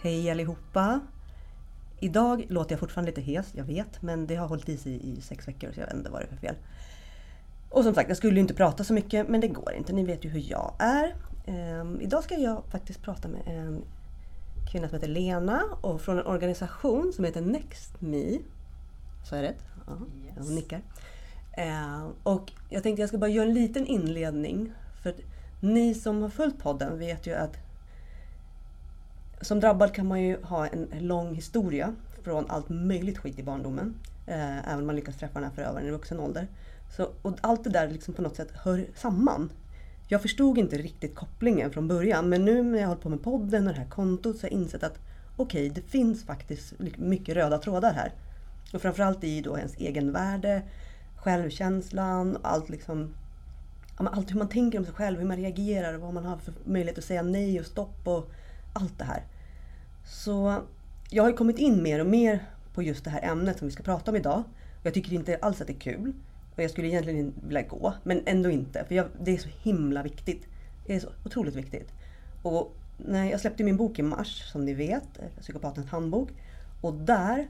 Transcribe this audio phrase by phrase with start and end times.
[0.00, 1.00] Hej allihopa!
[2.00, 5.20] Idag låter jag fortfarande lite hes, jag vet, men det har hållit i sig i
[5.20, 6.54] sex veckor så jag vet inte vad det är för fel.
[7.70, 9.92] Och som sagt, jag skulle ju inte prata så mycket, men det går inte.
[9.92, 11.14] Ni vet ju hur jag är.
[11.80, 13.84] Um, idag ska jag faktiskt prata med en
[14.70, 18.38] kvinna som heter Lena och från en organisation som heter NextMe.
[19.24, 19.62] Så är det rätt?
[19.86, 19.92] Ja,
[20.26, 20.34] yes.
[20.38, 20.80] hon nickar.
[21.58, 24.72] Uh, och jag tänkte jag ska bara göra en liten inledning.
[25.02, 25.14] För
[25.60, 27.67] ni som har följt podden vet ju att
[29.40, 33.94] som drabbad kan man ju ha en lång historia från allt möjligt skit i barndomen.
[34.26, 36.46] Eh, även om man lyckas träffa den här förövaren i vuxen ålder.
[36.96, 39.52] Så, och allt det där liksom på något sätt hör samman.
[40.08, 43.66] Jag förstod inte riktigt kopplingen från början men nu när jag hållit på med podden
[43.66, 44.98] och det här kontot så har jag insett att
[45.36, 48.12] okej, okay, det finns faktiskt mycket röda trådar här.
[48.72, 50.62] Och framförallt i då ens egenvärde,
[51.16, 53.14] självkänslan, allt liksom
[53.96, 56.98] allt hur man tänker om sig själv, hur man reagerar, vad man har för möjlighet
[56.98, 58.30] att säga nej och stopp och
[58.72, 59.22] allt det här.
[60.06, 60.62] Så
[61.10, 63.82] jag har kommit in mer och mer på just det här ämnet som vi ska
[63.82, 64.42] prata om idag.
[64.82, 66.12] Jag tycker inte alls att det är kul.
[66.56, 68.84] Och jag skulle egentligen vilja gå, men ändå inte.
[68.84, 70.46] För jag, det är så himla viktigt.
[70.86, 71.92] Det är så otroligt viktigt.
[72.42, 76.28] Och när jag släppte min bok i mars, som ni vet, Psykopatens handbok.
[76.80, 77.48] Och där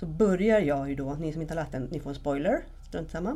[0.00, 2.64] så börjar jag ju då, ni som inte har läst den, ni får en spoiler,
[2.88, 3.30] strunt samma.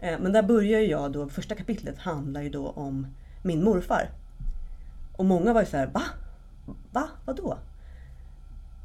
[0.00, 3.06] Eh, men där börjar jag då, första kapitlet handlar ju då om
[3.42, 4.10] min morfar.
[5.16, 6.02] Och många var ju såhär, va?
[6.92, 7.08] Va?
[7.24, 7.58] Vadå?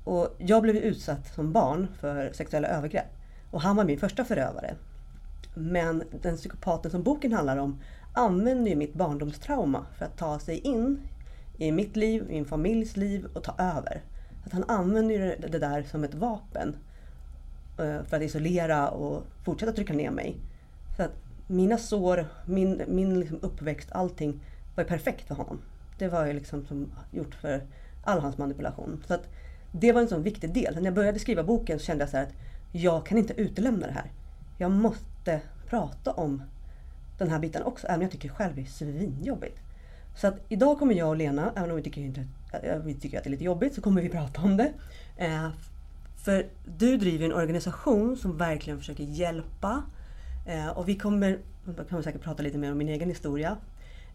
[0.03, 3.05] Och jag blev utsatt som barn för sexuella övergrepp.
[3.51, 4.75] Och han var min första förövare.
[5.53, 7.79] Men den psykopaten som boken handlar om
[8.13, 10.99] använder ju mitt barndomstrauma för att ta sig in
[11.57, 14.01] i mitt liv, min familjs liv och ta över.
[14.45, 16.75] Att han använder det där som ett vapen
[17.79, 20.37] eh, för att isolera och fortsätta trycka ner mig.
[20.97, 21.11] Så att
[21.47, 24.39] mina sår, min, min liksom uppväxt, allting
[24.75, 25.61] var perfekt för honom.
[25.97, 27.61] Det var ju liksom som gjort för
[28.03, 29.03] all hans manipulation.
[29.07, 29.27] Så att
[29.71, 30.75] det var en sån viktig del.
[30.75, 32.33] När jag började skriva boken så kände jag så att
[32.71, 34.11] jag kan inte utelämna det här.
[34.57, 36.43] Jag måste prata om
[37.17, 39.59] den här biten också, även om jag tycker själv det är svinjobbigt.
[40.15, 42.27] Så att idag kommer jag och Lena, även om vi tycker, inte,
[42.63, 44.73] eh, vi tycker att det är lite jobbigt, så kommer vi prata om det.
[45.17, 45.49] Eh,
[46.23, 46.47] för
[46.77, 49.83] du driver en organisation som verkligen försöker hjälpa.
[50.47, 51.39] Eh, och vi kommer,
[51.89, 53.57] kommer säkert prata lite mer om min egen historia.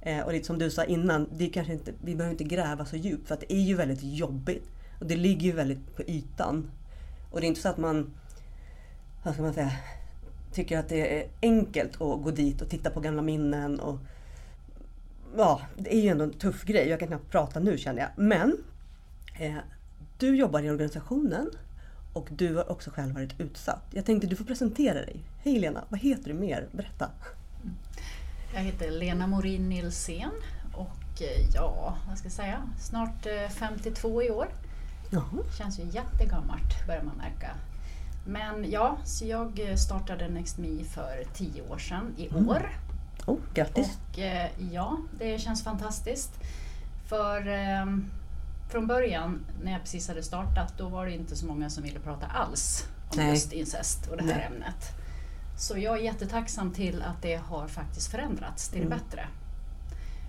[0.01, 2.97] Eh, och lite som du sa innan, det kanske inte, vi behöver inte gräva så
[2.97, 4.71] djupt för att det är ju väldigt jobbigt.
[5.01, 6.71] Och det ligger ju väldigt på ytan.
[7.31, 8.11] Och det är inte så att man,
[9.23, 9.73] vad ska man säga,
[10.53, 13.81] tycker att det är enkelt att gå dit och titta på gamla minnen.
[13.81, 13.99] Och,
[15.37, 16.89] ja, det är ju ändå en tuff grej.
[16.89, 18.11] Jag kan knappt prata nu känner jag.
[18.17, 18.57] Men
[19.41, 19.57] eh,
[20.19, 21.51] du jobbar i organisationen
[22.13, 23.85] och du har också själv varit utsatt.
[23.91, 25.21] Jag tänkte du får presentera dig.
[25.39, 26.69] Hej Lena, vad heter du mer?
[26.73, 27.11] Berätta.
[27.63, 27.75] Mm.
[28.55, 30.31] Jag heter Lena Morin Nilsén
[30.73, 34.49] och eh, ja, vad ska jag säga, snart 52 eh, i år.
[35.11, 35.43] Jaha.
[35.59, 37.51] Känns ju jättegammalt börjar man märka.
[38.27, 42.49] Men ja, så jag startade NextMe för tio år sedan i mm.
[42.49, 42.71] år.
[43.27, 43.99] Oh, grattis!
[44.13, 46.31] Och eh, ja, det känns fantastiskt.
[47.09, 47.87] För eh,
[48.69, 52.01] från början när jag precis hade startat då var det inte så många som ville
[52.01, 53.31] prata alls om Nej.
[53.31, 54.47] just incest och det här Nej.
[54.47, 54.98] ämnet.
[55.59, 58.99] Så jag är jättetacksam till att det har faktiskt förändrats till det mm.
[58.99, 59.29] bättre.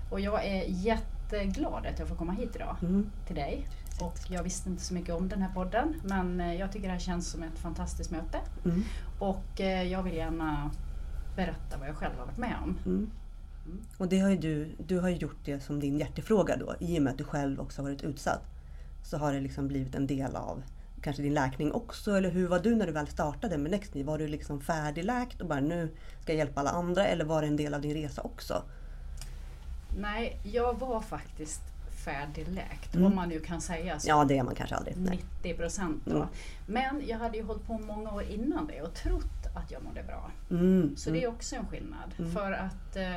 [0.10, 3.12] Och jag är jätteglad att jag får komma hit idag mm.
[3.28, 3.68] till dig
[4.02, 6.94] och jag visste inte så mycket om den här podden men eh, jag tycker det
[6.94, 8.38] här känns som ett fantastiskt möte.
[8.66, 8.84] Mm.
[9.20, 10.72] Och eh, jag vill gärna
[11.36, 12.78] berätta vad jag själv har varit med om.
[12.86, 13.12] Mm.
[13.66, 13.80] Mm.
[13.98, 17.04] Och det har du, du har ju gjort det som din hjärtefråga då i och
[17.04, 18.44] med att du själv också har varit utsatt.
[19.04, 20.64] Så har det liksom blivit en del av
[21.02, 22.12] kanske din läkning också?
[22.12, 24.04] Eller hur var du när du väl startade med NextMe?
[24.04, 25.90] Var du liksom färdigläkt och bara nu
[26.22, 27.08] ska jag hjälpa alla andra?
[27.08, 28.64] Eller var det en del av din resa också?
[29.98, 31.62] Nej, jag var faktiskt
[32.06, 33.06] färdigläkt, mm.
[33.06, 34.10] om man nu kan säga så.
[34.10, 34.98] Ja, det är man kanske aldrig.
[34.98, 36.16] 90 procent då.
[36.16, 36.28] Mm.
[36.68, 40.04] Men jag hade ju hållit på många år innan det och trott att jag mådde
[40.04, 40.32] bra.
[40.50, 40.98] Mm.
[40.98, 42.16] Så det är också en skillnad.
[42.18, 42.32] Mm.
[42.32, 43.16] För att eh,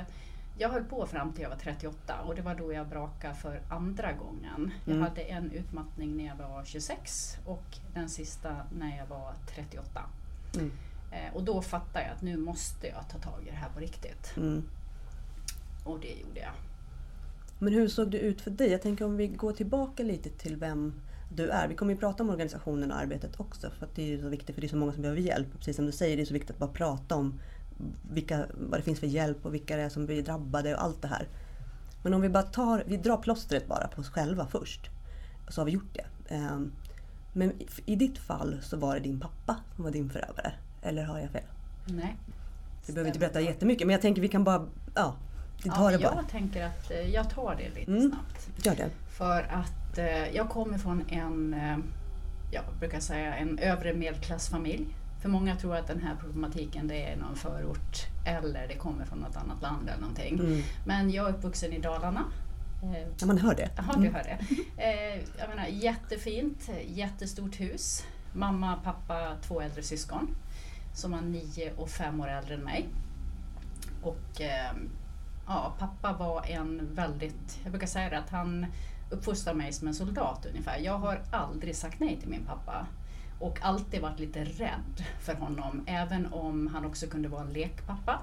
[0.58, 3.60] jag höll på fram till jag var 38 och det var då jag brakade för
[3.68, 4.70] andra gången.
[4.84, 5.08] Jag mm.
[5.08, 10.02] hade en utmattning när jag var 26 och den sista när jag var 38.
[10.54, 10.72] Mm.
[11.12, 13.80] Eh, och då fattade jag att nu måste jag ta tag i det här på
[13.80, 14.36] riktigt.
[14.36, 14.62] Mm.
[15.84, 16.52] Och det gjorde jag.
[17.58, 18.70] Men hur såg det ut för dig?
[18.70, 20.94] Jag tänker om vi går tillbaka lite till vem
[21.34, 21.68] du är.
[21.68, 24.54] Vi kommer ju prata om organisationen och arbetet också för att det är så viktigt
[24.54, 25.48] för det är så många som behöver hjälp.
[25.58, 27.40] Precis som du säger, det är så viktigt att bara prata om
[28.10, 31.02] vilka, vad det finns för hjälp och vilka det är som blir drabbade och allt
[31.02, 31.28] det här.
[32.02, 34.90] Men om vi bara tar, vi drar plåstret bara på oss själva först.
[35.48, 36.34] Så har vi gjort det.
[36.34, 36.72] Ehm,
[37.32, 37.52] men
[37.86, 40.52] i ditt fall så var det din pappa som var din förövare.
[40.82, 41.44] Eller har jag fel?
[41.86, 42.16] Nej.
[42.86, 45.14] Du behöver inte berätta jättemycket men jag tänker vi kan bara, ja,
[45.64, 46.14] Vi tar ja, det bara.
[46.14, 48.10] Jag tänker att eh, jag tar det lite Mm.
[48.10, 48.66] snabbt.
[48.66, 48.90] Gör det.
[49.10, 51.78] För att eh, jag kommer från en, eh,
[52.52, 54.86] jag brukar säga en övre medelklassfamilj.
[55.22, 59.18] För många tror att den här problematiken det är någon förort eller det kommer från
[59.18, 60.38] något annat land eller någonting.
[60.38, 60.62] Mm.
[60.86, 62.24] Men jag är uppvuxen i Dalarna.
[62.82, 63.70] Eh, Ja, man hör det.
[63.76, 64.38] Jaha, du hör det.
[64.82, 68.04] Eh, jag menar, jättefint, jättestort hus.
[68.32, 70.36] Mamma, pappa, två äldre syskon
[70.94, 72.88] som var nio och fem år äldre än mig.
[74.02, 74.72] Och eh,
[75.46, 78.66] ja, pappa var en väldigt, jag brukar säga det att han
[79.10, 80.78] uppfostrade mig som en soldat ungefär.
[80.78, 82.86] Jag har aldrig sagt nej till min pappa
[83.42, 88.20] och alltid varit lite rädd för honom även om han också kunde vara en lekpappa.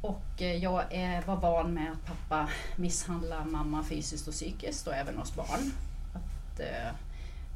[0.00, 4.94] Och eh, jag eh, var van med att pappa misshandlar mamma fysiskt och psykiskt och
[4.94, 5.72] även oss barn.
[6.14, 6.92] Att, eh,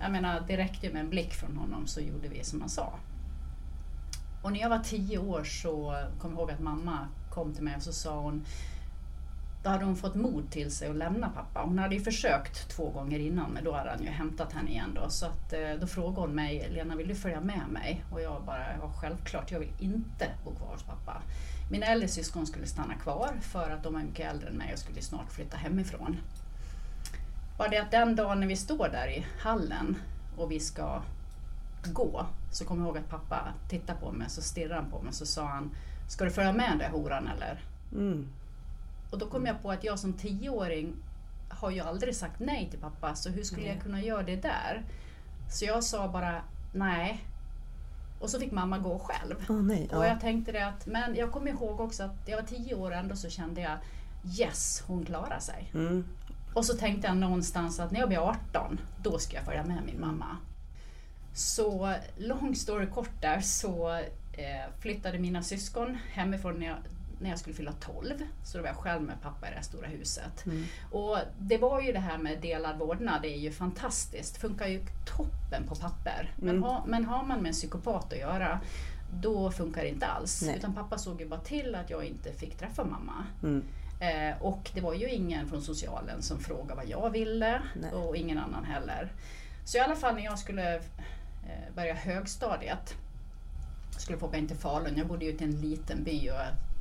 [0.00, 2.70] jag menar, det räckte ju med en blick från honom så gjorde vi som han
[2.70, 2.92] sa.
[4.42, 7.76] Och när jag var tio år så kom jag ihåg att mamma kom till mig
[7.76, 8.44] och så sa hon
[9.62, 11.60] då hade hon fått mod till sig att lämna pappa.
[11.60, 14.94] Hon hade ju försökt två gånger innan men då hade han ju hämtat henne igen
[14.94, 15.10] då.
[15.10, 18.04] Så att, eh, då frågade hon mig, Lena vill du följa med mig?
[18.12, 21.22] Och jag bara, ja självklart, jag vill inte bo kvar hos pappa.
[21.70, 24.78] Mina äldre syskon skulle stanna kvar för att de är mycket äldre än mig och
[24.78, 26.16] skulle snart flytta hemifrån.
[27.58, 29.96] Bara det att den dagen när vi står där i hallen
[30.36, 31.02] och vi ska
[31.84, 35.12] gå så kommer jag ihåg att pappa tittade på mig så stirrade han på mig
[35.12, 35.70] så sa han
[36.08, 37.64] Ska du följa med den där horan eller?
[37.92, 38.28] Mm.
[39.10, 40.96] Och då kom jag på att jag som tioåring
[41.48, 44.82] har ju aldrig sagt nej till pappa så hur skulle jag kunna göra det där?
[45.50, 46.42] Så jag sa bara
[46.72, 47.24] nej.
[48.20, 49.34] Och så fick mamma gå själv.
[49.48, 49.88] Åh nej.
[49.92, 50.06] Och Ja.
[50.08, 53.16] jag tänkte det att, men jag kommer ihåg också att jag var tio år ändå
[53.16, 53.78] så kände jag
[54.38, 55.70] yes, hon klarar sig.
[55.74, 56.04] Mm.
[56.54, 59.82] Och så tänkte jag någonstans att när jag blir 18, då ska jag följa med
[59.86, 60.36] min mamma.
[61.34, 63.92] Så long story kort där så
[64.32, 66.76] eh, flyttade mina syskon hemifrån när jag,
[67.20, 68.14] när jag skulle fylla 12.
[68.44, 70.46] Så då var jag själv med pappa i det här stora huset.
[70.46, 70.64] Mm.
[70.90, 74.37] Och det var ju det här med delad vårdnad, det är ju fantastiskt.
[74.37, 74.81] Funkar ju
[75.17, 76.34] toppen på papper.
[76.37, 76.62] Men, Mm.
[76.62, 78.61] ha, men har man med en psykopat att göra,
[79.14, 80.43] då funkar det inte alls.
[80.46, 80.56] Nej.
[80.56, 83.26] Utan pappa såg ju bara till att jag inte fick träffa mamma.
[83.43, 83.64] Mm.
[84.00, 87.93] Eh, och det var ju ingen från socialen som frågade vad jag ville Nej.
[87.93, 89.12] och ingen annan heller.
[89.64, 92.94] Så i alla fall när jag skulle eh, börja högstadiet,
[93.99, 96.34] skulle få åka in till Falun, jag bodde ju i en liten by och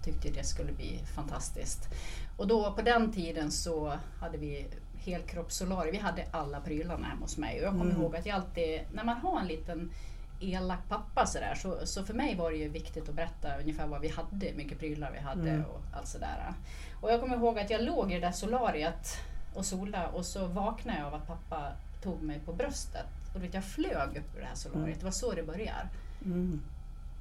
[0.03, 1.89] tyckte det skulle bli fantastiskt.
[2.37, 4.67] Och då på den tiden så hade vi
[4.97, 8.01] helkroppssolarium, vi hade alla prylarna hemma hos mig och jag kommer Mm.
[8.01, 9.91] ihåg att jag alltid, när man har en liten
[10.39, 14.01] elak pappa sådär, så, så för mig var det ju viktigt att berätta ungefär vad
[14.01, 15.65] vi hade, hur mycket prylar vi hade Mm.
[15.65, 16.53] och allt sådär.
[17.01, 19.17] Och jag kommer ihåg att jag låg i det där solariet
[19.53, 21.71] och sola och så vaknade jag av att pappa
[22.03, 23.05] tog mig på bröstet.
[23.35, 24.99] Och vet, jag flög upp ur det här solariet, Mm.
[24.99, 25.89] det var så det började.
[26.25, 26.61] Mm.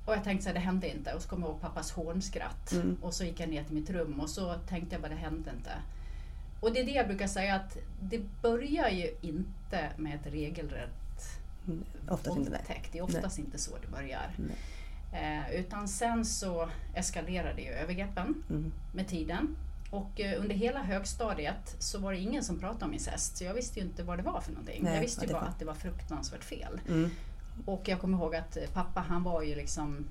[0.08, 1.12] Och jag tänkte så här, det hände inte.
[1.14, 2.72] Och så kom jag ihåg pappas hånskratt.
[2.72, 2.96] Mm.
[3.02, 5.50] Och så gick jag ner till mitt rum och så tänkte jag bara, det hände
[5.56, 5.70] inte.
[6.60, 10.90] Och det är det jag brukar säga att det börjar ju inte med ett regelrätt
[11.66, 11.84] Mm.
[12.08, 12.58] Oftast inte nej.
[12.58, 12.92] våldtäkt.
[12.92, 14.30] Det är oftast inte så det börjar.
[14.36, 14.56] Nej.
[15.48, 18.72] Eh, utan sen så eskalerade ju övergreppen Mm.
[18.94, 19.56] med tiden.
[19.90, 23.36] Och eh, under hela högstadiet så var det ingen som pratade om incest.
[23.36, 24.82] Så jag visste ju inte vad det var för någonting.
[24.82, 26.80] Nej, jag visste ju bara att det var fruktansvärt fel.
[26.88, 27.10] Mm.
[27.64, 30.04] Och jag kommer ihåg att eh, pappa han var ju liksom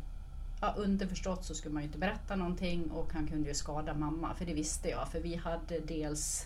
[0.61, 4.33] ja, underförstått så skulle man ju inte berätta någonting och han kunde ju skada mamma
[4.33, 6.45] för det visste jag för vi hade dels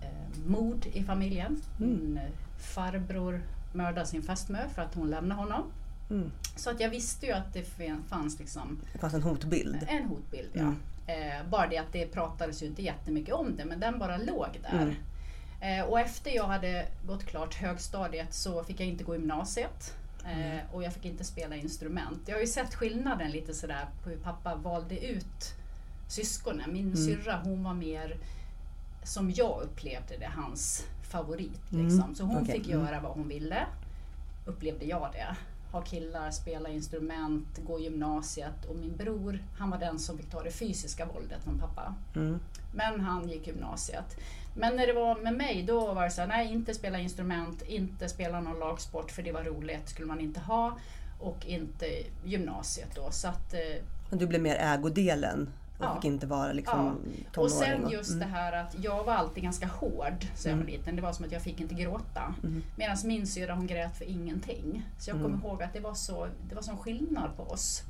[0.00, 1.62] eh, mord i familjen.
[1.80, 1.90] Mm.
[1.90, 5.62] Min eh, farbror mördade sin fästmö för att hon lämnade honom.
[6.10, 6.30] Mm.
[6.56, 7.64] Så att jag visste ju att det
[8.08, 9.86] fanns liksom Det fanns en hotbild.
[9.88, 10.50] en hotbild.
[10.52, 10.60] Ja.
[10.60, 10.76] Mm.
[11.06, 14.60] Eh, bara det att det pratades ju inte jättemycket om det men den bara låg
[14.62, 14.96] där.
[15.60, 15.80] Mm.
[15.80, 19.94] Eh, och efter jag hade gått klart högstadiet så fick jag inte gå gymnasiet.
[20.24, 20.58] Mm.
[20.58, 22.20] Eh, och jag fick inte spela instrument.
[22.26, 25.54] Jag har ju sett skillnaden lite sådär på hur pappa valde ut
[26.08, 26.72] syskonen.
[26.72, 26.96] Min Mm.
[26.96, 28.16] syrra hon var mer
[29.04, 31.72] som jag upplevde det, hans favorit.
[31.72, 32.14] Mm, Liksom.
[32.14, 32.80] Så hon okej, fick mm.
[32.86, 33.66] göra vad hon ville.
[34.46, 35.36] Upplevde jag det.
[35.72, 38.64] Ha killar, spela instrument, gå gymnasiet.
[38.68, 41.94] Och min bror, han var den som fick ta det fysiska våldet från pappa.
[42.16, 42.40] Mm.
[42.74, 44.16] Men han gick gymnasiet.
[44.54, 47.62] Men när det var med mig då var det så här, nej inte spela instrument,
[47.62, 50.78] inte spela någon lagsport för det var roligt, skulle man inte ha.
[51.20, 51.86] Och inte
[52.24, 53.10] gymnasiet då.
[53.10, 53.60] Så att, eh,
[54.10, 55.94] Men Du blev mer ägodelen och Ja.
[55.94, 57.50] fick inte vara liksom och tonåring.
[57.58, 58.20] sen just mm.
[58.20, 60.72] det här att jag var alltid ganska hård så jag var Mm.
[60.72, 60.96] liten.
[60.96, 62.34] Det var som att jag fick inte gråta.
[62.42, 62.62] Mm.
[62.76, 64.82] Medan min syrra hon grät för ingenting.
[64.98, 65.40] Så jag kommer Mm.
[65.46, 67.82] ihåg att det var så det var sån skillnad på oss.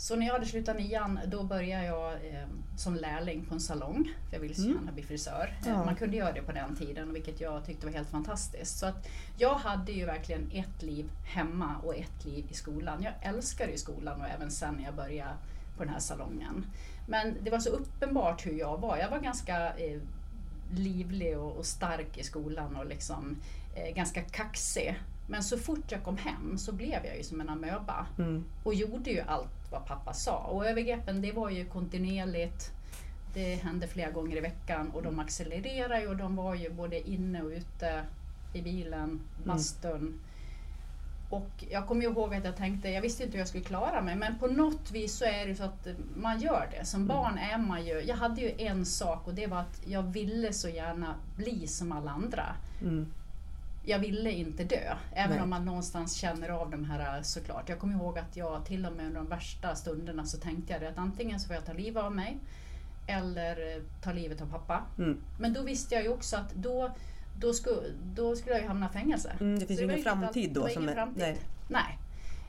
[0.00, 4.14] Så när jag hade slutat nian då började jag eh, som lärling på en salong.
[4.28, 4.76] För jag ville så Mm.
[4.76, 5.54] gärna bli frisör.
[5.62, 5.84] Eh, Ja.
[5.84, 8.78] Man kunde göra det på den tiden vilket jag tyckte var helt fantastiskt.
[8.78, 13.02] Så att jag hade ju verkligen ett liv hemma och ett liv i skolan.
[13.02, 15.30] Jag älskade ju skolan och även sen när jag började
[15.76, 16.66] på den här salongen.
[17.08, 18.96] Men det var så uppenbart hur jag var.
[18.96, 20.00] Jag var ganska eh,
[20.72, 23.36] livlig och, och, stark i skolan och liksom
[23.76, 25.00] eh, ganska kaxig.
[25.26, 28.44] Men så fort jag kom hem så blev jag ju som en amöba mm.
[28.64, 30.36] och gjorde ju allt vad pappa sa.
[30.36, 32.70] Och övergreppen det var ju kontinuerligt.
[33.34, 37.42] Det hände flera gånger i veckan och de accelererade och de var ju både inne
[37.42, 38.04] och ute
[38.52, 39.96] i bilen, bastun.
[39.96, 40.20] Mm.
[41.30, 44.16] Och jag kommer ihåg att jag tänkte, jag visste inte hur jag skulle klara mig,
[44.16, 45.86] men på något vis så är det så att
[46.16, 46.84] man gör det.
[46.84, 47.08] Som mm.
[47.08, 50.52] barn är man ju, jag hade ju en sak och det var att jag ville
[50.52, 52.44] så gärna bli som alla andra.
[52.82, 53.06] Mm.
[53.84, 55.42] Jag ville inte dö, även Nej.
[55.42, 57.68] om man någonstans känner av de här såklart.
[57.68, 60.84] Jag kommer ihåg att jag till och med under de värsta stunderna så tänkte jag
[60.84, 62.38] att antingen så får jag ta livet av mig
[63.06, 64.82] eller ta livet av pappa.
[64.98, 65.20] Mm.
[65.38, 66.90] Men då visste jag ju också att då
[67.40, 67.70] då, sku,
[68.14, 69.36] då skulle jag ju hamna i fängelse.
[69.40, 70.68] Mm, det finns ju ingen framtid då.
[70.68, 71.22] Som ingen framtid.
[71.22, 71.38] Nej.
[71.68, 71.98] nej.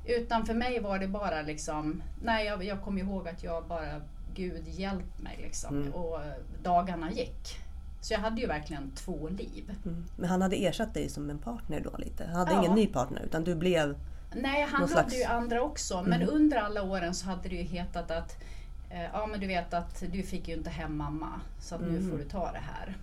[0.06, 4.02] Utan för mig var det bara liksom, nej jag, jag kommer ihåg att jag bara,
[4.34, 5.82] Gud hjälp mig liksom.
[5.82, 5.94] Mm.
[5.94, 6.20] Och
[6.64, 7.60] dagarna gick.
[8.02, 9.76] Så jag hade ju verkligen två liv.
[9.86, 10.06] Mm.
[10.16, 12.26] Men han hade ersatt dig som en partner då lite?
[12.26, 12.60] Han hade ja.
[12.60, 13.96] ingen ny partner utan du blev
[14.36, 15.16] Nej, han hade slags...
[15.16, 16.04] ju andra också.
[16.04, 16.36] Men mm.
[16.36, 18.44] under alla åren så hade det ju hetat att
[18.90, 21.98] eh, Ja men du vet att du fick ju inte hem mamma så att nu
[21.98, 22.10] mm.
[22.10, 22.98] får du ta det här.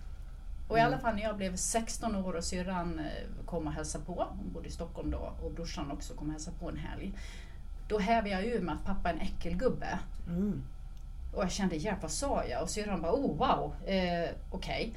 [0.67, 1.01] Och i alla mm.
[1.01, 4.67] fall när jag blev 16 år och syrran eh, kom och hälsade på, hon bodde
[4.67, 7.13] i Stockholm då, och brorsan också kom och hälsade på en helg.
[7.87, 9.99] Då hävde jag ur med att pappa är en äckelgubbe.
[11.33, 12.61] Och jag kände, hjälp vad sa jag?
[12.61, 14.87] Och syrran bara, oh wow, eh, okej.
[14.87, 14.91] Okay.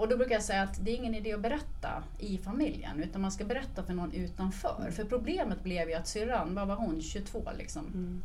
[0.00, 3.22] Och då brukar jag säga att det är ingen idé att berätta i familjen utan
[3.22, 4.90] man ska berätta för någon utanför.
[4.92, 7.86] För problemet blev ju att syrran, vad var hon, 22 liksom.
[7.86, 8.22] Mm.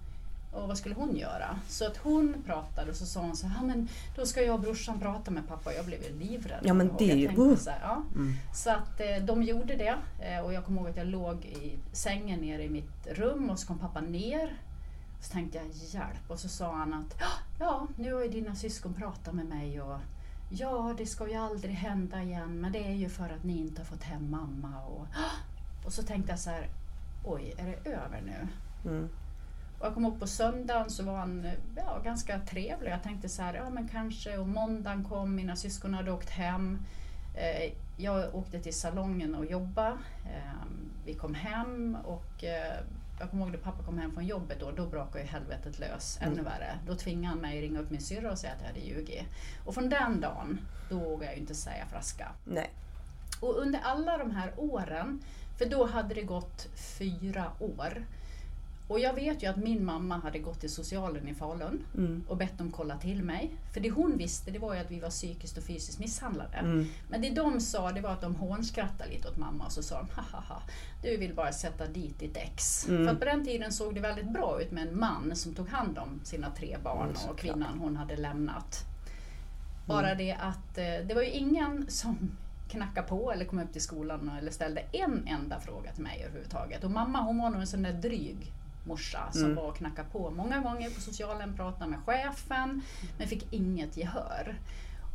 [0.52, 1.60] Och vad skulle hon göra?
[1.68, 4.62] Så att hon pratade och så sa hon så här, men då ska jag och
[4.62, 5.74] brorsan prata med pappa.
[5.74, 6.60] Jag blev ju livrädd.
[6.64, 7.28] Ja men det är ju...
[7.28, 7.56] Uh.
[7.56, 8.04] Så, här, ja.
[8.16, 8.34] mm.
[8.54, 11.78] så att eh, de gjorde det eh, och jag kommer ihåg att jag låg i
[11.92, 14.58] sängen nere i mitt rum och så kom pappa ner.
[15.22, 17.22] Så tänkte jag hjälp och så sa han att
[17.60, 20.00] ja, nu har ju dina syskon pratat med mig och
[20.50, 23.82] ja, det ska ju aldrig hända igen men det är ju för att ni inte
[23.82, 24.82] har fått hem mamma.
[24.82, 25.08] Och,
[25.86, 26.70] och så tänkte jag så här,
[27.24, 28.48] oj, är det över nu?
[28.90, 29.10] Mm.
[29.80, 32.92] Och jag kom upp på söndagen så var han ja, ganska trevlig.
[32.92, 36.80] Jag tänkte så här, ja men kanske, och måndagen kom, mina syskon hade åkt hem.
[37.36, 39.98] Eh, jag åkte till salongen och jobbade.
[40.26, 40.68] Eh,
[41.06, 42.84] vi kom hem och eh,
[43.20, 46.18] jag kommer ihåg när pappa kom hem från jobbet då, då brakade ju helvetet lös
[46.22, 46.34] mm.
[46.34, 46.80] ännu värre.
[46.88, 49.24] Då tvingade han mig ringa upp min syrra och säga att jag hade ljugit.
[49.66, 52.32] Och från den dagen, då vågade jag ju inte säga flaska.
[52.44, 52.70] Nej.
[53.40, 55.22] Och under alla de här åren,
[55.58, 56.68] för då hade det gått
[56.98, 58.06] fyra år,
[58.88, 62.24] och jag vet ju att min mamma hade gått till socialen i Falun mm.
[62.27, 63.56] och bett dem kolla till mig.
[63.74, 66.58] För det hon visste det var ju att vi var psykiskt och fysiskt misshandlade.
[66.58, 66.86] Mm.
[67.10, 69.98] Men det de sa det var att de hånskrattade lite åt mamma och så sa
[69.98, 70.62] de haha,
[71.01, 72.88] du vill bara sätta dit ditt ex.
[72.88, 73.06] Mm.
[73.06, 75.70] För att på den tiden såg det väldigt bra ut med en man som tog
[75.70, 78.84] hand om sina tre barn och kvinnan hon hade lämnat.
[79.86, 80.18] Bara mm.
[80.18, 82.32] det att eh, det var ju ingen som
[82.70, 86.84] knackade på eller kom upp till skolan eller ställde en enda fråga till mig överhuvudtaget.
[86.84, 88.54] Och mamma hon var nog en sån där dryg
[88.86, 89.56] morsa som mm.
[89.56, 92.82] var och knackade på många gånger på socialen, pratade med chefen
[93.18, 94.60] men fick inget gehör.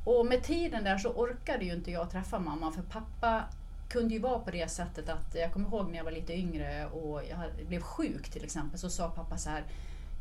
[0.04, 3.44] Och med tiden där så orkade ju inte jag träffa mamma för pappa
[3.88, 6.86] kunde ju vara på det sättet att jag kommer ihåg när jag var lite yngre
[6.86, 9.64] och jag blev sjuk till exempel så sa pappa så här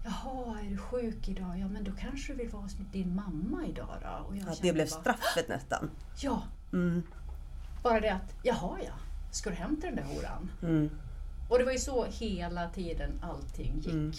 [0.04, 1.60] Jaha, är du sjuk idag?
[1.60, 4.28] Ja men då kanske du vill vara hos din mamma idag då?
[4.28, 5.90] Och jag att det blev bara, straffet nästan?
[6.22, 6.44] Ja.
[6.74, 7.04] Mm.
[7.84, 8.94] Bara det att, jaha ja,
[9.32, 10.52] ska du hem till den där horan?
[10.62, 10.90] Mm.
[11.50, 13.94] Och det var ju så hela tiden allting gick.
[13.94, 14.12] Mm.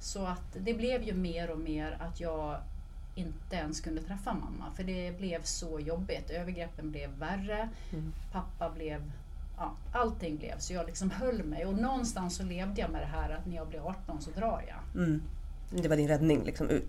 [0.00, 2.60] Så att det blev ju mer och mer att jag
[3.14, 6.30] inte ens kunde träffa mamma för det blev så jobbigt.
[6.30, 8.12] Övergreppen blev värre, mm.
[8.32, 9.12] pappa blev
[9.56, 13.06] Ja, allting blev så jag liksom höll mig och någonstans så levde jag med det
[13.06, 15.02] här att när jag blir 18 så drar jag.
[15.02, 15.22] Mm.
[15.70, 16.84] Det var din räddning, liksom, ut,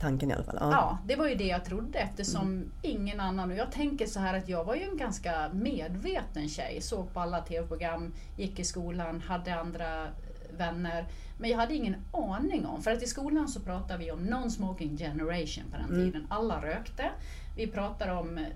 [0.00, 0.56] tanken i alla fall?
[0.60, 0.70] Ja.
[0.70, 0.98] ja.
[1.06, 2.70] det var ju det jag trodde eftersom mm.
[2.82, 3.50] ingen annan...
[3.50, 6.80] Och jag tänker så här att jag var ju en ganska medveten tjej.
[6.80, 10.08] Såg på alla TV-program, gick i skolan, hade andra
[10.56, 11.06] vänner.
[11.38, 14.98] Men jag hade ingen aning om, för att i skolan så pratade vi om non-smoking
[14.98, 16.04] generation på den mm.
[16.04, 16.26] tiden.
[16.30, 17.10] Alla rökte.
[17.56, 18.46] Vi pratade om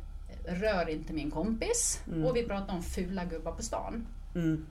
[0.47, 2.25] rör inte min kompis mm.
[2.25, 4.07] och vi pratade om fula gubbar på stan.
[4.35, 4.67] Mm.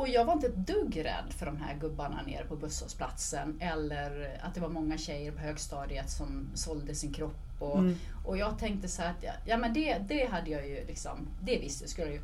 [0.00, 4.38] Och jag var inte ett dugg rädd för de här gubbarna nere på busshållplatsen eller
[4.42, 7.40] att det var många tjejer på högstadiet som sålde sin kropp.
[7.58, 7.96] Och, mm.
[8.24, 11.84] och jag tänkte så att ja, men det, det hade jag ju liksom, det visste
[11.84, 11.90] jag.
[11.90, 12.20] Skulle ju,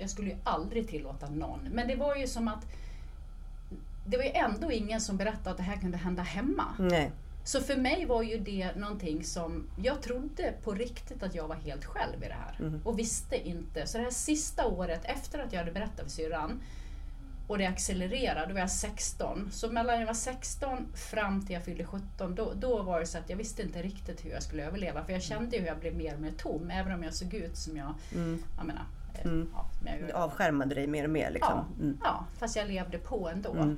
[0.00, 1.60] jag skulle ju aldrig tillåta någon.
[1.72, 2.66] Men det var ju som att
[4.06, 6.64] det var ju ändå ingen som berättade att det här kunde hända hemma.
[6.78, 7.10] Nej.
[7.44, 11.56] Så för mig var ju det någonting som, jag trodde på riktigt att jag var
[11.56, 12.56] helt själv i det här.
[12.58, 12.80] Mm.
[12.84, 13.86] Och visste inte.
[13.86, 16.60] Så det här sista året efter att jag hade berättat för syrran
[17.50, 19.48] Och det accelererade, då var jag 16.
[19.52, 23.18] Så mellan jag var 16 fram till jag fyllde 17, då, då var det så
[23.18, 25.04] att jag visste inte riktigt hur jag skulle överleva.
[25.04, 27.34] För jag kände ju hur jag blev mer och mer tom, även om jag såg
[27.34, 28.42] ut som jag, Mm.
[28.56, 29.48] jag menar, eh, Mm.
[29.54, 31.52] ja, men jag, avskärmade dig mer och mer liksom.
[31.78, 31.98] Ja, Mm.
[32.02, 33.52] ja, fast jag levde på ändå.
[33.52, 33.76] Mm.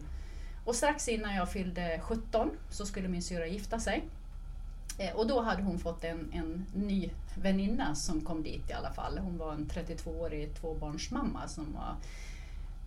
[0.64, 4.05] Och strax innan jag fyllde 17 så skulle min syra gifta sig.
[4.99, 7.11] Eh, Och då hade hon fått en, en ny
[7.43, 9.19] väninna som kom dit i alla fall.
[9.19, 11.95] Hon var en 32-årig tvåbarnsmamma som var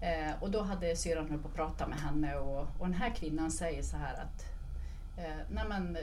[0.01, 3.09] eh, och då hade syrran hållit på att prata med henne och, och den här
[3.15, 4.45] kvinnan säger så här att
[5.17, 5.97] eh, Nej men,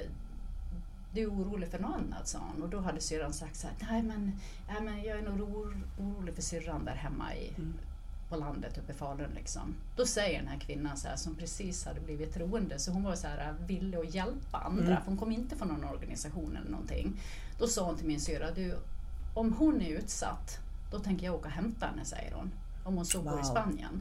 [1.15, 2.63] du är orolig för något annat, sa hon.
[2.63, 4.33] Och då hade syrran sagt så här, nej men,
[4.69, 7.75] nej, men jag är nog oro, orolig för syrran där hemma i, Mm.
[8.29, 9.31] på landet uppe i Falun.
[9.35, 9.75] Liksom.
[9.97, 13.15] Då säger den här kvinnan så här, som precis hade blivit troende, så hon var
[13.15, 14.97] så här villig att hjälpa andra, Mm.
[14.97, 17.21] för hon kom inte från någon organisation eller någonting.
[17.59, 18.75] Då sa hon till min syrra, du,
[19.35, 20.59] om hon är utsatt,
[20.91, 22.53] då tänker jag åka och hämta henne, säger hon.
[22.85, 23.41] Om hon så bor Wow.
[23.41, 24.01] i Spanien.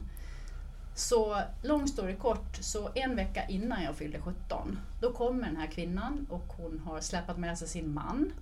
[0.94, 5.66] Så lång story kort, så en vecka innan jag fyllde 17, då kommer den här
[5.66, 8.32] kvinnan och hon har släpat med sig sin man.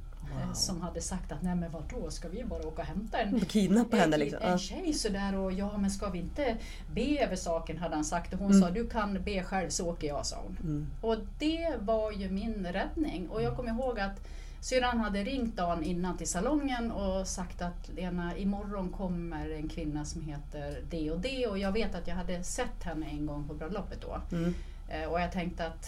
[0.41, 0.55] eh, Wow.
[0.55, 3.97] Som hade sagt att nej men vadå, ska vi bara åka och hämta en Kidnappa
[3.97, 4.39] henne en, liksom.
[4.43, 6.57] en tjej sådär och ja men ska vi inte
[6.95, 8.61] be över saken hade han sagt och hon Mm.
[8.63, 10.57] sa du kan be själv så åker jag sa hon.
[10.63, 10.87] Mm.
[11.01, 14.27] Och det var ju min räddning och jag kommer ihåg att
[14.61, 20.05] syrran hade ringt dagen innan till salongen och sagt att Lena imorgon kommer en kvinna
[20.05, 23.49] som heter det och det och jag vet att jag hade sett henne en gång
[23.49, 24.21] på bröllopet då.
[24.37, 24.55] Mm.
[24.89, 25.87] Eh, Och jag tänkte att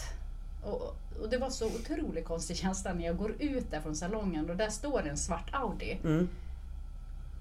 [0.65, 4.49] och, och det var så otroligt konstig känsla när jag går ut där från salongen
[4.49, 6.29] och där står en svart Audi Mm.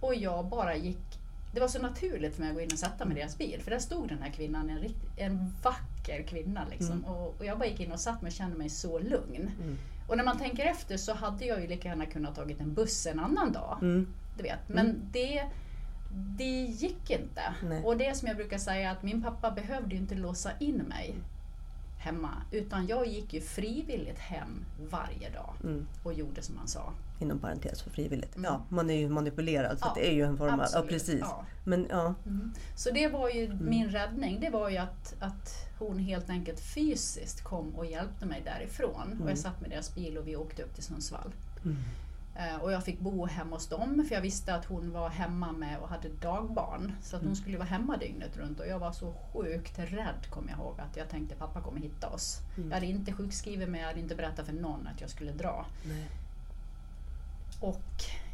[0.00, 1.18] och jag bara gick...
[1.54, 3.60] Det var så naturligt för mig att gå in och sätta mig i deras bil.
[3.62, 6.66] För där stod den här kvinnan, en, rikt, en vacker kvinna.
[6.70, 6.92] Liksom.
[6.92, 7.04] Mm.
[7.04, 9.50] Och, och jag bara gick in och satt mig och kände mig så lugn.
[9.62, 9.78] Mm.
[10.06, 13.06] Och när man tänker efter så hade jag ju lika gärna kunnat tagit en buss
[13.06, 13.78] en annan dag.
[13.82, 14.06] Mm.
[14.36, 14.68] Du vet.
[14.68, 15.42] Men det,
[16.12, 17.54] det gick inte.
[17.62, 17.82] Nej.
[17.84, 21.14] Och det som jag brukar säga att min pappa behövde ju inte låsa in mig
[21.98, 22.30] hemma.
[22.50, 25.86] Utan jag gick ju frivilligt hem varje dag Mm.
[26.02, 26.92] och gjorde som han sa.
[27.20, 28.36] Inom parentes för frivilligt.
[28.36, 28.44] Mm.
[28.44, 30.66] Ja, man är ju manipulerad så Ja, det är ju en form av...
[30.72, 31.20] Ja, precis.
[31.20, 31.44] Ja.
[31.64, 32.14] Men ja.
[32.26, 32.52] Mm.
[32.76, 34.40] Så det var ju min räddning.
[34.40, 39.02] Det var ju att, att hon helt enkelt fysiskt kom och hjälpte mig därifrån.
[39.06, 39.28] Och Mm.
[39.28, 41.32] jag satt med deras bil och vi åkte upp till Sundsvall.
[41.64, 41.76] Mm.
[42.36, 45.52] Eh, Och jag fick bo hemma hos dem för jag visste att hon var hemma
[45.52, 46.92] med och hade dagbarn.
[47.02, 47.36] Så att hon Mm.
[47.36, 50.96] skulle vara hemma dygnet runt och jag var så sjukt rädd kommer jag ihåg att
[50.96, 52.38] jag tänkte pappa kommer hitta oss.
[52.56, 52.68] Mm.
[52.68, 55.66] Jag hade inte sjukskrivit mig, jag hade inte berättat för någon att jag skulle dra.
[55.88, 56.08] Nej.
[57.62, 57.82] Och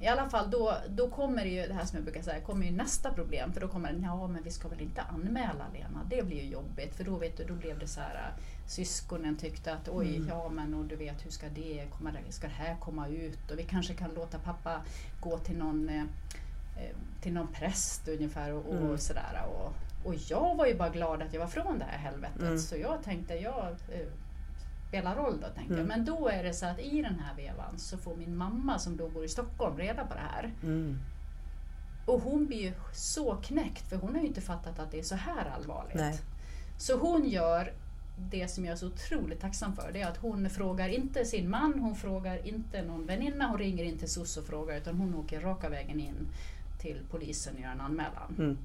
[0.01, 2.67] i alla fall då, då kommer det ju det här som jag brukar säga, kommer
[2.67, 3.53] ju nästa problem.
[3.53, 6.51] För då kommer det, ja men vi ska väl inte anmäla Lena, det blir ju
[6.51, 6.95] jobbigt.
[6.97, 10.29] För då, vet du, då blev det så här, äh, syskonen tyckte att oj, Mm.
[10.29, 13.51] ja men och du vet hur ska det komma, ska det här komma ut?
[13.51, 14.81] Och vi kanske kan låta pappa
[15.21, 16.03] gå till någon, eh,
[16.77, 18.99] eh, till någon präst ungefär och, och Mm.
[18.99, 19.43] sådär.
[19.49, 19.73] Och,
[20.09, 22.41] och jag var ju bara glad att jag var från det här helvetet.
[22.43, 22.59] Mm.
[22.59, 24.07] Så jag tänkte, jag eh,
[24.89, 25.85] spelar roll då tänkte jag.
[25.85, 25.87] Mm.
[25.87, 28.97] Men då är det så att i den här vevan så får min mamma som
[28.97, 30.53] då bor i Stockholm reda på det här.
[30.63, 30.99] Mm.
[32.07, 35.03] Och hon blir ju så knäckt för hon har ju inte fattat att det är
[35.03, 35.95] så här allvarligt.
[35.95, 36.21] Nej.
[36.79, 37.73] Så hon gör
[38.19, 39.91] det som jag är så otroligt tacksam för.
[39.93, 43.85] Det är att hon frågar inte sin man, hon frågar inte någon väninna, hon ringer
[43.85, 46.29] inte SOS och frågar utan hon åker raka vägen in
[46.81, 48.35] till polisen och gör en anmälan.
[48.39, 48.59] Mm.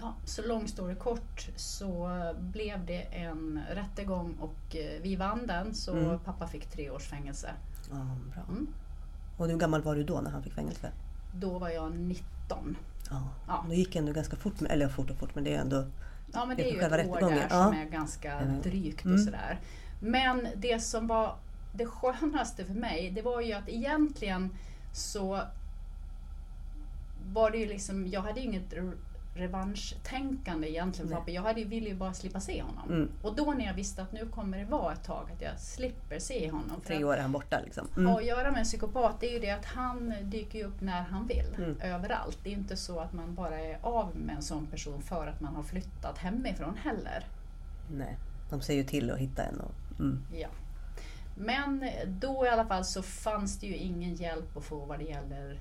[0.00, 5.74] Ja, så lång story kort så blev det en rättegång och eh, vi vann den
[5.74, 6.18] så Mm.
[6.18, 7.50] pappa fick tre års fängelse.
[7.90, 8.42] Ja, bra.
[8.48, 8.66] Mm.
[9.36, 10.90] Och hur gammal var du då när han fick fängelse?
[11.34, 12.76] Då var jag 19.
[13.10, 13.28] Ja.
[13.48, 13.64] Ja.
[13.68, 15.84] Det gick ändå ganska fort, med- eller fort och fort, men det är ändå...
[16.32, 17.64] Ja men Det är ju ett år där ja.
[17.64, 19.24] som är ganska drygt och Mm.
[19.24, 19.60] sådär.
[20.00, 21.36] Men det som var
[21.74, 24.50] det skönaste för mig, det var ju att egentligen
[24.92, 25.40] så
[27.32, 28.70] var det ju liksom, jag hade ju inget
[29.36, 31.30] revanschtänkande egentligen pappa.
[31.30, 32.90] Jag hade, ville ju bara slippa se honom.
[32.90, 33.08] Mm.
[33.22, 36.18] Och då när jag visste att nu kommer det vara ett tag att jag slipper
[36.18, 36.80] se honom.
[36.86, 37.88] Tre år är han borta liksom.
[37.96, 38.16] Mm.
[38.16, 41.54] att göra med en psykopat är ju det att han dyker upp när han vill.
[41.58, 41.80] Mm.
[41.80, 42.38] Överallt.
[42.42, 45.40] Det är inte så att man bara är av med en sån person för att
[45.40, 47.24] man har flyttat hemifrån heller.
[47.90, 48.16] Nej.
[48.50, 50.00] De ser ju till att hitta en och...
[50.00, 50.22] Mm.
[50.34, 50.48] Ja.
[51.36, 55.04] Men då i alla fall så fanns det ju ingen hjälp att få vad det
[55.04, 55.60] gäller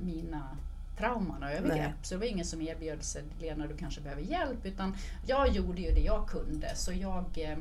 [0.00, 0.56] mina
[1.00, 1.78] trauman och övergrepp.
[1.78, 1.92] Nej.
[2.02, 4.66] Så det var ingen som erbjöd sig, Lena du kanske behöver hjälp.
[4.66, 6.74] Utan jag gjorde ju det jag kunde.
[6.74, 7.58] Så jag eh,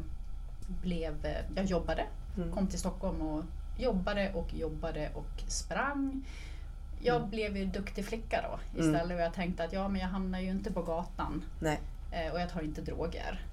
[0.82, 2.06] blev, eh, jag jobbade,
[2.38, 2.52] Mm.
[2.52, 3.44] kom till Stockholm och
[3.78, 6.26] jobbade och jobbade och sprang.
[7.02, 7.30] Jag Mm.
[7.30, 8.94] blev ju duktig flicka då Mm.
[8.96, 11.44] istället och jag tänkte att ja men jag hamnar ju inte på gatan.
[11.60, 11.80] Nej.
[12.12, 13.46] Eh, och jag tar inte droger.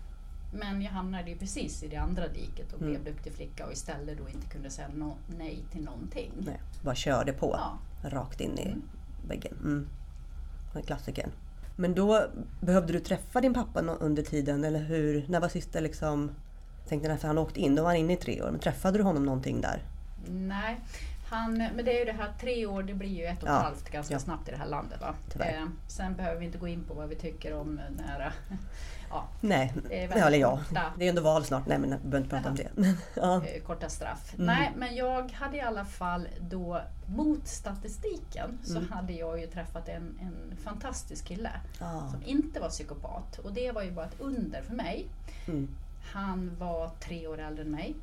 [0.52, 2.90] Men jag hamnade ju precis i det andra diket och Mm.
[2.92, 6.32] blev duktig flicka och istället då inte kunde säga no, nej till någonting.
[6.38, 6.60] Nej.
[6.82, 7.50] Bara körde på.
[7.58, 7.78] Ja.
[8.10, 8.82] Rakt in i Mm.
[9.28, 9.56] Väggen.
[9.64, 9.86] Mm.
[10.74, 11.30] Är Klassikern.
[11.76, 12.26] Men då
[12.60, 15.24] behövde du träffa din pappa under tiden eller hur?
[15.28, 16.30] När var sista liksom...
[16.88, 18.50] Tänkte när han åkte in, då var han inne i tre år.
[18.50, 19.82] Men träffade du honom någonting där?
[20.28, 20.80] Nej,
[21.30, 23.54] han, men det är ju det här, tre år det blir ju ett och ett
[23.54, 24.18] Ja, halvt ganska ja.
[24.18, 25.00] snabbt i det här landet.
[25.00, 25.14] Va?
[25.40, 28.32] Eh, sen behöver vi inte gå in på vad vi tycker om nära...
[29.10, 30.58] Ja, Nej, Det är det håller jag.
[30.68, 30.82] korta.
[30.98, 31.66] Det är ändå val snart.
[31.66, 32.68] Nej men jag behöver inte prata om det.
[32.74, 33.36] Men, ja.
[33.46, 34.34] eh, korta straff.
[34.34, 34.46] Mm.
[34.46, 38.92] Nej, men jag hade i alla fall då mot statistiken så Mm.
[38.92, 42.08] hade jag ju träffat en, en fantastisk kille Ja.
[42.12, 43.38] som inte var psykopat.
[43.38, 45.06] Och det var ju bara ett under för mig.
[45.48, 45.68] Mm.
[46.12, 47.94] Han var tre år äldre än mig.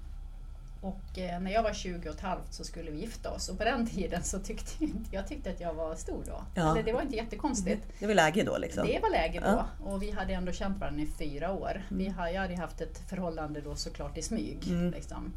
[0.83, 3.49] Och eh, när jag var 20 och ett halvt så skulle vi gifta oss.
[3.49, 6.43] Och på den tiden så tyckte jag inte jag tyckte att jag var stor då.
[6.55, 6.71] Ja.
[6.71, 7.87] Eller det var inte jättekonstigt.
[7.99, 8.87] Det var läge då liksom?
[8.87, 9.45] Det var läge då.
[9.47, 9.65] Ja.
[9.85, 11.81] Och vi hade ändå känt varandra i fyra år.
[11.89, 14.67] Vi har, jag hade haft ett förhållande då såklart i smyg.
[14.67, 14.91] Mm.
[14.91, 15.33] Liksom.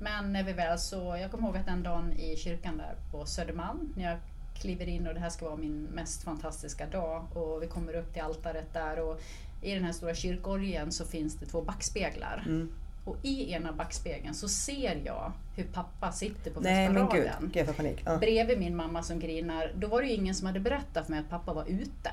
[0.00, 3.26] Men när vi väl så, jag kommer ihåg att den dagen i kyrkan där på
[3.26, 4.18] Södermalm, när jag
[4.60, 8.12] kliver in och det här ska vara min mest fantastiska dag och vi kommer upp
[8.12, 9.20] till altaret där och
[9.62, 12.42] i den här stora kyrkorgeln så finns det två backspeglar.
[12.46, 12.72] Mm.
[13.04, 17.68] Och i ena backspegeln så ser jag hur pappa sitter på Nej men gud, gud
[17.68, 18.02] jag panik.
[18.04, 18.16] Ja.
[18.18, 19.72] Bredvid min mamma som grinar.
[19.76, 22.10] Då var det ju ingen som hade berättat för mig att pappa var ute.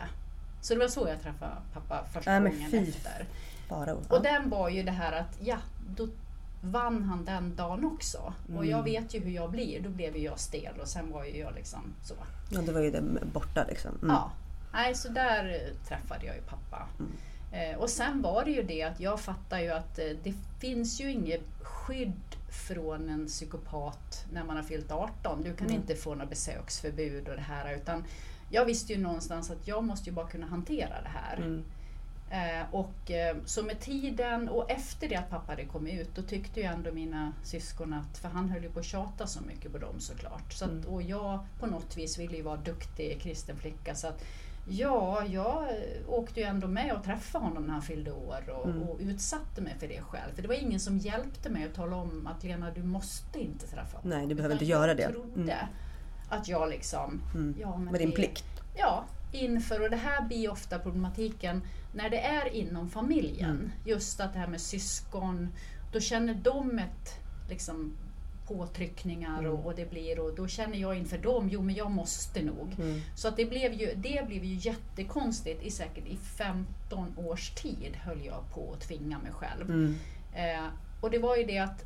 [0.61, 3.25] Så det var så jag träffade pappa första Nej, gången efter.
[3.69, 4.05] Bara ord.
[4.09, 5.57] Och den var ju det här att, ja,
[5.95, 6.07] då
[6.61, 8.33] vann han den dagen också.
[8.45, 8.69] Och Mm.
[8.69, 9.81] jag vet ju hur jag blir.
[9.81, 12.13] Då blev ju jag stel och sen var ju jag liksom så.
[12.51, 13.01] Ja, det var ju det
[13.33, 13.91] borta liksom.
[13.95, 14.09] Mm.
[14.09, 14.31] Ja.
[14.73, 16.87] Nej, så där träffade jag ju pappa.
[16.99, 17.11] Mm.
[17.51, 21.01] Eh, och sen var det ju det att jag fattar ju att eh, det finns
[21.01, 22.13] ju inget skydd
[22.67, 25.41] från en psykopat när man har fyllt 18.
[25.43, 25.81] Du kan Mm.
[25.81, 28.03] inte få något besöksförbud och det här utan
[28.49, 31.37] jag visste ju någonstans att jag måste ju bara kunna hantera det här.
[31.37, 31.63] Mm.
[32.31, 36.21] Eh, och eh, så med tiden och efter det att pappa hade kommit ut då
[36.21, 39.71] tyckte ju ändå mina syskon att, för han höll ju på att tjata så mycket
[39.71, 40.53] på dem såklart.
[40.53, 40.85] Så att, Mm.
[40.89, 44.23] och jag på något vis ville ju vara duktig kristen flicka så att
[44.69, 48.65] ja, jag eh, åkte ju ändå med och träffade honom när han fyllde år och,
[48.69, 48.81] Mm.
[48.83, 50.35] och utsatte mig för det själv.
[50.35, 53.67] För det var ingen som hjälpte mig att tala om att Lena du måste inte
[53.67, 54.09] träffa honom.
[54.17, 55.11] Nej, du behöver Utan inte göra jag det.
[55.13, 55.65] trodde Mm.
[56.29, 57.55] att jag liksom, Mm.
[57.59, 58.45] ja men Med din det- plikt.
[58.77, 61.61] Ja, inför, och det här blir ofta problematiken
[61.93, 63.49] när det är inom familjen.
[63.49, 63.71] Mm.
[63.85, 65.49] Just att det här med syskon,
[65.93, 67.19] då känner de ett
[67.49, 67.93] liksom,
[68.47, 69.51] påtryckningar Mm.
[69.51, 72.75] och, och det blir och då känner jag inför dem, jo men jag måste nog.
[72.79, 73.01] Mm.
[73.15, 77.95] Så att det blev ju, det blev ju jättekonstigt i säkert i 15 års tid
[78.03, 79.69] höll jag på att tvinga mig själv.
[79.69, 79.95] Mm.
[80.33, 80.65] Eh,
[81.01, 81.85] och det var ju det att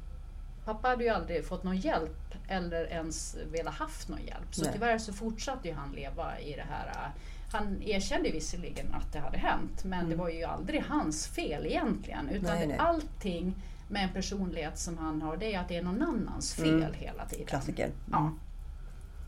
[0.66, 4.48] pappa hade ju aldrig fått någon hjälp eller ens velat haft någon hjälp.
[4.56, 4.74] Så Nej.
[4.74, 6.88] tyvärr så fortsatte ju han leva i det här.
[6.88, 11.66] eh, Han erkände visserligen att det hade hänt men det var ju aldrig hans fel
[11.66, 12.30] egentligen.
[12.30, 12.58] Utan Mm.
[12.60, 12.78] Nej, nej.
[12.78, 13.56] allting
[13.88, 16.94] med en personlighet som han har det är att det är någon annans fel Mm.
[16.94, 17.46] hela tiden.
[17.46, 17.86] Klassiker.
[17.86, 17.98] Mm.
[18.12, 18.32] Ja.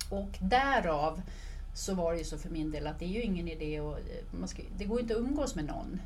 [0.09, 1.21] Och därav
[1.73, 3.99] så var det ju så för min del att det är ju ingen idé att,
[4.39, 5.99] man ska, det går ju inte att umgås med någon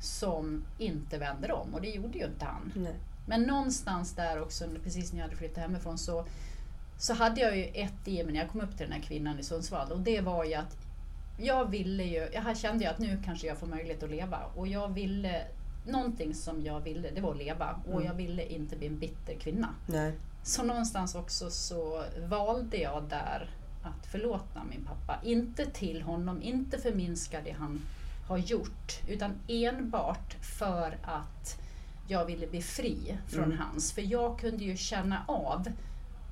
[0.00, 2.72] som inte vänder om och det gjorde ju inte han.
[2.74, 2.94] Nej.
[3.26, 6.26] Men någonstans där också, precis när jag hade flyttat hemifrån så,
[6.98, 9.38] så hade jag ju ett i mig när jag kom upp till den här kvinnan
[9.38, 10.76] i Sundsvall och det var ju att
[11.38, 14.68] jag ville ju, jag kände ju att nu kanske jag får möjlighet att leva och
[14.68, 15.42] jag ville,
[15.86, 18.04] någonting som jag ville det var att leva och Mm.
[18.04, 19.68] jag ville inte bli en bitter kvinna.
[19.86, 20.12] Nej.
[20.42, 23.50] Så någonstans också så valde jag där
[23.82, 25.20] att förlåta min pappa.
[25.24, 27.80] Inte till honom, inte förminska det han
[28.28, 31.60] har gjort, utan enbart för att
[32.08, 33.58] jag ville bli fri från Mm.
[33.58, 33.92] hans.
[33.92, 35.66] För jag kunde ju känna av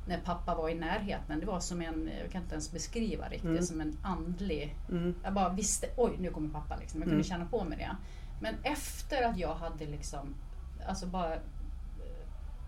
[0.09, 1.41] när pappa var i närheten.
[1.41, 3.63] Det var som en, jag kan inte ens beskriva riktigt, Mm.
[3.63, 5.15] som en andlig Mm.
[5.25, 7.01] jag bara visste, oj nu kommer pappa liksom.
[7.01, 7.25] Jag kunde Mm.
[7.25, 7.97] känna på mig det.
[8.43, 10.35] Men efter att jag hade liksom,
[10.87, 11.41] alltså bara eh,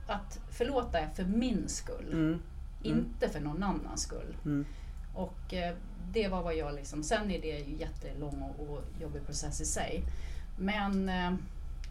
[0.07, 2.13] att förlåta är för min skull.
[2.13, 2.43] Mm.
[2.83, 4.37] Inte för någon annans skull.
[4.45, 4.67] Mm.
[5.15, 5.75] Och eh,
[6.13, 9.65] det var vad jag liksom, sen är det ju jättelång och, och jobbig process i
[9.65, 10.05] sig.
[10.59, 11.35] Men eh,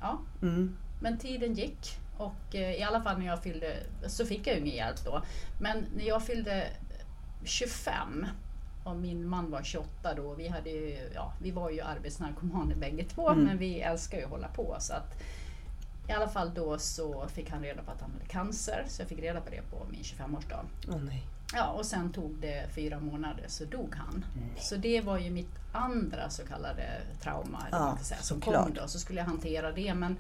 [0.02, 0.78] ja, Mm.
[1.02, 4.62] men tiden gick och eh, i alla fall när jag fyllde, så fick jag ju
[4.62, 5.24] ingen hjälp då.
[5.62, 6.68] Men när jag fyllde
[7.44, 8.26] 25
[8.84, 13.04] och min man var 28 då, vi, hade ju, ja, vi var ju arbetsnarkomaner bägge
[13.04, 13.44] två Mm.
[13.44, 14.76] men vi älskar ju att hålla på.
[14.80, 15.22] Så att,
[16.10, 19.10] I alla fall då så fick han reda på att han hade cancer, så jag
[19.10, 20.66] fick reda på det på min 25-årsdag.
[20.90, 21.24] Åh nej.
[21.56, 24.26] Ja, och sen tog det fyra månader så dog han.
[24.60, 26.84] Så det var ju mitt andra så kallade
[27.22, 28.88] trauma, Ja, säga, som kom då.
[28.88, 29.94] Så skulle jag hantera det.
[29.94, 30.18] Men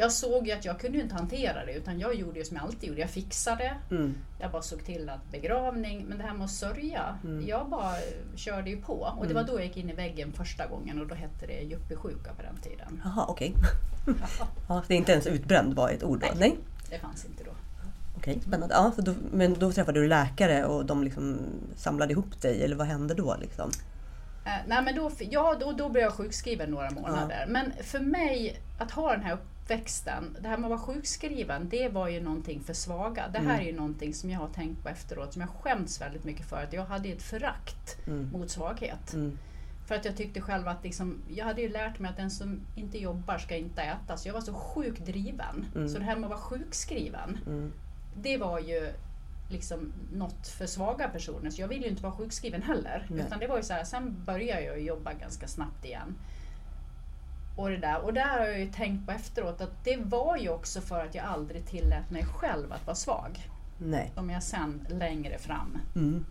[0.00, 2.64] jag såg ju att jag kunde inte hantera det utan jag gjorde ju som jag
[2.66, 3.00] alltid gjorde.
[3.00, 4.14] Jag fixade, Mm.
[4.40, 7.46] jag bara såg till att begravning, men det här med att sörja, Mm.
[7.46, 7.94] jag bara
[8.36, 9.14] körde ju på.
[9.18, 11.62] Och det var då jag gick in i väggen första gången och då hette det
[11.62, 13.00] yuppie-sjuka på den tiden.
[13.04, 13.54] Jaha, okej.
[14.68, 16.26] Ja, det är inte ens utbränd var ett ord då?
[16.26, 16.36] Nej.
[16.38, 16.58] Nej.
[16.90, 17.50] Det fanns inte då.
[18.16, 18.74] Okej, spännande.
[18.74, 21.38] Ja, så då, men då träffade du läkare och de liksom
[21.76, 23.36] samlade ihop dig, eller vad hände då?
[23.40, 23.70] Liksom?
[24.44, 27.40] Eh, nej men då, ja, då, då blev jag sjukskriven några månader.
[27.40, 27.52] Ja.
[27.52, 29.38] Men för mig, att ha den här
[29.70, 33.28] uppväxten, det här med att vara sjukskriven, det var ju någonting för svaga.
[33.28, 33.60] Det här mm.
[33.60, 36.62] är ju någonting som jag har tänkt på efteråt, som jag skämts väldigt mycket för.
[36.62, 38.30] Att jag hade ett förakt mm.
[38.32, 39.12] mot svaghet.
[39.14, 39.38] Mm.
[39.86, 42.60] För att jag tyckte själv att liksom, jag hade ju lärt mig att den som
[42.76, 44.16] inte jobbar ska inte äta.
[44.16, 45.66] Så jag var så sjukt driven.
[45.74, 45.88] Mm.
[45.88, 47.72] Så det här med att vara sjukskriven, mm.
[48.16, 48.92] det var ju
[49.50, 51.50] liksom något för svaga personer.
[51.50, 53.06] Så jag ville ju inte vara sjukskriven heller.
[53.08, 53.26] Nej.
[53.26, 56.14] Utan det var ju så här, sen började jag jobba ganska snabbt igen.
[57.60, 58.04] Och det, där.
[58.04, 61.14] och där har jag ju tänkt på efteråt att det var ju också för att
[61.14, 63.48] jag aldrig tillät mig själv att vara svag.
[63.78, 64.10] Nej.
[64.14, 66.24] Som jag sen längre fram mm.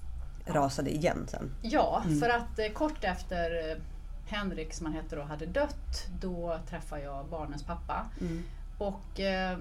[0.46, 1.52] rasade igen sen.
[1.62, 2.20] Ja, mm.
[2.20, 3.78] för att eh, kort efter eh,
[4.26, 8.06] Henrik, som han hette då, hade dött, då träffade jag barnens pappa.
[8.22, 8.44] Mm.
[8.78, 9.58] Och eh,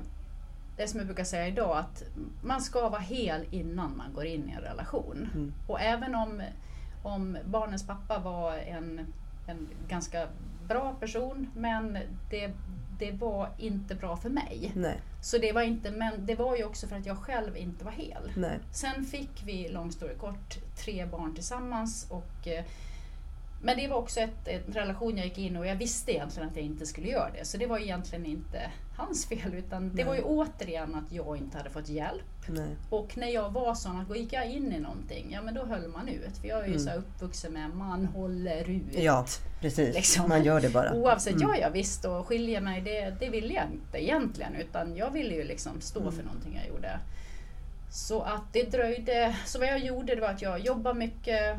[0.77, 2.03] det som jag brukar säga idag, att
[2.43, 5.29] man ska vara hel innan man går in i en relation.
[5.35, 5.53] Mm.
[5.67, 6.43] Och även om,
[7.03, 9.01] om barnens pappa var en,
[9.47, 10.29] en ganska
[10.69, 11.99] bra person, men
[12.31, 12.51] det,
[12.99, 14.73] det var inte bra för mig.
[14.77, 15.01] Nej.
[15.23, 17.93] Så det var inte, men det var ju också för att jag själv inte var
[17.93, 18.33] hel.
[18.37, 18.59] Nej.
[18.73, 22.65] Sen fick vi, lång story kort, tre barn tillsammans och eh,
[23.63, 26.57] men det var också ett, en relation jag gick in och jag visste egentligen att
[26.57, 27.45] jag inte skulle göra det.
[27.45, 30.05] Så det var egentligen inte hans fel utan det Nej.
[30.05, 32.23] var ju återigen att jag inte hade fått hjälp.
[32.49, 32.77] Nej.
[32.91, 35.89] Och när jag var sån, att gick jag in i någonting, ja men då höll
[35.89, 36.39] man ut.
[36.41, 36.85] För jag är ju mm.
[36.85, 38.83] så uppvuxen med man håller ut.
[38.95, 39.27] Ja,
[39.61, 39.95] precis.
[39.95, 40.29] Liksom.
[40.29, 40.95] Man gör det bara.
[40.95, 41.49] Oavsett, mm.
[41.49, 44.55] ja ja visst och skilja mig det, det ville jag inte egentligen.
[44.55, 46.13] Utan jag ville ju liksom stå mm.
[46.13, 47.01] för någonting jag gjorde.
[47.91, 49.37] Så att det dröjde.
[49.47, 51.57] Så vad jag gjorde det var att jag jobbade mycket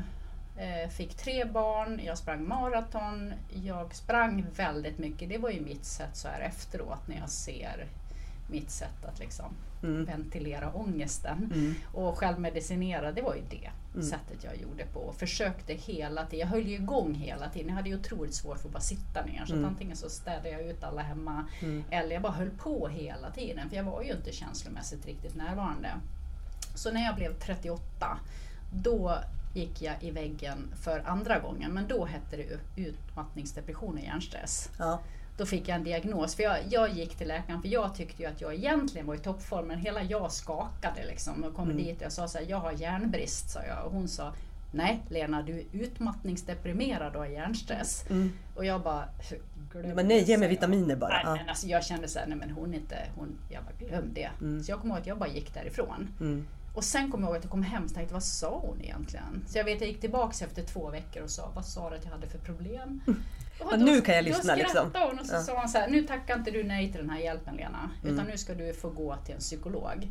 [0.89, 5.29] fick tre barn, jag sprang maraton, jag sprang väldigt mycket.
[5.29, 7.87] Det var ju mitt sätt så här efteråt när jag ser
[8.51, 10.05] mitt sätt att liksom mm.
[10.05, 11.51] ventilera ångesten.
[11.53, 11.75] Mm.
[11.93, 14.05] Och självmedicinera, det var ju det mm.
[14.07, 14.99] sättet jag gjorde på.
[14.99, 17.67] Och försökte hela tiden, jag höll ju igång hela tiden.
[17.67, 19.45] Jag hade ju otroligt svårt för att bara sitta ner.
[19.45, 19.65] Så mm.
[19.65, 21.83] antingen så städade jag ut alla hemma mm.
[21.89, 23.69] eller jag bara höll på hela tiden.
[23.69, 25.89] För jag var ju inte känslomässigt riktigt närvarande.
[26.75, 28.19] Så när jag blev 38
[28.71, 29.17] då
[29.53, 34.69] gick jag i väggen för andra gången, men då hette det utmattningsdepression och hjärnstress.
[34.79, 34.99] Ja.
[35.37, 38.29] Då fick jag en diagnos, för jag, jag, gick till läkaren för jag tyckte ju
[38.29, 41.77] att jag egentligen var i toppform, men hela jag skakade liksom och kom mm.
[41.77, 43.85] dit och jag sa så här, jag har järnbrist, sa jag.
[43.85, 44.33] Och hon sa,
[44.71, 48.05] nej Lena, du är utmattningsdeprimerad och har hjärnstress.
[48.09, 48.31] Mm.
[48.55, 49.09] Och jag bara,
[49.73, 51.23] men nej, ge mig vitaminer bara.
[51.23, 54.29] Nej, men alltså, jag kände såhär, nej men hon inte, hon, jag bara glöm det.
[54.41, 54.63] Mm.
[54.63, 56.07] Så jag kommer ihåg att jag bara gick därifrån.
[56.19, 56.45] Mm.
[56.73, 59.45] Och sen kom jag ihåg att jag kom hem och tänkte, vad sa hon egentligen?
[59.47, 62.03] Så jag vet, jag gick tillbaka efter två veckor och sa, vad sa du att
[62.05, 63.01] jag hade för problem?
[63.59, 64.91] Och då, nu kan jag lyssna liksom.
[64.93, 65.41] Då hon och så ja.
[65.41, 68.13] sa hon så här, nu tackar inte du nej till den här hjälpen Lena, utan
[68.13, 68.27] mm.
[68.27, 70.07] nu ska du få gå till en psykolog.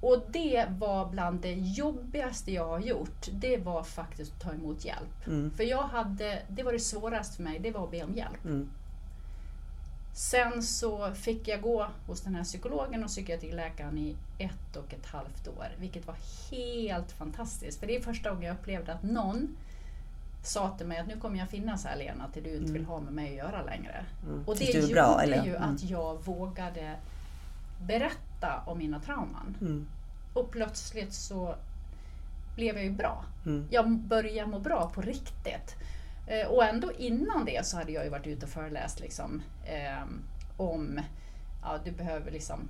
[0.00, 3.28] Och det var bland det jobbigaste jag har gjort.
[3.32, 5.26] Det var faktiskt att ta emot hjälp.
[5.26, 5.50] Mm.
[5.56, 8.44] För jag hade, det var det svåraste för mig, det var att be om hjälp.
[8.44, 8.68] Mm.
[10.14, 15.06] Sen så fick jag gå hos den här psykologen och psykiatriläkaren i ett och ett
[15.06, 16.16] halvt år, vilket var
[16.50, 17.80] helt fantastiskt.
[17.80, 19.56] För det är första gången jag upplevde att någon
[20.42, 22.72] sa till mig att nu kommer jag finnas här Lena till du inte mm.
[22.72, 24.04] vill ha med mig att göra längre.
[24.26, 24.42] Mm.
[24.46, 25.44] Och det gjorde bra, eller?
[25.44, 25.74] ju mm.
[25.74, 26.96] att jag vågade
[27.86, 29.56] berätta om mina trauman.
[29.60, 29.86] Mm.
[30.34, 31.54] Och plötsligt så
[32.54, 33.24] blev jag ju bra.
[33.46, 33.68] Mm.
[33.70, 35.76] Jag började må bra på riktigt.
[36.32, 40.04] Eh, och ändå innan det så hade jag ju varit ute och föreläst liksom, eh,
[40.56, 41.00] om,
[41.62, 42.68] ja du behöver liksom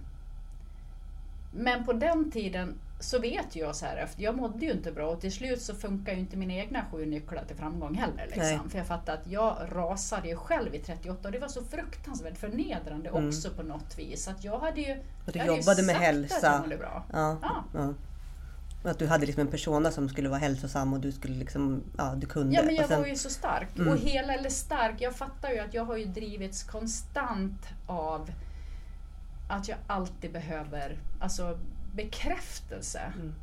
[1.52, 5.10] men på den tiden så vet jag så här efter, jag mådde ju inte bra
[5.10, 8.26] och till slut så funkar ju inte mina egna sju nycklar till framgång heller.
[8.26, 8.70] Liksom.
[8.70, 12.38] För jag fattade att jag rasade ju själv i 38 och det var så fruktansvärt
[12.38, 13.28] förnedrande mm.
[13.28, 14.28] också på något vis.
[14.28, 14.96] Att jag hade ju...
[15.26, 16.64] Och du jobbade med hälsa.
[16.78, 17.04] bra.
[17.12, 17.64] Ja, ja.
[17.74, 17.94] ja.
[18.82, 22.14] Att du hade liksom en persona som skulle vara hälsosam och du skulle liksom, ja
[22.16, 22.54] du kunde.
[22.54, 23.00] Ja men jag sen...
[23.00, 23.76] var ju så stark.
[23.76, 23.88] Mm.
[23.88, 28.30] Och hela, eller stark, jag fattar ju att jag har ju drivits konstant av
[29.48, 31.58] att jag alltid behöver alltså,
[31.94, 33.12] bekräftelse.
[33.16, 33.34] Mm.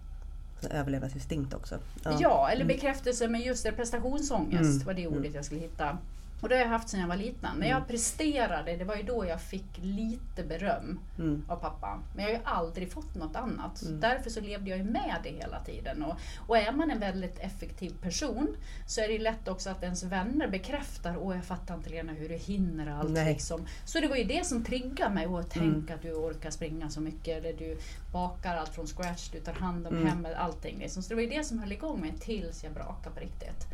[0.72, 1.80] Överlevnadsinstinkt också.
[2.04, 2.76] Ja, ja eller mm.
[2.76, 4.86] bekräftelse med just det, prestationsångest mm.
[4.86, 5.36] var det ordet mm.
[5.36, 5.98] jag skulle hitta.
[6.42, 7.58] Och det har jag haft sedan jag var liten.
[7.58, 7.88] När jag mm.
[7.88, 11.46] presterade, det var ju då jag fick lite beröm mm.
[11.48, 12.00] av pappa.
[12.16, 13.82] Men jag har ju aldrig fått något annat.
[13.82, 14.00] Mm.
[14.00, 16.04] Därför så levde jag ju med det hela tiden.
[16.04, 16.16] Och,
[16.48, 18.56] och är man en väldigt effektiv person
[18.88, 22.30] så är det lätt också att ens vänner bekräftar Åh, jag fattar inte Lena hur
[22.30, 23.10] du hinner allt.
[23.10, 23.68] Liksom.
[23.86, 25.26] Så det var ju det som triggade mig.
[25.26, 25.96] att tänk mm.
[25.96, 27.38] att du orkar springa så mycket.
[27.38, 27.78] Eller du
[28.12, 30.08] bakar allt från scratch, du tar hand om mm.
[30.08, 30.80] hemmet, allting.
[30.80, 31.04] Liksom.
[31.04, 33.68] Så det var ju det som höll igång mig tills jag brakade på riktigt.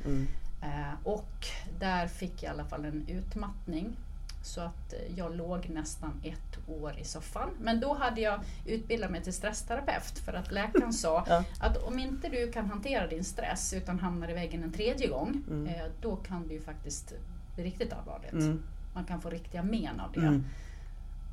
[0.65, 0.80] Mm.
[0.80, 1.45] Eh, och
[1.80, 3.97] där fick jag i alla fall en utmattning
[4.41, 7.49] Så att eh, jag låg nästan ett år i soffan.
[7.62, 11.43] Men då hade jag utbildat mig till stressterapeut för att läkaren sa Ja.
[11.60, 15.43] att om inte du kan hantera din stress utan hamnar i väggen en tredje gång,
[15.47, 15.65] Mm.
[15.67, 17.13] eh, då kan det ju faktiskt
[17.56, 18.32] bli riktigt allvarligt.
[18.34, 18.63] Mm.
[18.93, 20.19] Man kan få riktiga men av det.
[20.19, 20.45] Mm.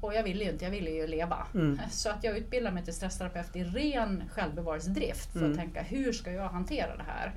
[0.01, 1.47] Och jag ville ju inte, jag ville ju leva.
[1.55, 1.79] Mm.
[1.90, 5.51] Så att jag utbildade mig till stressterapeut i ren självbevarelsedrift för Mm.
[5.53, 7.33] att tänka hur ska jag hantera det här?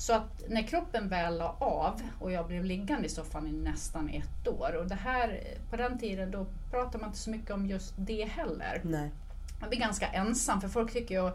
[0.00, 4.08] Så att när kroppen väl la av och jag blev liggande i soffan i nästan
[4.08, 7.66] ett år och det här på den tiden då pratade man inte så mycket om
[7.66, 8.80] just det heller.
[8.84, 9.10] Nej.
[9.60, 11.30] Man blir ganska ensam för folk tycker ju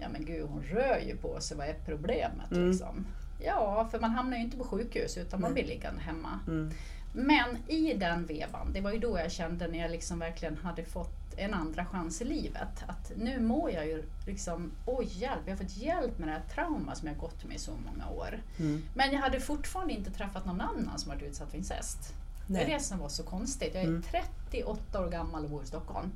[0.00, 2.68] Ja men gud hon rör ju på sig, vad är problemet Mm.
[2.70, 3.06] liksom?
[3.44, 6.40] Ja, för man hamnar ju inte på sjukhus utan man blir liggande hemma.
[6.48, 6.70] Mm.
[7.12, 10.84] Men i den vevan, det var ju då jag kände när jag liksom verkligen hade
[10.84, 12.84] fått en andra chans i livet.
[12.86, 16.42] Att nu mår jag ju liksom, oj hjälp, jag har fått hjälp med det här
[16.54, 18.42] trauma som jag gått med i så många år.
[18.58, 18.82] Mm.
[18.94, 22.14] Men jag hade fortfarande inte träffat någon annan som varit utsatt för incest.
[22.46, 22.74] Det är Nej.
[22.74, 23.74] det som var så konstigt.
[23.74, 24.02] Jag är Mm.
[24.50, 26.10] 38 år gammal och bor i Stockholm.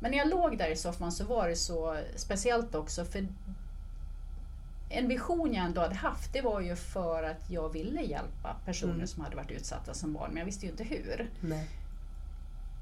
[0.00, 3.28] Men när jag låg där i soffan så var det så speciellt också för
[4.92, 8.94] en vision jag ändå hade haft det var ju för att jag ville hjälpa personer
[8.94, 9.06] Mm.
[9.06, 11.30] som hade varit utsatta som barn men jag visste ju inte hur.
[11.40, 11.68] Nej.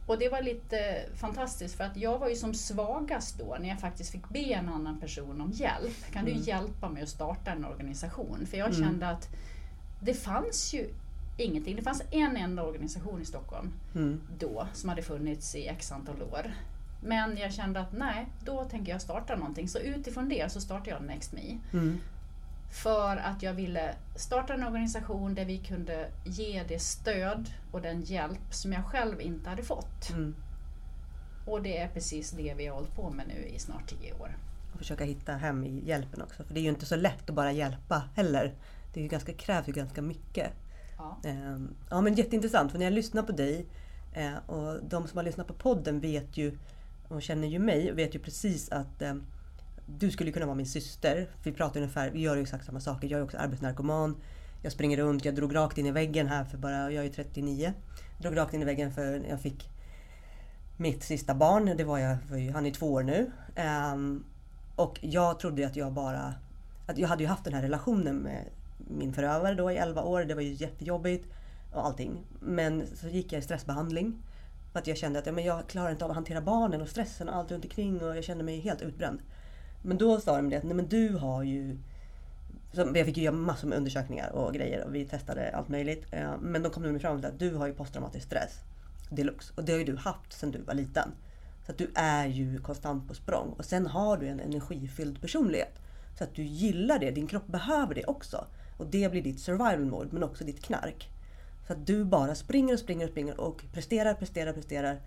[0.07, 3.81] Och det var lite fantastiskt för att jag var ju som svagast då när jag
[3.81, 6.13] faktiskt fick be en annan person om hjälp.
[6.13, 6.43] Kan du Mm.
[6.43, 8.47] hjälpa mig att starta en organisation?
[8.47, 8.81] För jag Mm.
[8.83, 9.29] kände att
[10.03, 10.89] det fanns ju
[11.37, 11.77] ingenting.
[11.77, 14.21] Det fanns en enda organisation i Stockholm Mm.
[14.39, 16.53] då som hade funnits i x antal år.
[17.03, 19.69] Men jag kände att nej, då tänker jag starta någonting.
[19.69, 21.59] Så utifrån det så startade jag Next Me.
[21.73, 21.99] Mm.
[22.71, 28.03] För att jag ville starta en organisation där vi kunde ge det stöd och den
[28.03, 30.11] hjälp som jag själv inte hade fått.
[30.11, 30.35] Mm.
[31.47, 34.37] Och det är precis det vi har hållit på med nu i snart tio år.
[34.73, 36.45] Och försöka hitta hem i hjälpen också.
[36.45, 38.55] För det är ju inte så lätt att bara hjälpa heller.
[38.93, 40.51] Det är ju ganska, krävs ju ganska mycket.
[40.97, 41.17] Ja.
[41.25, 43.67] Ehm, Ja men jätteintressant för när jag lyssnar på dig
[44.13, 46.59] eh, och de som har lyssnat på podden vet ju
[47.11, 49.15] hon känner ju mig och vet ju precis att eh,
[49.87, 51.31] du skulle kunna vara min syster.
[51.43, 53.09] Vi pratar ungefär, vi gör ju exakt samma saker.
[53.09, 54.17] Jag är också arbetsnarkoman.
[54.63, 57.73] Jag springer runt, jag drog rakt in i väggen här för bara, jag är 39.
[58.19, 59.69] Drog rakt in i väggen för när jag fick
[60.77, 61.77] mitt sista barn.
[61.77, 63.31] Det var jag, var han är två år nu.
[63.93, 64.25] Um,
[64.77, 66.35] och jag trodde att jag bara...
[66.87, 68.45] Att jag hade ju haft den här relationen med
[68.77, 70.25] min förövare då i 11 år.
[70.25, 71.29] Det var ju jättejobbigt
[71.73, 72.27] och allting.
[72.41, 74.23] Men så gick jag i stressbehandling.
[74.73, 76.89] För att jag kände att ja, men jag klarar inte av att hantera barnen och
[76.89, 79.21] stressen och allt runt omkring och jag kände mig helt utbränd.
[79.83, 81.79] Men då sa de det att nej men du har ju...
[82.73, 86.07] Så jag fick ju göra massor med undersökningar och grejer och vi testade allt möjligt.
[86.11, 88.61] Eh, men då kom de fram till att du har ju posttraumatisk stress
[89.11, 89.53] deluxe.
[89.57, 91.13] Och det har ju du haft sedan du var liten.
[91.67, 93.55] Så att du är ju konstant på språng.
[93.59, 95.79] Och sen har du en energifylld personlighet.
[96.19, 98.47] Så att du gillar det, din kropp behöver det också.
[98.77, 101.09] Och det blir ditt survival mode men också ditt knark.
[101.67, 105.01] Så att du bara springer och springer och springer och presterar, presterar, presterar.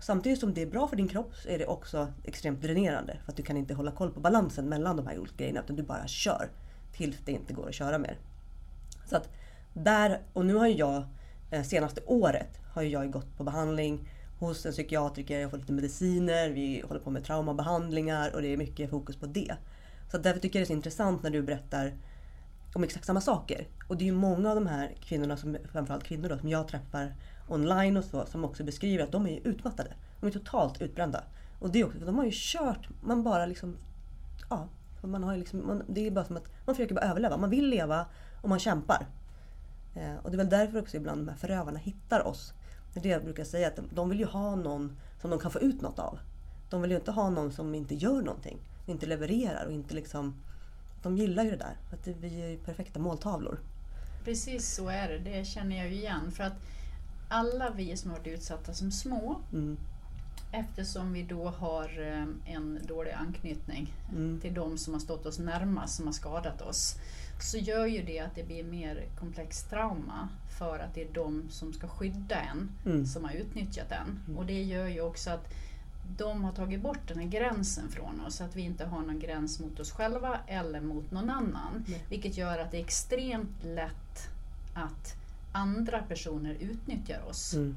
[0.00, 3.18] Samtidigt som det är bra för din kropp så är det också extremt dränerande.
[3.24, 5.76] För att du kan inte hålla koll på balansen mellan de här olika grejerna utan
[5.76, 6.48] du bara kör.
[6.92, 8.18] Tills det inte går att köra mer.
[9.06, 9.28] Så att
[9.72, 11.04] där, och nu har ju jag
[11.50, 16.50] eh, senaste året har jag gått på behandling hos en psykiatriker, jag får lite mediciner,
[16.50, 19.56] vi håller på med traumabehandlingar och det är mycket fokus på det.
[20.10, 21.92] Så därför tycker jag det är så intressant när du berättar
[22.74, 23.66] om exakt samma saker.
[23.88, 26.68] Och det är ju många av de här kvinnorna, som, framförallt kvinnor då, som jag
[26.68, 27.14] träffar
[27.48, 29.94] online och så, som också beskriver att de är utmattade.
[30.20, 31.24] De är totalt utbrända.
[31.58, 33.76] Och det är också, för de har ju kört, man bara liksom,
[34.50, 34.68] ja,
[35.02, 37.36] man har ju liksom, man, det är bara som att man försöker bara överleva.
[37.36, 38.06] Man vill leva
[38.42, 39.06] och man kämpar.
[39.94, 42.52] Eh, och det är väl därför också ibland de här förövarna hittar oss.
[42.92, 45.38] Det är det jag brukar säga, att de, de vill ju ha någon som de
[45.38, 46.18] kan få ut något av.
[46.70, 48.58] De vill ju inte ha någon som inte gör någonting.
[48.86, 50.34] Inte levererar och inte liksom...
[51.02, 51.76] De gillar ju det där.
[51.92, 53.58] Att det, vi är ju perfekta måltavlor.
[54.24, 56.30] Precis så är det, det känner jag ju igen.
[56.30, 56.56] För att
[57.28, 59.76] alla vi som har varit utsatta som små, Mm.
[60.52, 64.40] eftersom vi då har eh, en dålig anknytning Mm.
[64.40, 66.94] till de som har stått oss närmast, som har skadat oss,
[67.40, 71.42] så gör ju det att det blir mer komplext trauma för att det är de
[71.50, 73.06] som ska skydda en Mm.
[73.06, 74.36] som har utnyttjat en.
[74.36, 75.48] Och det gör ju också att
[76.16, 79.60] de har tagit bort den här gränsen från oss, att vi inte har någon gräns
[79.60, 81.84] mot oss själva eller mot någon annan.
[81.86, 82.04] Nej.
[82.08, 84.28] Vilket gör att det är extremt lätt
[84.74, 85.14] att
[85.52, 87.54] andra personer utnyttjar oss.
[87.54, 87.76] Mm.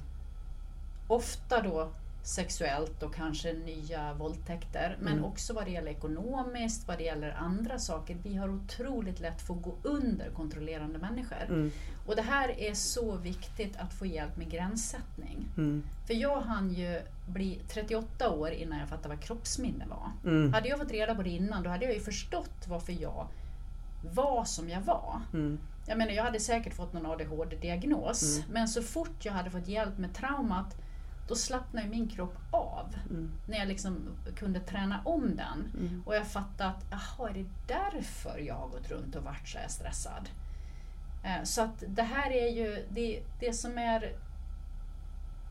[1.07, 1.91] Ofta då
[2.23, 4.97] sexuellt och kanske nya våldtäkter.
[4.99, 5.25] Men Mm.
[5.25, 8.17] också vad det gäller ekonomiskt, vad det gäller andra saker.
[8.23, 11.43] Vi har otroligt lätt för att gå under kontrollerande människor.
[11.49, 11.71] Mm.
[12.07, 15.47] Och det här är så viktigt att få hjälp med gränssättning.
[15.57, 15.83] Mm.
[16.07, 20.11] För jag hann ju bli 38 år innan jag fattade vad kroppsminne var.
[20.31, 20.53] Mm.
[20.53, 23.27] Hade jag fått reda på det innan då hade jag ju förstått varför jag
[24.15, 25.21] var som jag var.
[25.33, 25.59] Mm.
[25.87, 28.51] Jag menar jag hade säkert fått någon ADHD-diagnos mm.
[28.53, 30.75] men så fort jag hade fått hjälp med traumat
[31.27, 32.95] då slappnade min kropp av.
[33.09, 33.31] Mm.
[33.47, 35.71] När jag liksom kunde träna om den.
[35.79, 36.03] Mm.
[36.05, 39.57] Och jag fattade att, jaha, är det därför jag har gått runt och varit så
[39.57, 40.29] här stressad?
[41.23, 44.15] Eh, så att det här är ju det, det som är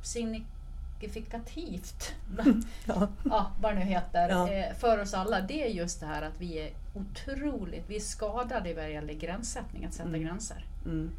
[0.03, 2.15] signifikativt,
[2.87, 3.09] ja.
[3.25, 4.49] ja, vad det nu heter, ja.
[4.49, 8.01] Eh, för oss alla, det är just det här att vi är otroligt, vi är
[8.01, 10.23] skadade vad gäller gränssättning, att sätta mm.
[10.23, 10.65] gränser.
[10.85, 11.11] Mm.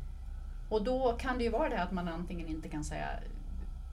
[0.69, 3.09] Och då kan det ju vara det att man antingen inte kan säga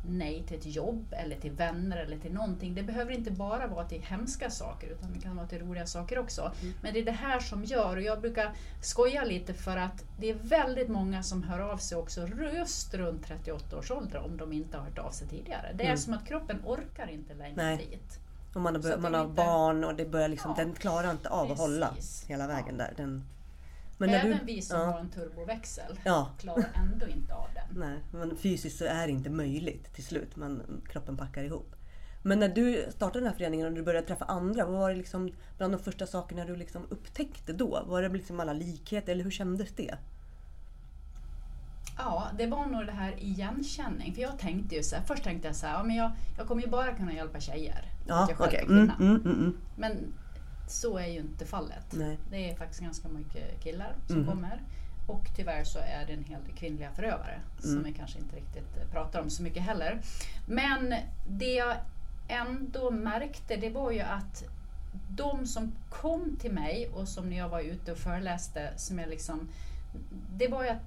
[0.02, 2.74] nej till ett jobb eller till vänner eller till någonting.
[2.74, 6.18] Det behöver inte bara vara till hemska saker utan det kan vara till roliga saker
[6.18, 6.52] också.
[6.62, 6.74] Mm.
[6.82, 10.30] Men det är det här som gör, och jag brukar skoja lite för att det
[10.30, 14.52] är väldigt många som hör av sig också just runt 38 års ålder om de
[14.52, 15.72] inte har hört av sig tidigare.
[15.74, 15.98] Det är mm.
[15.98, 17.76] som att kroppen orkar inte längre Nej.
[17.76, 18.20] dit.
[18.54, 19.34] Och man har, man har inte...
[19.34, 21.60] barn och det börjar liksom, ja, den klarar inte av precis.
[21.60, 21.94] att hålla
[22.28, 22.84] hela vägen ja.
[22.84, 22.94] där.
[22.96, 23.24] Den...
[24.00, 24.86] Men Även du, vi som ja.
[24.86, 26.30] har en turboväxel ja.
[26.38, 27.80] klarar ändå inte av den.
[27.80, 30.36] Nej, men fysiskt så är det inte möjligt till slut.
[30.36, 31.76] Man, kroppen packar ihop.
[32.22, 34.96] Men när du startade den här föreningen och du började träffa andra, vad var det
[34.96, 37.84] liksom bland de första sakerna du liksom upptäckte då?
[37.86, 39.94] Var det liksom alla likheter eller hur kändes det?
[41.98, 44.14] Ja, det var nog det här igenkänning.
[44.14, 46.46] För jag tänkte ju så här, först tänkte jag så här, ja, men jag, jag
[46.46, 47.84] kommer ju bara kunna hjälpa tjejer.
[48.06, 48.60] Ja, jag själv okay.
[48.60, 48.96] är kvinna.
[49.00, 49.56] Mm, mm, mm, mm.
[49.76, 50.12] men
[50.70, 51.86] så är ju inte fallet.
[51.90, 52.18] Nej.
[52.30, 54.28] Det är faktiskt ganska mycket killar som mm.
[54.28, 54.62] kommer.
[55.06, 57.74] Och tyvärr så är det en hel del kvinnliga förövare mm.
[57.74, 60.00] som vi kanske inte riktigt pratar om så mycket heller.
[60.46, 60.94] Men
[61.28, 61.76] det jag
[62.28, 64.44] ändå märkte det var ju att
[65.10, 69.08] de som kom till mig och som när jag var ute och föreläste, som jag
[69.08, 69.48] liksom,
[70.36, 70.82] det var ju att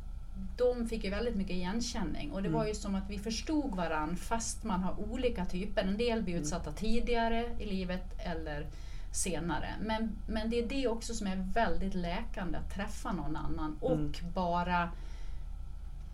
[0.58, 2.60] de fick ju väldigt mycket igenkänning och det mm.
[2.60, 5.84] var ju som att vi förstod varann fast man har olika typer.
[5.84, 6.76] En del blir utsatta mm.
[6.76, 8.68] tidigare i livet eller
[9.16, 9.70] senare.
[9.82, 13.92] Men, men det är det också som är väldigt läkande, att träffa någon annan och
[13.92, 14.34] mm.
[14.34, 14.90] bara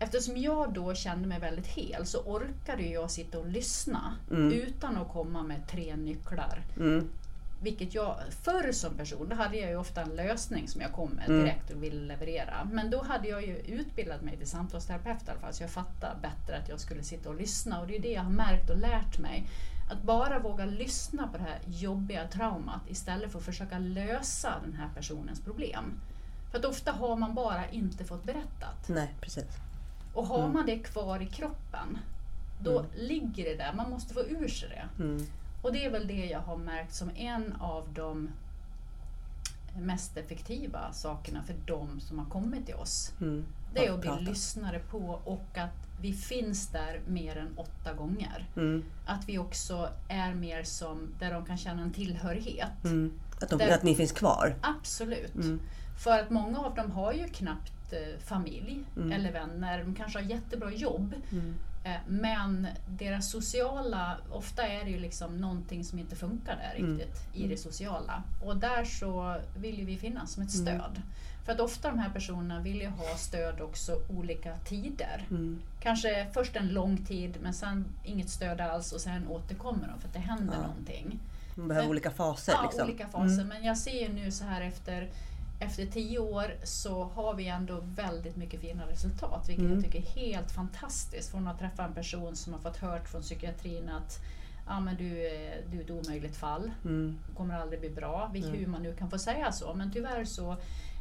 [0.02, 4.52] Eftersom jag då kände mig väldigt hel så orkade jag sitta och lyssna mm.
[4.52, 6.62] utan att komma med tre nycklar.
[6.76, 7.08] Mm.
[7.62, 11.10] Vilket jag förr som person, då hade jag ju ofta en lösning som jag kom
[11.10, 11.40] med mm.
[11.40, 12.68] direkt och ville leverera.
[12.72, 16.20] Men då hade jag ju utbildat mig till samtalsterapeut i alla fall, så jag fattade
[16.22, 17.80] bättre att jag skulle sitta och lyssna.
[17.80, 19.46] Och det är det jag har märkt och lärt mig.
[19.90, 24.74] Att bara våga lyssna på det här jobbiga traumat istället för att försöka lösa den
[24.74, 26.00] här personens problem.
[26.50, 28.88] För att ofta har man bara inte fått berättat.
[28.88, 29.44] Nej, precis.
[30.14, 30.52] Och har mm.
[30.52, 31.98] man det kvar i kroppen,
[32.60, 32.90] då mm.
[32.94, 33.72] ligger det där.
[33.72, 35.02] Man måste få ur sig det.
[35.02, 35.26] Mm.
[35.62, 38.30] Och det är väl det jag har märkt som en av de
[39.78, 43.12] mest effektiva sakerna för de som har kommit till oss.
[43.20, 43.44] Mm.
[43.74, 48.48] Det är att bli lyssnare på och att vi finns där mer än åtta gånger.
[48.56, 48.84] Mm.
[49.06, 52.84] Att vi också är mer som, där de kan känna en tillhörighet.
[52.84, 53.20] Mm.
[53.40, 54.54] Att, de, där, att ni finns kvar?
[54.60, 55.34] Absolut.
[55.34, 55.60] Mm.
[56.04, 59.12] För att många av dem har ju knappt eh, familj mm.
[59.12, 59.84] eller vänner.
[59.84, 61.14] De kanske har jättebra jobb.
[61.84, 61.96] Mm.
[61.96, 66.98] Eh, men deras sociala, ofta är det ju liksom någonting som inte funkar där mm.
[66.98, 68.22] riktigt i det sociala.
[68.44, 71.02] Och där så vill ju vi finnas som ett stöd.
[71.44, 75.26] För att ofta de här personerna vill ju ha stöd också olika tider.
[75.30, 75.60] Mm.
[75.80, 80.08] Kanske först en lång tid men sen inget stöd alls och sen återkommer de för
[80.08, 80.60] att det händer ja.
[80.60, 81.18] någonting.
[81.54, 82.52] De behöver men, olika faser.
[82.52, 82.84] Ja, liksom.
[82.84, 83.34] olika faser.
[83.34, 83.48] Mm.
[83.48, 85.08] Men jag ser ju nu så här efter
[85.60, 89.74] efter tio år så har vi ändå väldigt mycket fina resultat, vilket mm.
[89.74, 91.30] jag tycker är helt fantastiskt.
[91.30, 94.18] Från att träffa en person som har fått hört från psykiatrin att
[94.66, 95.08] ja, men du,
[95.70, 97.18] du är ett omöjligt fall, mm.
[97.36, 98.50] kommer aldrig bli bra, mm.
[98.50, 99.74] hur man nu kan få säga så.
[99.74, 100.56] Men tyvärr så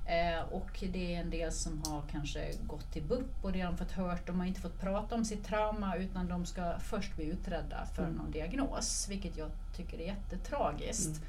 [0.10, 3.92] Eh, och det är en del som har kanske gått till BUP och de fått
[3.92, 4.28] hört.
[4.28, 8.04] De har inte fått prata om sitt trauma utan de ska först bli utredda för
[8.04, 8.16] mm.
[8.16, 11.18] någon diagnos, vilket jag tycker är jättetragiskt.
[11.18, 11.22] Mm.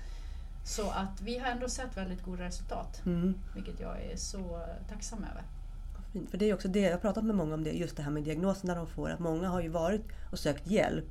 [0.64, 3.34] Så att vi har ändå sett väldigt goda resultat, mm.
[3.54, 5.42] vilket jag är så tacksam över.
[6.30, 8.10] För det är också det, jag har pratat med många om det, just det här
[8.10, 9.10] med diagnoserna de får.
[9.10, 10.02] Att många har ju varit
[10.32, 11.04] och sökt hjälp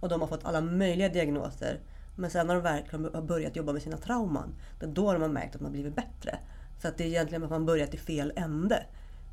[0.00, 1.80] och de har fått alla möjliga diagnoser.
[2.16, 5.22] Men sen när de verkligen har börjat jobba med sina trauman, det är då de
[5.22, 6.38] har märkt att har blivit bättre.
[6.82, 8.86] Så att det är egentligen att man börjat i fel ände.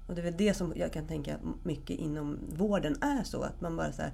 [0.08, 3.44] Och det är väl det som jag kan tänka mycket inom vården är så.
[3.44, 4.12] Att man bara så här,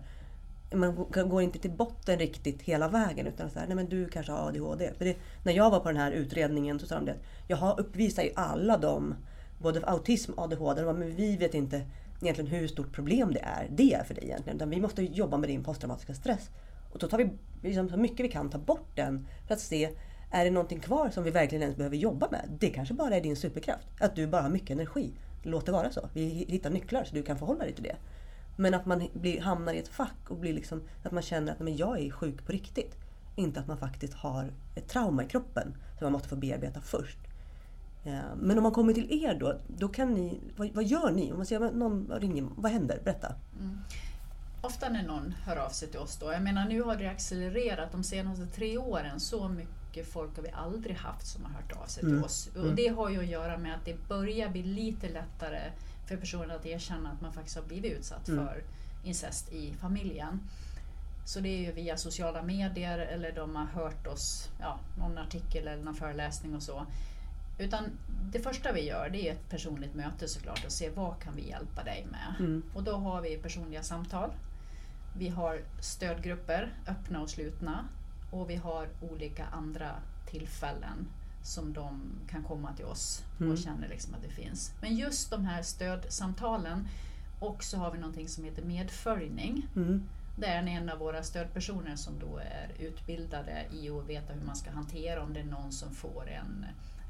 [0.72, 4.32] man går inte till botten riktigt hela vägen utan så här, nej men du kanske
[4.32, 4.94] har ADHD.
[4.98, 7.16] För det, när jag var på den här utredningen så sa de det
[7.48, 9.16] jag har uppvisat ju alla de,
[9.58, 11.86] både autism och ADHD, men vi vet inte
[12.22, 14.56] egentligen hur stort problem det är, det är för dig egentligen.
[14.56, 16.50] Utan vi måste jobba med din posttraumatiska stress.
[16.92, 17.30] Och då tar vi
[17.64, 19.90] liksom så mycket vi kan ta bort den för att se
[20.32, 22.50] är det någonting kvar som vi verkligen ens behöver jobba med?
[22.60, 23.88] Det kanske bara är din superkraft.
[24.00, 25.12] Att du bara har mycket energi.
[25.44, 26.10] Låt det vara så.
[26.14, 27.96] Vi hittar nycklar så du kan förhålla dig till det.
[28.60, 31.60] Men att man blir, hamnar i ett fack och blir liksom, att man känner att
[31.60, 32.96] men jag är sjuk på riktigt.
[33.36, 37.18] Inte att man faktiskt har ett trauma i kroppen som man måste få bearbeta först.
[38.06, 41.32] Eh, Men om man kommer till er då, då kan ni, vad, vad gör ni?
[41.32, 43.00] Om man säger, någon ringer, vad händer?
[43.04, 43.36] Berätta.
[44.62, 47.92] Ofta när någon hör av sig till oss då, jag menar nu har det accelererat
[47.92, 51.86] de senaste tre åren, så mycket folk har vi aldrig haft som har hört av
[51.88, 52.24] sig till Mm.
[52.24, 52.50] oss.
[52.56, 55.62] Och det har ju att göra med att det börjar bli lite lättare
[56.10, 58.46] för personer att erkänna att man faktiskt har blivit utsatt Mm.
[58.46, 58.64] för
[59.04, 60.40] incest i familjen.
[61.26, 65.68] Så det är ju via sociala medier eller de har hört oss, ja, någon artikel
[65.68, 66.86] eller någon föreläsning och så.
[67.60, 67.86] Utan
[68.32, 71.50] det första vi gör det är ett personligt möte såklart och se vad kan vi
[71.50, 72.36] hjälpa dig med.
[72.40, 72.64] Mm.
[72.74, 74.32] Och då har vi personliga samtal.
[75.18, 77.86] Vi har stödgrupper, öppna och slutna.
[78.32, 79.92] Och vi har olika andra
[80.26, 81.08] tillfällen
[81.50, 83.52] som de kan komma till oss Mm.
[83.52, 84.74] och känner liksom att det finns.
[84.82, 86.88] Men just de här stödsamtalen
[87.40, 89.68] och så har vi någonting som heter medföljning.
[89.76, 90.04] Mm.
[90.38, 94.56] Det är en av våra stödpersoner som då är utbildade i att veta hur man
[94.56, 96.66] ska hantera om det är någon som får en,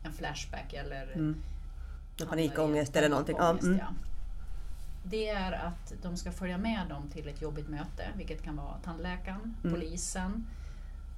[0.05, 1.35] en flashback eller Mm.
[2.29, 3.35] Panikångest eller någonting.
[3.35, 3.77] Ja, panikångest, mm.
[3.79, 3.93] ja.
[5.03, 8.75] Det är att de ska följa med dem till ett jobbigt möte, vilket kan vara
[8.83, 9.73] tandläkaren, Mm.
[9.75, 10.45] polisen,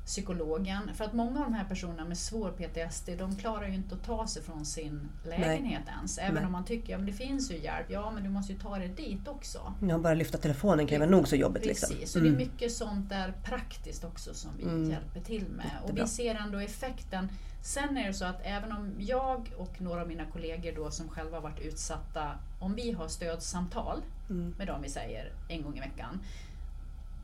[0.05, 0.89] psykologen.
[0.95, 4.03] För att många av de här personerna med svår PTSD, de klarar ju inte att
[4.03, 6.17] ta sig från sin lägenhet ens.
[6.17, 6.45] Även Nej.
[6.45, 8.87] om man tycker att det finns ju hjälp, ja men du måste ju ta dig
[8.87, 9.73] dit också.
[9.89, 11.63] Ja, bara lyfta telefonen kan ju vara nog så jobbigt.
[11.63, 12.07] Precis, Liksom.
[12.07, 14.89] så det är mycket sånt där praktiskt också som vi Mm.
[14.89, 15.65] hjälper till med.
[15.65, 16.03] Och Jättebra.
[16.03, 17.29] vi ser ändå effekten.
[17.63, 21.09] Sen är det så att även om jag och några av mina kollegor då som
[21.09, 24.55] själva varit utsatta, om vi har stödsamtal Mm.
[24.57, 26.19] med dem vi säger en gång i veckan,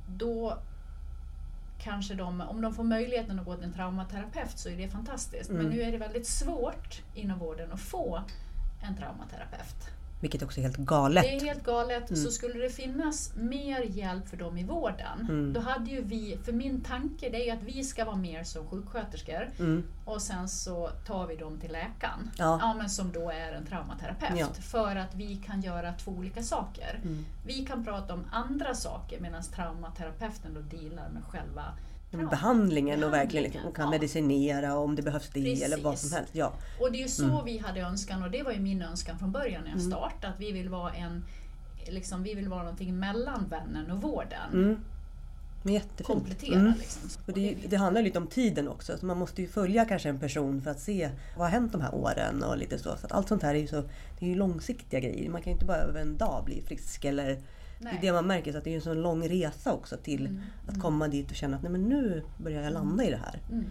[0.07, 0.57] då
[1.79, 5.49] kanske de, om de får möjligheten att gå till en traumaterapeut så är det fantastiskt.
[5.49, 5.71] Men Mm.
[5.73, 8.23] nu är det väldigt svårt inom vården att få
[8.81, 9.75] en traumaterapeut.
[10.19, 11.23] Vilket också är helt galet.
[11.23, 12.09] Det är helt galet.
[12.09, 12.23] Mm.
[12.23, 15.53] Så skulle det finnas mer hjälp för dem i vården, Mm.
[15.53, 18.67] då hade ju vi, för min tanke det är att vi ska vara mer som
[18.67, 19.83] sjuksköterskor Mm.
[20.05, 22.73] och sen så tar vi dem till läkaren, Ja.
[22.77, 24.39] men som då är en traumaterapeut.
[24.39, 24.47] Ja.
[24.61, 26.99] För att vi kan göra två olika saker.
[27.03, 27.25] Mm.
[27.45, 31.63] Vi kan prata om andra saker medan traumaterapeuten då dealar med själva
[32.11, 32.31] traumat.
[32.31, 33.89] Behandlingen och verkligen liksom, kan ja.
[33.91, 35.63] medicinera om det behövs det Precis.
[35.65, 36.29] eller vad som helst.
[36.35, 36.53] Ja.
[36.81, 37.45] Och det är ju så Mm.
[37.45, 39.91] vi hade önskan och det var ju min önskan från början när jag Mm.
[39.91, 40.33] startade.
[40.33, 41.25] Att vi vill vara en
[41.87, 44.53] liksom, vi vill vara någonting mellan vännen och vården.
[44.53, 44.77] Mm.
[45.63, 46.07] Jättefint.
[46.07, 46.73] Komplettera Mm.
[46.79, 47.01] liksom.
[47.25, 48.97] Och det, det handlar lite om tiden också.
[48.97, 51.81] Så man måste ju följa kanske en person för att se vad har hänt de
[51.81, 52.83] här åren och lite så.
[53.01, 53.81] så allt sånt här är ju, så,
[54.19, 55.29] det är ju långsiktiga grejer.
[55.29, 57.05] Man kan ju inte bara över en dag bli frisk.
[57.05, 57.37] Eller,
[57.79, 57.97] det Nej.
[57.97, 60.41] är det man märker, så att det är en sån lång resa också till Mm.
[60.67, 63.39] att komma dit och känna att nej, men nu börjar jag landa i det här.
[63.51, 63.65] Mm.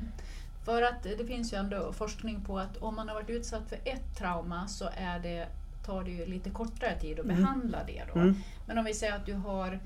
[0.65, 3.79] För att det finns ju ändå forskning på att om man har varit utsatt för
[3.85, 5.49] ett trauma så är det,
[5.87, 7.37] tar det ju lite kortare tid att Mm.
[7.37, 8.03] behandla det.
[8.15, 8.21] Då.
[8.21, 8.35] Mm.
[8.67, 9.81] Men om vi säger att du har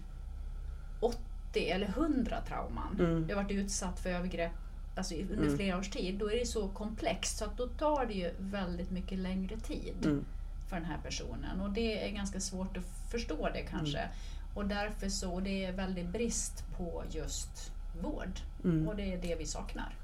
[1.01, 3.27] 80 eller 100 trauman, Mm.
[3.27, 4.53] du har varit utsatt för övergrepp
[4.97, 5.57] alltså under Mm.
[5.57, 8.91] flera års tid, då är det så komplext så att då tar det ju väldigt
[8.91, 10.25] mycket längre tid Mm.
[10.71, 11.61] För den här personen.
[11.61, 13.99] Och det är ganska svårt att förstå det kanske.
[13.99, 14.11] Mm.
[14.55, 18.41] Och därför så det är väldigt brist på just vård.
[18.65, 18.89] Mm.
[18.89, 19.95] Och det är det vi saknar.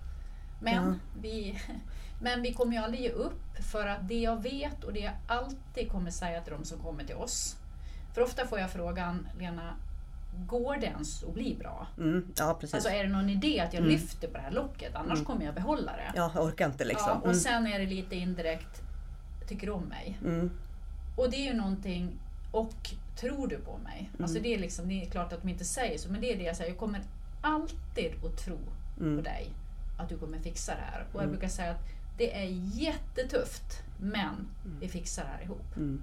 [0.61, 0.95] Men, Ja.
[1.21, 1.59] vi,
[2.23, 5.15] men vi kommer ju aldrig ge upp för att det jag vet och det jag
[5.27, 7.57] alltid kommer säga till de som kommer till oss.
[8.15, 9.77] För ofta får jag frågan, Lena,
[10.47, 11.87] går det ens att bli bra?
[11.99, 12.33] Mm.
[12.39, 12.75] Ja, precis.
[12.75, 13.93] Alltså är det någon idé att jag Mm.
[13.93, 14.95] lyfter på det här locket?
[14.95, 15.25] Annars Mm.
[15.25, 16.13] kommer jag behålla det.
[16.15, 17.09] ja, jag orkar inte liksom.
[17.09, 17.37] Ja, och Mm.
[17.41, 18.83] sen är det lite indirekt,
[19.49, 20.19] tycker om mig?
[20.25, 20.51] Mm.
[21.17, 22.19] Och det är ju någonting,
[22.53, 22.75] och
[23.21, 24.11] tror du på mig?
[24.21, 24.43] Alltså Mm.
[24.43, 26.45] det är liksom, det är klart att de inte säger så, men det är det
[26.45, 26.71] jag säger.
[26.71, 27.03] Jag kommer
[27.41, 28.59] alltid att tro
[29.01, 29.17] Mm.
[29.17, 29.49] på dig,
[29.99, 31.01] att du kommer fixa det här.
[31.13, 31.31] Och jag Mm.
[31.33, 31.81] brukar säga att
[32.19, 32.45] det är
[32.75, 34.35] jättetufft, men
[34.81, 35.77] vi fixar det här ihop.
[35.77, 36.03] Mm.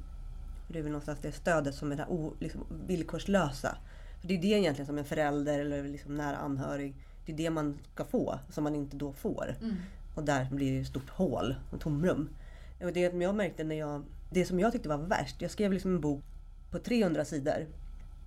[0.68, 3.78] Det är väl någonstans det stödet som är det o, liksom, villkorslösa.
[4.22, 6.94] För det är det egentligen som en förälder eller liksom nära anhörig,
[7.26, 9.56] det är det man ska få som man inte då får.
[9.62, 9.76] Mm.
[10.16, 12.30] Och där blir det ett stort hål, ett tomrum.
[12.84, 15.74] Och det som jag märkte när jag, det som jag tyckte var värst, jag skrev
[15.74, 16.24] liksom en bok
[16.72, 17.68] på 300 sidor.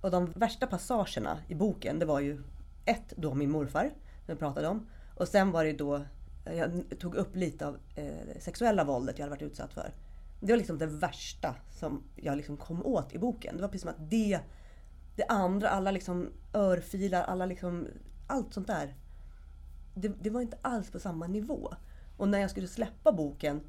[0.01, 2.43] Och de värsta passagerna i boken, det var ju
[2.85, 3.83] ett, då min morfar,
[4.25, 4.87] som jag pratade om.
[5.15, 6.05] Och sen var det då,
[6.45, 9.93] jag tog upp lite av eh, sexuella våldet jag hade varit utsatt för.
[10.39, 13.55] Det var liksom det värsta som jag liksom kom åt i boken.
[13.55, 14.39] Det var precis som att det,
[15.15, 17.87] det andra, alla liksom örfilar, alla liksom,
[18.27, 18.95] allt sånt där.
[19.95, 21.73] Det, det var inte alls på samma nivå.
[22.17, 23.61] Och när jag skulle släppa boken,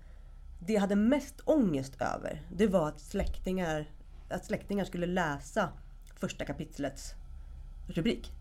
[0.59, 3.90] det jag hade mest ångest över, det var att släktingar,
[4.28, 5.68] att släktingar skulle läsa
[6.14, 7.14] första kapitlets
[7.86, 8.32] rubrik.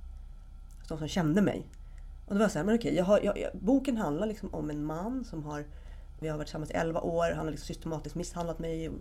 [0.78, 1.68] Alltså de som kände mig.
[2.26, 4.70] Och då var jag såhär, men okej, jag har, jag, jag, boken handlar liksom om
[4.70, 5.66] en man som har,
[6.20, 8.92] vi har varit tillsammans i 11 år, han har liksom systematiskt misshandlat mig.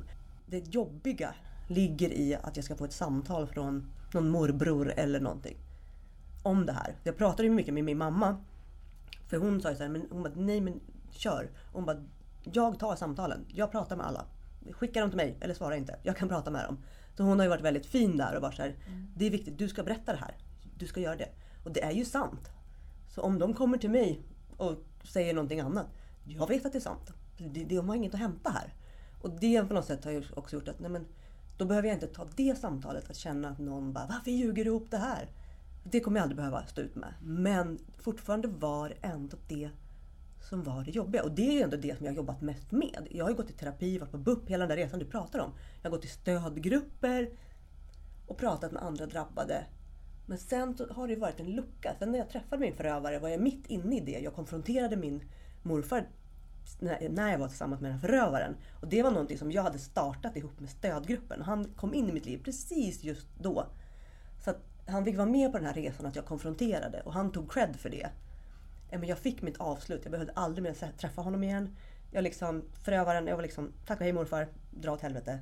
[0.46, 1.34] Det jobbiga
[1.68, 5.56] ligger i att jag ska få ett samtal från någon morbror eller någonting.
[6.42, 6.94] Om det här.
[7.02, 8.44] Jag pratade ju mycket med min mamma.
[9.28, 11.50] För hon sa ju såhär, men hon bara, nej men kör.
[11.72, 12.04] Hon bara,
[12.52, 13.44] jag tar samtalen.
[13.48, 14.24] Jag pratar med alla.
[14.72, 15.98] Skicka dem till mig eller svara inte.
[16.02, 16.78] Jag kan prata med dem.
[17.16, 19.06] Så hon har ju varit väldigt fin där och varit så här, mm.
[19.16, 20.36] det är viktigt, du ska berätta det här.
[20.78, 21.28] Du ska göra det.
[21.64, 22.50] Och det är ju sant.
[23.08, 24.22] Så om de kommer till mig
[24.56, 24.74] och
[25.04, 25.86] säger någonting annat.
[26.24, 27.10] Jag vet att det är sant.
[27.38, 28.74] Det, de har inget att hämta här.
[29.22, 31.06] Och det på något sätt har ju också gjort att nej men,
[31.56, 34.70] då behöver jag inte ta det samtalet att känna att någon bara Varför ljuger du
[34.70, 35.28] ihop det här?
[35.84, 37.14] Det kommer jag aldrig behöva stå ut med.
[37.22, 39.70] Men fortfarande var ändå det
[40.48, 41.22] som var det jobbiga.
[41.22, 43.08] Och det är ju ändå det som jag har jobbat mest med.
[43.10, 45.38] Jag har ju gått i terapi, varit på BUP, hela den där resan du pratar
[45.38, 45.52] om.
[45.82, 47.30] Jag har gått i stödgrupper
[48.26, 49.64] och pratat med andra drabbade.
[50.26, 51.94] Men sen har det varit en lucka.
[51.98, 54.20] Sen när jag träffade min förövare var jag mitt inne i det.
[54.20, 55.24] Jag konfronterade min
[55.62, 56.08] morfar
[57.10, 58.56] när jag var tillsammans med den här förövaren.
[58.80, 61.42] Och det var någonting som jag hade startat ihop med stödgruppen.
[61.42, 63.66] Han kom in i mitt liv precis just då.
[64.44, 64.52] Så
[64.86, 67.76] han fick vara med på den här resan att jag konfronterade och han tog cred
[67.76, 68.08] för det.
[69.04, 71.76] Jag fick mitt avslut, jag behövde aldrig mer träffa honom igen.
[72.10, 75.40] Jag liksom, förövaren, jag var liksom, tack och hej morfar, dra åt helvete.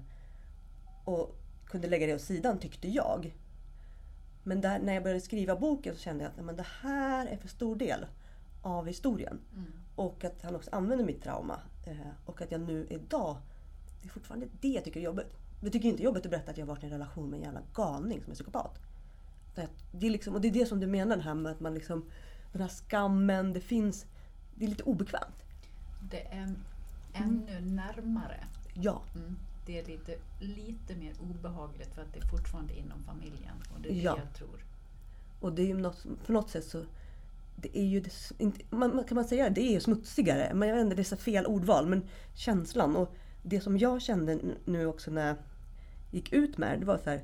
[1.04, 1.36] Och
[1.66, 3.34] kunde lägga det åt sidan tyckte jag.
[4.42, 7.36] Men där, när jag började skriva boken så kände jag att men det här är
[7.36, 8.06] för stor del
[8.62, 9.40] av historien.
[9.52, 9.72] Mm.
[9.94, 11.60] Och att han också använder mitt trauma.
[11.86, 13.36] Eh, och att jag nu idag,
[14.02, 15.26] det är fortfarande det jag tycker är jobbigt.
[15.62, 17.36] Jag tycker inte det är jobbigt att berätta att jag varit i en relation med
[17.36, 18.78] en jävla galning som är psykopat.
[19.92, 21.74] Det är liksom, och det är det som du menar det här med att man
[21.74, 22.10] liksom,
[22.58, 24.06] den här skammen, det finns,
[24.54, 25.44] det är lite obekvämt.
[26.10, 26.54] Det är
[27.12, 27.76] ännu mm.
[27.76, 28.44] närmare.
[28.74, 29.02] Ja.
[29.14, 29.36] Mm.
[29.66, 33.54] Det är lite, lite mer obehagligt för att det är fortfarande inom familjen.
[33.74, 34.14] Och det är ja.
[34.14, 34.64] det jag tror.
[35.40, 36.84] Och det är ju något, på något sätt så
[37.56, 38.04] det är ju,
[38.70, 40.54] man, kan man säga det är smutsigare.
[40.54, 41.86] Men jag vet inte, det är så fel ordval.
[41.86, 42.02] Men
[42.34, 45.36] känslan och det som jag kände nu också när jag
[46.10, 47.22] gick ut med det, det var så här,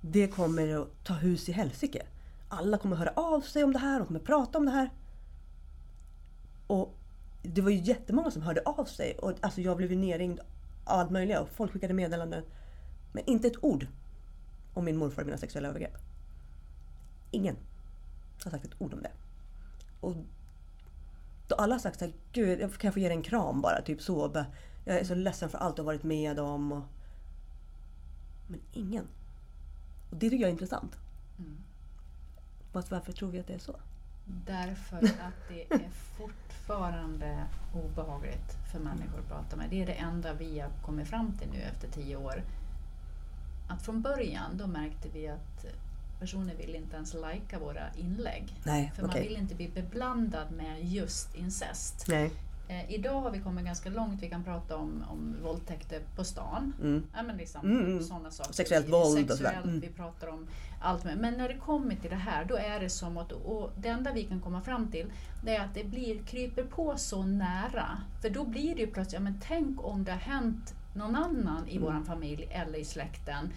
[0.00, 2.06] Det kommer att ta hus i helsike.
[2.56, 4.90] Alla kommer höra av sig om det här, de kommer prata om det här.
[6.66, 6.94] Och
[7.42, 9.18] det var ju jättemånga som hörde av sig.
[9.18, 10.40] Och alltså jag blev ju nerringd
[10.84, 12.44] allt möjliga och folk skickade meddelanden.
[13.12, 13.86] Men inte ett ord
[14.74, 15.96] om min morfar och mina sexuella övergrepp.
[17.30, 17.56] Ingen
[18.44, 19.12] har sagt ett ord om det.
[20.00, 20.16] Och
[21.48, 23.82] då alla har sagt såhär, gud kan jag få ge dig en kram bara?
[23.82, 24.44] Typ så.
[24.84, 26.72] Jag är så ledsen för allt du har varit med om.
[26.72, 26.82] Och...
[28.48, 29.06] Men ingen.
[30.10, 30.96] Och det tycker jag är intressant.
[31.38, 31.56] Mm.
[32.90, 33.76] Varför tror vi att det är så?
[34.24, 39.70] Därför att det är fortfarande obehagligt för människor att prata med.
[39.70, 42.42] Det är det enda vi har kommit fram till nu efter tio år.
[43.68, 45.66] Att från början då märkte vi att
[46.20, 48.60] personer vill inte ens lajka våra inlägg.
[48.64, 49.20] Nej, för okay.
[49.20, 52.04] man vill inte bli beblandad med just incest.
[52.08, 52.32] Nej.
[52.68, 54.22] Eh, idag har vi kommit ganska långt.
[54.22, 56.72] Vi kan prata om, om våldtäkter på stan.
[56.80, 57.06] Mm.
[57.14, 57.86] Ja, men liksom, mm.
[57.86, 58.02] mm.
[58.02, 58.52] sådana saker.
[58.52, 59.60] Sexuellt våld och sådär.
[59.64, 59.80] Mm.
[59.80, 60.46] Vi pratar om
[60.80, 61.18] allt med.
[61.18, 64.12] Men när det kommer till det här då är det som att och det enda
[64.12, 65.12] vi kan komma fram till
[65.44, 67.86] det är att det blir, kryper på så nära.
[68.22, 71.68] För då blir det ju plötsligt, ja, men tänk om det har hänt någon annan
[71.68, 71.82] i mm.
[71.84, 73.52] vår familj eller i släkten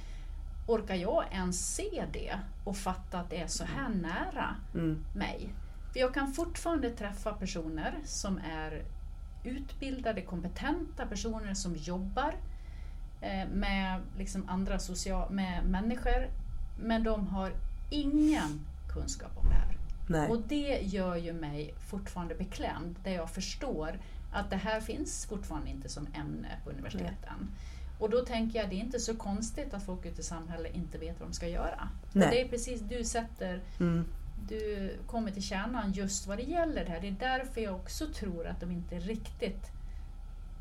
[0.67, 5.05] orkar jag ens se det och fatta att det är så här nära mm.
[5.15, 5.49] mig?
[5.93, 8.83] För jag kan fortfarande träffa personer som är
[9.43, 12.35] utbildade, kompetenta personer som jobbar
[13.21, 16.27] eh, med liksom andra social, med människor,
[16.79, 17.53] men de har
[17.89, 19.77] ingen kunskap om det här.
[20.07, 20.29] Nej.
[20.29, 23.99] Och det gör ju mig fortfarande beklämd, där jag förstår
[24.31, 27.37] att det här finns fortfarande inte som ämne på universiteten.
[27.39, 27.49] Nej.
[27.99, 30.97] Och då tänker jag, det är inte så konstigt att folk ute i samhället inte
[30.97, 31.89] vet vad de ska göra.
[32.13, 34.05] Det är precis, du sätter, mm.
[34.47, 37.01] Du kommer till kärnan just vad det gäller det här.
[37.01, 39.71] Det är därför jag också tror att de inte riktigt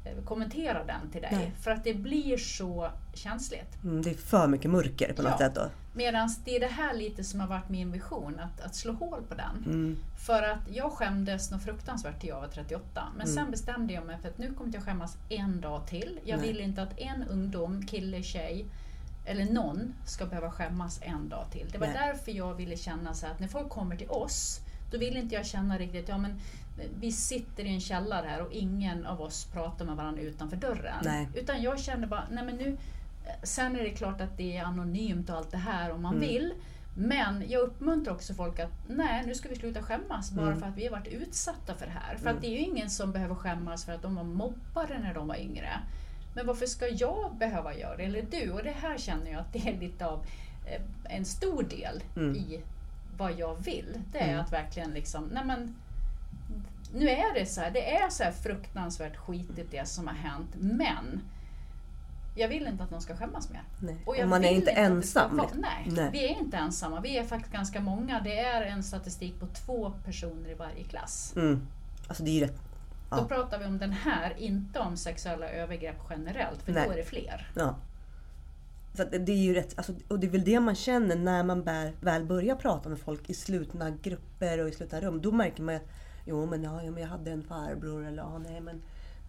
[0.04, 1.30] eh, kommenterar den till dig.
[1.32, 1.52] Nej.
[1.60, 3.84] För att det blir så känsligt.
[3.84, 5.38] Mm, det är för mycket mörker på något ja.
[5.38, 5.70] sätt då.
[5.92, 9.22] Medan det är det här lite som har varit min vision, att, att slå hål
[9.28, 9.64] på den.
[9.66, 9.96] Mm.
[10.26, 13.02] För att jag skämdes något fruktansvärt till jag var 38.
[13.16, 13.34] Men mm.
[13.34, 16.20] sen bestämde jag mig för att nu kommer jag skämmas en dag till.
[16.24, 16.48] Jag Nej.
[16.48, 18.66] vill inte att en ungdom, kille, tjej
[19.28, 21.68] eller någon ska behöva skämmas en dag till.
[21.72, 21.96] Det var Nej.
[21.96, 24.60] därför jag ville känna så att när folk kommer till oss
[24.90, 26.40] då vill inte jag känna riktigt, ja men
[27.00, 31.02] vi sitter i en källare här och ingen av oss pratar med varandra utanför dörren.
[31.04, 31.28] Nej.
[31.34, 32.76] Utan jag kände bara, nej men nu
[33.42, 36.28] Sen är det klart att det är anonymt och allt det här om man mm.
[36.28, 36.54] vill.
[36.94, 40.60] Men jag uppmuntrar också folk att nej, nu ska vi sluta skämmas bara mm.
[40.60, 42.14] för att vi har varit utsatta för det här.
[42.16, 42.36] För mm.
[42.36, 45.28] att det är ju ingen som behöver skämmas för att de var mobbare när de
[45.28, 45.70] var yngre.
[46.38, 48.50] Men varför ska jag behöva göra det, eller du?
[48.50, 50.26] Och det här känner jag att det är lite av
[50.66, 52.36] eh, en stor del mm.
[52.36, 52.60] i
[53.16, 53.98] vad jag vill.
[54.12, 54.40] Det är mm.
[54.40, 55.74] att verkligen liksom, nej men
[56.94, 60.50] nu är det så här, det är så här fruktansvärt skitigt det som har hänt,
[60.54, 61.20] men
[62.34, 63.62] jag vill inte att någon ska skämmas mer.
[63.80, 63.96] Nej.
[64.04, 65.36] Och, och man är inte ensam.
[65.36, 67.00] Vara, nej, nej, vi är inte ensamma.
[67.00, 68.20] Vi är faktiskt ganska många.
[68.20, 71.32] Det är en statistik på två personer i varje klass.
[71.36, 71.66] Mm.
[72.08, 72.67] Alltså det är ju rätt
[73.10, 73.16] Ja.
[73.16, 76.86] Då pratar vi om den här, inte om sexuella övergrepp generellt, för Nej.
[76.86, 77.50] då är det fler.
[77.54, 77.76] Ja.
[78.94, 81.64] Så det är ju rätt, alltså, och det är väl det man känner när man
[81.64, 85.22] bär, väl börjar prata med folk i slutna grupper och i slutna rum.
[85.22, 85.88] Då märker man att
[86.24, 88.82] jo men, ja, men jag hade en farbror eller ja, nej men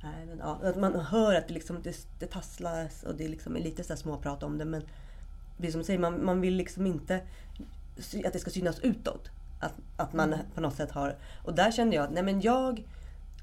[0.04, 3.56] Nej, men, ja, att man hör att det, liksom, det, det tasslas och det liksom
[3.56, 4.66] är lite så småprat om det.
[4.66, 4.82] Men
[5.62, 7.22] är som du säger, man, man vill liksom inte
[8.26, 9.30] att det ska synas utåt.
[9.60, 11.16] Att, att man på något sätt har...
[11.44, 12.84] Och där kände jag att nej men jag...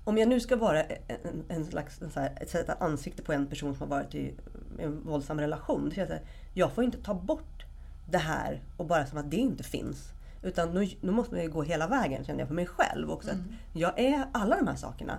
[0.06, 3.32] Om jag nu ska vara en, en slags en så här, ett sätta ansikte på
[3.32, 4.34] en person som har varit i
[4.78, 5.90] en våldsam relation.
[5.94, 6.22] Så jag, säger,
[6.54, 7.64] jag får inte ta bort
[8.10, 10.12] det här och bara som att det inte finns.
[10.42, 13.30] Utan nu, nu måste man ju gå hela vägen kände jag för mig själv också.
[13.30, 13.36] Att
[13.72, 15.18] jag är alla de här sakerna.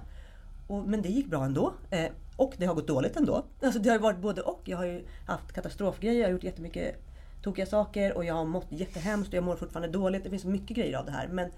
[0.68, 1.74] Och, men det gick bra ändå.
[1.90, 3.46] Eh, och det har gått dåligt ändå.
[3.62, 4.62] Alltså det har ju varit både och.
[4.66, 6.96] Jag har ju haft katastrofgrejer, jag har gjort jättemycket
[7.42, 10.24] tokiga saker och jag har mått jättehemskt och jag mår fortfarande dåligt.
[10.24, 11.28] Det finns mycket grejer av det här.
[11.28, 11.52] Men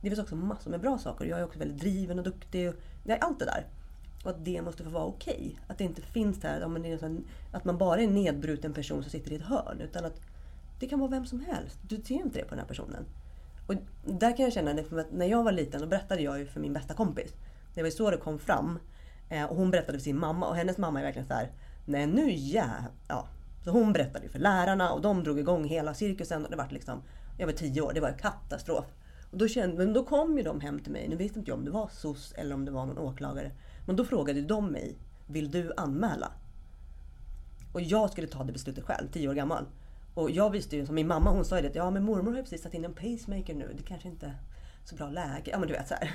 [0.00, 1.24] det finns också massor med bra saker.
[1.24, 2.68] Jag är också väldigt driven och duktig.
[2.68, 2.74] Och,
[3.04, 3.66] nej, allt det där.
[4.24, 5.58] Och att det måste få vara okej.
[5.66, 9.02] Att det inte finns det här det sån, att man bara är en nedbruten person
[9.02, 9.80] som sitter i ett hörn.
[9.80, 10.20] Utan att
[10.80, 11.78] det kan vara vem som helst.
[11.82, 13.04] Du ser inte det på den här personen.
[13.66, 13.74] Och
[14.04, 16.72] där kan jag känna, att när jag var liten då berättade jag ju för min
[16.72, 17.32] bästa kompis.
[17.74, 18.78] Det var ju så det kom fram.
[19.28, 21.50] Eh, och hon berättade för sin mamma och hennes mamma är verkligen så här.
[21.84, 22.84] Nej nu yeah.
[23.08, 23.28] ja.
[23.64, 26.66] Så hon berättade ju för lärarna och de drog igång hela cirkusen och det var
[26.70, 27.02] liksom,
[27.38, 28.84] jag var tio år, det var katastrof.
[29.38, 31.64] Då, kände, men då kom ju de hem till mig, nu visste inte jag om
[31.64, 33.50] det var SOS eller om det var någon åklagare.
[33.86, 36.32] Men då frågade de mig, vill du anmäla?
[37.72, 39.64] Och jag skulle ta det beslutet själv, tio år gammal.
[40.14, 42.30] Och jag visste ju, som min mamma hon sa ju det, att ja men mormor
[42.30, 44.36] har ju precis satt in en pacemaker nu, det kanske inte är
[44.84, 45.50] så bra läge.
[45.50, 46.14] Ja men du vet så här.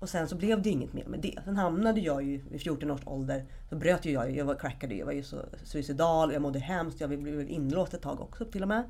[0.00, 1.38] Och sen så blev det inget mer med det.
[1.44, 3.44] Sen hamnade jag ju i 14 års ålder.
[3.68, 7.00] Så bröt ju jag, jag var crackade, jag var ju så suicidal, jag mådde hemskt,
[7.00, 8.84] jag blev inlåst ett tag också till och med.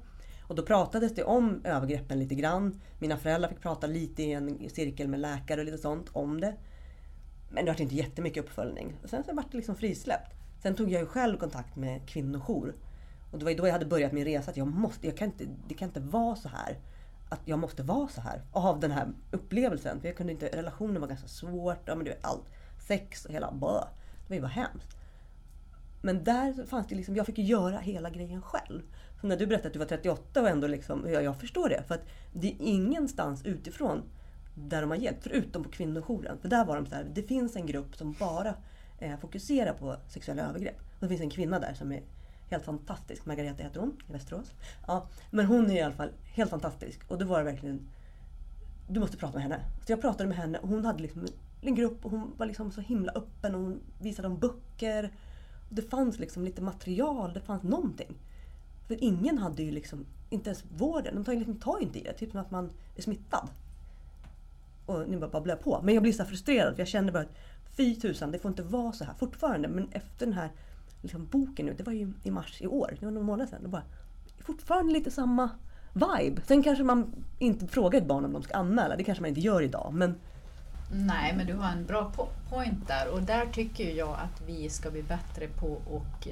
[0.48, 2.80] Och då pratades det om övergreppen lite grann.
[2.98, 6.54] Mina föräldrar fick prata lite i en cirkel med läkare och lite sånt om det.
[7.50, 8.96] Men det var inte jättemycket uppföljning.
[9.02, 10.34] Och sen så vart det liksom frisläppt.
[10.62, 12.74] Sen tog jag ju själv kontakt med kvinnojour.
[13.32, 14.50] Och det var ju då jag hade börjat min resa.
[14.50, 16.78] Att jag måste, jag kan inte, det kan inte vara så här.
[17.28, 18.42] Att jag måste vara så här.
[18.52, 20.00] Av den här upplevelsen.
[20.00, 21.82] För jag kunde inte, relationen var ganska svårt.
[21.84, 22.44] Ja men du vet allt.
[22.86, 23.80] Sex och hela bö.
[24.22, 24.96] Det var ju bara hemskt.
[26.02, 28.82] Men där fanns det liksom, jag fick ju göra hela grejen själv.
[29.28, 31.82] När du berättade att du var 38 och ändå liksom, ja, jag förstår det.
[31.88, 34.02] För att det är ingenstans utifrån
[34.54, 36.38] där de har hjälpt, förutom på kvinnojouren.
[36.38, 38.54] För där var de så här, det finns en grupp som bara
[38.98, 40.78] eh, fokuserar på sexuella övergrepp.
[40.78, 42.02] Och det finns en kvinna där som är
[42.50, 43.26] helt fantastisk.
[43.26, 44.52] Margareta heter hon, i Västerås.
[44.86, 47.00] Ja, men hon är i alla fall helt fantastisk.
[47.08, 47.88] Och då var det verkligen,
[48.88, 49.60] du måste prata med henne.
[49.86, 51.26] Så jag pratade med henne och hon hade liksom
[51.60, 55.12] en grupp och hon var liksom så himla öppen och hon visade om böcker.
[55.68, 58.14] Det fanns liksom lite material, det fanns någonting.
[58.86, 61.98] För ingen hade ju liksom, inte ens vården, de tar ju liksom, tar ju inte
[61.98, 62.12] i det.
[62.12, 63.48] Typ som att man är smittad.
[64.86, 65.80] Och nu bara babblar jag på.
[65.82, 67.36] Men jag blir så här frustrerad för jag känner bara att
[67.76, 69.68] fy tusan, det får inte vara så här fortfarande.
[69.68, 70.50] Men efter den här
[71.02, 73.62] liksom, boken nu, det var ju i mars i år, det var några månader sedan.
[73.62, 73.82] Det bara,
[74.40, 75.50] fortfarande lite samma
[75.92, 76.42] vibe.
[76.46, 79.40] Sen kanske man inte frågar ett barn om de ska anmäla, det kanske man inte
[79.40, 79.94] gör idag.
[79.94, 80.14] Men
[80.92, 84.68] Nej, men du har en bra po- point där och där tycker jag att vi
[84.68, 86.26] ska bli bättre på att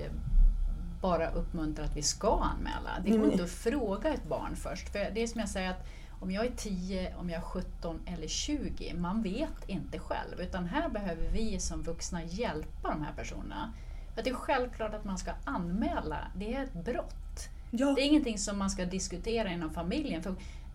[1.04, 2.90] bara uppmuntra att vi ska anmäla.
[3.04, 3.30] Det går Mm.
[3.32, 4.88] inte att fråga ett barn först.
[4.92, 5.86] För det är som jag säger att
[6.20, 10.40] om jag är 10, om jag är 17 eller 20, man vet inte själv.
[10.40, 13.72] Utan här behöver vi som vuxna hjälpa de här personerna.
[14.14, 17.48] För att det är självklart att man ska anmäla, det är ett brott.
[17.70, 20.22] ja, Det är ingenting som man ska diskutera inom familjen.
[20.22, 20.34] För,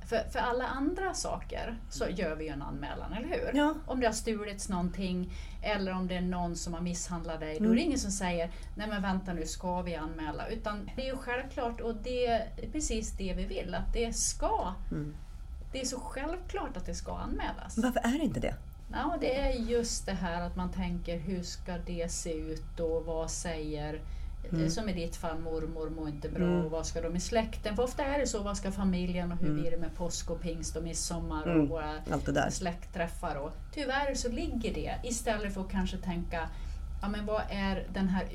[0.10, 3.52] för, för alla andra saker så gör vi ju en anmälan, eller hur?
[3.54, 3.74] Ja.
[3.86, 5.34] Om det har stulits någonting
[5.64, 7.50] eller om det är någon som har misshandlat dig.
[7.60, 7.76] Då är Mm.
[7.76, 10.48] det ingen som säger Nej men vänta nu, ska vi anmäla?
[10.48, 14.74] Utan det är ju självklart och det är precis det vi vill, att det ska.
[14.92, 15.16] Mm.
[15.72, 17.78] Det är så självklart att det ska anmälas.
[17.78, 18.56] Varför är det inte det?
[18.92, 23.06] Ja, det är just det här att man tänker hur ska det se ut och
[23.06, 24.02] vad säger
[24.58, 24.70] Mm.
[24.70, 26.66] som i ditt fall, mormor mår inte bra Mm.
[26.66, 27.76] och vad ska de i släkten?
[27.76, 29.62] För ofta är det så, vad ska familjen och hur Mm.
[29.62, 31.62] blir det med påsk och pingst och midsommar Mm.
[31.62, 32.50] och våra Allt det där.
[32.50, 33.36] släktträffar?
[33.36, 36.50] Och, tyvärr så ligger det istället för att kanske tänka
[37.02, 38.26] ja, men vad är den här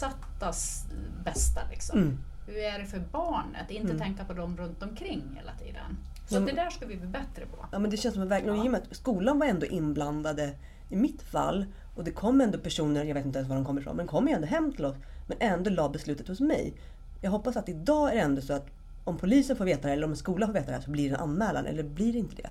[0.00, 0.84] utsattas
[1.24, 1.60] bästa?
[1.70, 1.98] Liksom?
[1.98, 2.18] Mm.
[2.46, 3.70] Hur är det för barnet?
[3.70, 3.98] Inte Mm.
[3.98, 5.96] tänka på dem runt omkring hela tiden.
[6.28, 7.66] Så Ja, det där ska vi bli bättre på.
[7.72, 8.64] Ja men det känns som en verkligen, Ja.
[8.64, 10.50] i och med att skolan var ändå inblandade
[10.88, 11.66] i mitt fall
[11.96, 14.28] och det kom ändå personer, jag vet inte ens var de kommer ifrån, men kom
[14.28, 14.96] ju ändå hem till oss.
[15.30, 16.72] Men ändå la beslutet hos mig.
[17.20, 18.66] Jag hoppas att idag är det ändå så att
[19.04, 21.14] om polisen får veta det eller om skolan får veta det här så blir det
[21.16, 22.50] en anmälan, eller blir det inte det?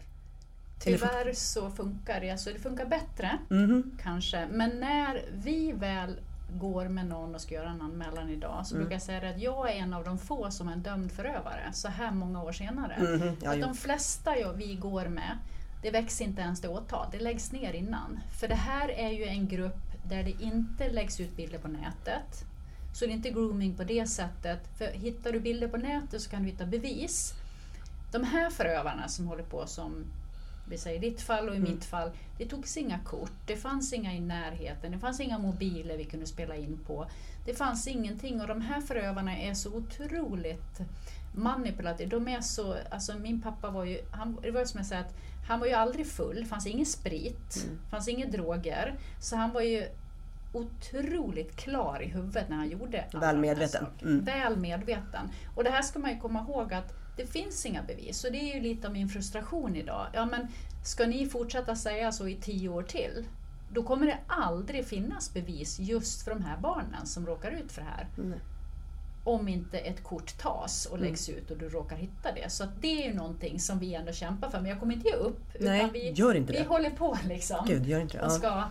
[0.80, 2.32] Tyvärr så funkar det.
[2.32, 3.92] Alltså det funkar bättre, Mhm.
[4.02, 4.48] kanske.
[4.52, 6.20] Men när vi väl
[6.60, 8.84] går med någon och ska göra en anmälan idag så Mm.
[8.84, 11.70] brukar jag säga att jag är en av de få som är en dömd förövare
[11.74, 12.98] så här många år senare.
[13.00, 13.36] Mhm.
[13.44, 15.38] Ja, att de flesta jag, vi går med,
[15.82, 18.20] det väcks inte ens till åtal, det läggs ner innan.
[18.40, 22.46] För det här är ju en grupp där det inte läggs ut bilder på nätet.
[22.94, 24.60] Så det är inte grooming på det sättet.
[24.78, 27.34] För hittar du bilder på nätet så kan du hitta bevis.
[28.12, 30.06] De här förövarna som håller på som
[30.70, 31.72] vi säger i ditt fall och i Mm.
[31.72, 35.98] mitt fall, det togs inga kort, det fanns inga i närheten, det fanns inga mobiler
[35.98, 37.08] vi kunde spela in på.
[37.46, 40.80] Det fanns ingenting och de här förövarna är så otroligt
[41.36, 42.10] manipulativa.
[42.10, 45.14] De är så, alltså min pappa var ju, han, det var som jag säger att
[45.48, 47.80] han var ju aldrig full, det fanns ingen sprit, Mm.
[47.90, 48.96] fanns inga droger.
[49.22, 49.86] Så han var ju
[50.54, 53.86] otroligt klar i huvudet när han gjorde alla Väl medveten.
[53.86, 54.12] sakerna.
[54.12, 54.26] Mm.
[54.26, 55.30] Väl medveten.
[55.56, 58.24] Och det här ska man ju komma ihåg att det finns inga bevis.
[58.24, 60.08] Och det är ju lite av min frustration idag.
[60.14, 60.48] Ja, men
[60.86, 63.26] ska ni fortsätta säga så i tio år till?
[63.74, 67.82] Då kommer det aldrig finnas bevis just för de här barnen som råkar ut för
[67.82, 68.08] det här.
[68.16, 68.40] Nej.
[69.24, 71.08] Om inte ett kort tas och Mm.
[71.10, 72.50] läggs ut och du råkar hitta det.
[72.50, 74.62] Så det är ju någonting som vi ändå kämpar för.
[74.62, 75.40] Men jag kommer inte ge upp.
[75.60, 76.66] Nej, utan vi, gör inte vi det.
[76.68, 77.66] håller på liksom.
[77.68, 78.26] Gud, gör inte det.
[78.26, 78.64] och ska,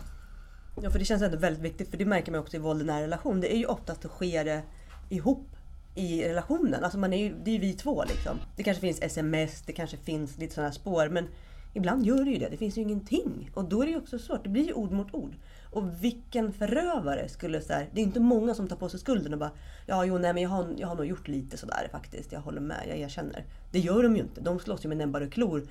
[0.82, 1.90] Ja, för det känns ändå väldigt viktigt.
[1.90, 3.40] För det märker man också i våld i nära relation.
[3.40, 4.62] Det är ju oftast att sker det
[5.08, 5.46] ihop
[5.94, 6.84] i relationen.
[6.84, 8.38] Alltså man är ju, det är ju vi två liksom.
[8.56, 11.08] Det kanske finns sms, det kanske finns lite sådana spår.
[11.08, 11.28] Men
[11.74, 12.48] ibland gör det ju det.
[12.48, 13.50] Det finns ju ingenting.
[13.54, 14.44] Och då är det ju också svårt.
[14.44, 15.34] Det blir ju ord mot ord.
[15.72, 19.32] Och vilken förövare skulle så här, Det är inte många som tar på sig skulden
[19.32, 19.50] och bara
[19.86, 22.32] Ja, jo, nej men jag har, jag har nog gjort lite sådär faktiskt.
[22.32, 23.44] Jag håller med, jag erkänner.
[23.70, 24.40] Det gör de ju inte.
[24.40, 25.66] De slåss ju med näbbar och klor.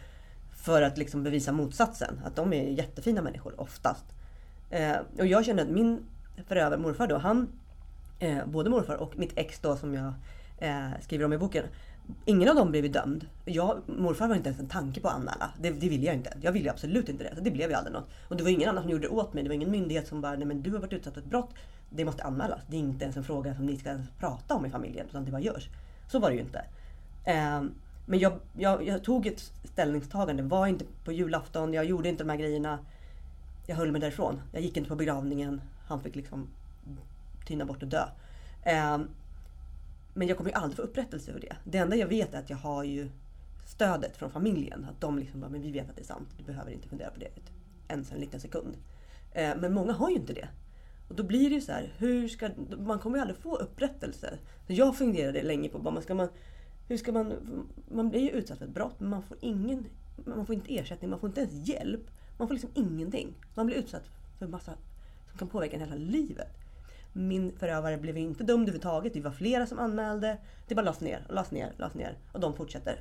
[0.56, 2.22] För att liksom bevisa motsatsen.
[2.26, 4.06] Att de är jättefina människor oftast.
[4.70, 6.06] Eh, och jag känner att min
[6.48, 7.48] förövare, morfar då, han,
[8.20, 10.14] eh, både morfar och mitt ex då som jag
[10.58, 11.66] eh, skriver om i boken.
[12.26, 13.26] Ingen av dem blev dömd.
[13.46, 15.50] Jag, morfar var inte ens en tanke på att anmäla.
[15.62, 16.38] Det, det ville jag inte.
[16.42, 17.36] Jag ville absolut inte det.
[17.36, 18.10] Så det blev ju aldrig något.
[18.28, 19.44] Och det var ingen annan som gjorde det åt mig.
[19.44, 21.50] Det var ingen myndighet som bara, nej men du har varit utsatt för ett brott.
[21.90, 22.62] Det måste anmälas.
[22.68, 25.08] Det är inte ens en fråga som ni ska ens prata om i familjen.
[25.10, 25.70] Utan det bara görs.
[26.12, 26.66] Så var det ju inte.
[27.26, 27.64] Eh,
[28.06, 30.44] men jag, jag, jag tog ett ställningstagande.
[30.44, 31.74] Var inte på julafton.
[31.74, 32.80] Jag gjorde inte de här grejerna.
[33.70, 34.42] Jag höll mig därifrån.
[34.52, 35.62] Jag gick inte på begravningen.
[35.88, 36.48] Han fick liksom
[37.46, 38.04] tyna bort och dö.
[38.64, 38.98] Eh,
[40.14, 41.56] men jag kommer ju aldrig få upprättelse för det.
[41.64, 43.10] Det enda jag vet är att jag har ju
[43.66, 44.86] stödet från familjen.
[44.90, 46.28] Att de liksom bara, men vi vet att det är sant.
[46.38, 47.30] Du behöver inte fundera på det
[47.88, 48.78] ens en liten sekund.
[49.32, 50.48] Eh, men många har ju inte det.
[51.08, 52.50] Och då blir det ju så här, hur ska,
[52.80, 54.38] man kommer ju aldrig få upprättelse.
[54.68, 56.30] Så jag funderade länge på, bara, man ska man,
[56.88, 57.34] hur ska man,
[57.92, 59.86] man blir ju utsatt för ett brott men man får ingen,
[60.26, 62.12] man får inte ersättning, man får inte ens hjälp.
[62.38, 63.34] Man får liksom ingenting.
[63.56, 64.04] Man blir utsatt
[64.40, 64.74] för massa
[65.30, 66.58] som kan påverka en hela livet.
[67.14, 69.14] Min förövare blev inte dömd överhuvudtaget.
[69.14, 70.38] Det var flera som anmälde.
[70.68, 72.18] Det bara lades ner och lades ner, lades ner.
[72.32, 73.00] Och de fortsätter.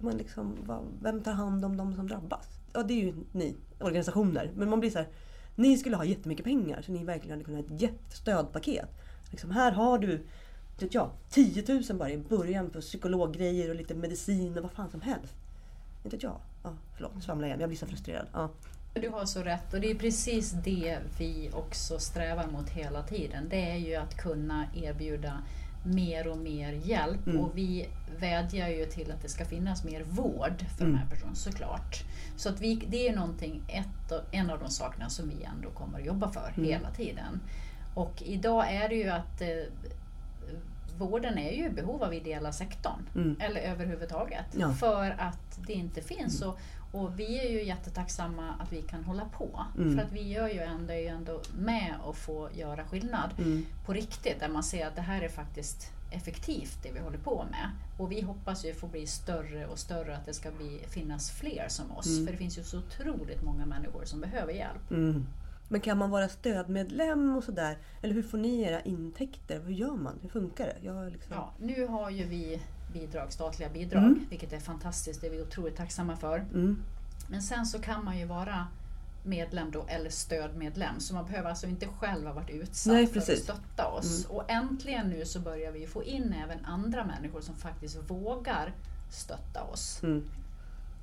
[0.00, 0.54] Men liksom,
[1.02, 2.48] vem tar hand om de som drabbas?
[2.72, 4.50] Ja, det är ju ni, organisationer.
[4.56, 5.08] Men man blir så här,
[5.54, 8.88] ni skulle ha jättemycket pengar så ni verkligen hade kunnat ha ett jättestödpaket.
[9.30, 10.26] Liksom, här har du
[10.80, 14.90] vet jag, 10 000 bara i början på psykologgrejer och lite medicin och vad fan
[14.90, 15.34] som helst.
[16.08, 16.36] Inte vet jag.
[16.62, 17.60] Ja, förlåt, svamlar igen.
[17.60, 18.26] Jag blir så frustrerad.
[18.32, 18.50] Ja.
[18.94, 23.46] Du har så rätt och det är precis det vi också strävar mot hela tiden.
[23.50, 25.38] Det är ju att kunna erbjuda
[25.84, 27.40] mer och mer hjälp Mm.
[27.40, 27.88] och vi
[28.18, 30.92] vädjar ju till att det ska finnas mer vård för Mm.
[30.92, 32.04] de här personerna såklart.
[32.36, 35.98] Så att vi, det är någonting, ett, en av de sakerna som vi ändå kommer
[36.00, 36.64] att jobba för Mm.
[36.70, 37.40] hela tiden.
[37.94, 39.48] Och idag är det ju att eh,
[40.98, 43.08] vården är ju i behov av ideella sektorn.
[43.14, 43.36] Mm.
[43.40, 44.46] Eller överhuvudtaget.
[44.58, 44.72] Ja.
[44.72, 46.42] För att det inte finns.
[46.42, 46.58] Och,
[46.92, 49.64] och vi är ju jättetacksamma att vi kan hålla på.
[49.78, 49.96] Mm.
[49.96, 53.66] För att vi gör ju ändå, är ju ändå med och få göra skillnad Mm.
[53.86, 54.40] på riktigt.
[54.40, 57.70] Där man ser att det här är faktiskt effektivt det vi håller på med.
[57.98, 61.66] Och vi hoppas ju få bli större och större att det ska bli, finnas fler
[61.68, 62.06] som oss.
[62.06, 62.26] Mm.
[62.26, 64.90] För det finns ju så otroligt många människor som behöver hjälp.
[65.68, 65.74] Mm.
[65.74, 67.78] Men kan man vara stödmedlem och sådär?
[68.02, 69.60] Eller hur får ni era intäkter?
[69.60, 70.18] Hur gör man?
[70.22, 70.76] Hur funkar det?
[70.86, 71.34] Jag liksom...
[71.36, 72.60] Ja, nu har ju vi
[72.92, 74.26] bidrag, statliga bidrag, Mm.
[74.30, 75.20] vilket är fantastiskt.
[75.20, 76.38] Det är vi otroligt tacksamma för.
[76.38, 76.82] Mm.
[77.30, 78.66] Men sen så kan man ju vara
[79.24, 81.00] medlem då, eller stödmedlem.
[81.00, 84.26] Så man behöver alltså inte själv ha varit utsatt Nej, för att stötta oss.
[84.26, 88.72] Och äntligen nu så börjar vi få in även andra människor som faktiskt vågar
[89.10, 90.02] stötta oss.
[90.02, 90.24] Mm.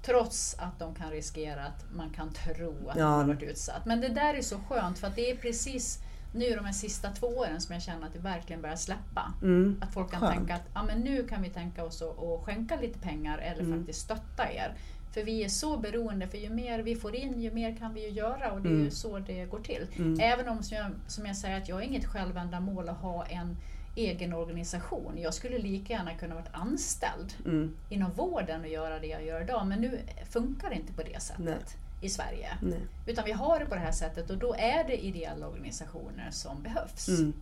[0.05, 3.03] Trots att de kan riskera att man kan tro att Ja.
[3.03, 3.85] de har varit utsatt.
[3.85, 5.99] Men det där är så skönt för att det är precis
[6.33, 9.33] nu de här sista två åren som jag känner att det verkligen börjar släppa.
[9.41, 9.79] Mm.
[9.81, 10.33] Att folk kan Skönt.
[10.35, 13.63] tänka att ja, men nu kan vi tänka oss att, att skänka lite pengar eller
[13.63, 13.79] Mm.
[13.79, 14.73] faktiskt stötta er.
[15.13, 18.01] För vi är så beroende, för ju mer vi får in ju mer kan vi
[18.03, 18.83] ju göra och det är Mm.
[18.85, 19.87] ju så det går till.
[19.97, 20.19] Mm.
[20.19, 23.57] Även om som jag, som jag säger att jag är inget självändamål att ha en
[23.95, 25.17] egen organisation.
[25.17, 27.75] Jag skulle lika gärna kunna vara anställd Mm.
[27.89, 29.67] inom vården och göra det jag gör idag.
[29.67, 31.57] Men nu funkar det inte på det sättet Nej.
[32.01, 32.57] i Sverige.
[32.61, 32.79] Nej.
[33.05, 36.63] Utan vi har det på det här sättet och då är det ideella organisationer som
[36.63, 37.07] behövs.
[37.07, 37.33] Mm.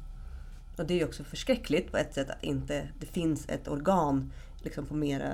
[0.77, 4.31] Och det är ju också förskräckligt på ett sätt att inte det finns ett organ
[4.63, 5.33] liksom på mera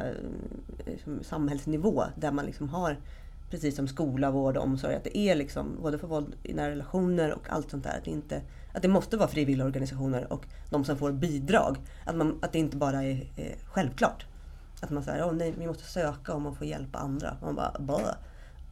[0.86, 2.98] liksom, samhällsnivå där man liksom har
[3.50, 6.72] precis som skola, vård och omsorg, att det är liksom både för våld i nära
[6.72, 7.98] relationer och allt sånt där.
[7.98, 8.42] Att det, inte,
[8.80, 11.78] att det måste vara frivilliga organisationer och de som får bidrag.
[12.06, 14.26] Att, man, att det inte bara är, är självklart.
[14.82, 17.38] Att man säger, åh nej, vi måste söka om man får hjälpa andra.
[17.42, 18.02] Man bara, Bå.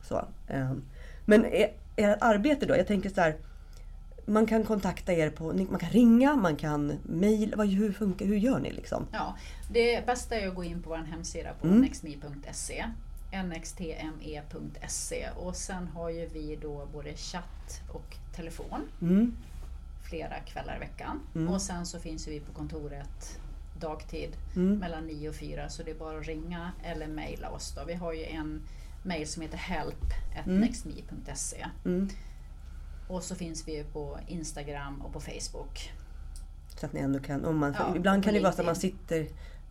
[0.04, 0.26] Så.
[0.50, 0.84] Um,
[1.26, 2.76] men ert arbete då?
[2.76, 3.36] Jag tänker så här,
[4.26, 7.64] man kan kontakta er på, man kan ringa, man kan mejla.
[7.64, 9.08] Hur, funkar, hur gör ni liksom?
[9.12, 9.36] Ja,
[9.72, 11.82] det bästa är att gå in på vår hemsida på mm.
[11.82, 12.86] nextme.se
[13.44, 19.38] nxtme.se och sen har ju vi då både chatt och telefon mm.
[20.10, 21.20] Flera kvällar i veckan.
[21.36, 21.54] Mm.
[21.54, 23.40] Och sen så finns vi på kontoret
[23.80, 24.80] dagtid mm.
[24.80, 27.74] mellan 9 och 4 så det är bara att ringa eller mejla oss.
[27.76, 27.86] Då.
[27.86, 28.62] Vi har ju en
[29.04, 32.10] mejl som heter help.nextme.se mm.
[33.08, 35.92] Och så finns vi på Instagram och på Facebook.
[36.80, 38.76] Så att ni ändå kan, om man, ja, ibland kan det vara så att man
[38.76, 39.28] sitter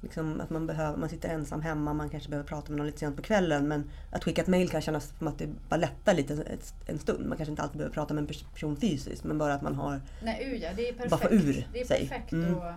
[0.06, 2.98] Liksom att man, behöver, man sitter ensam hemma, man kanske behöver prata med någon lite
[2.98, 3.68] sent på kvällen.
[3.68, 7.26] Men att skicka ett mail kan kännas som att det bara lättar lite en stund.
[7.26, 10.00] Man kanske inte alltid behöver prata med en person fysiskt men bara att man har...
[10.22, 11.10] Nej, ja, det är perfekt.
[11.10, 12.08] Bara få ur det är sig.
[12.08, 12.54] perfekt mm.
[12.54, 12.72] och,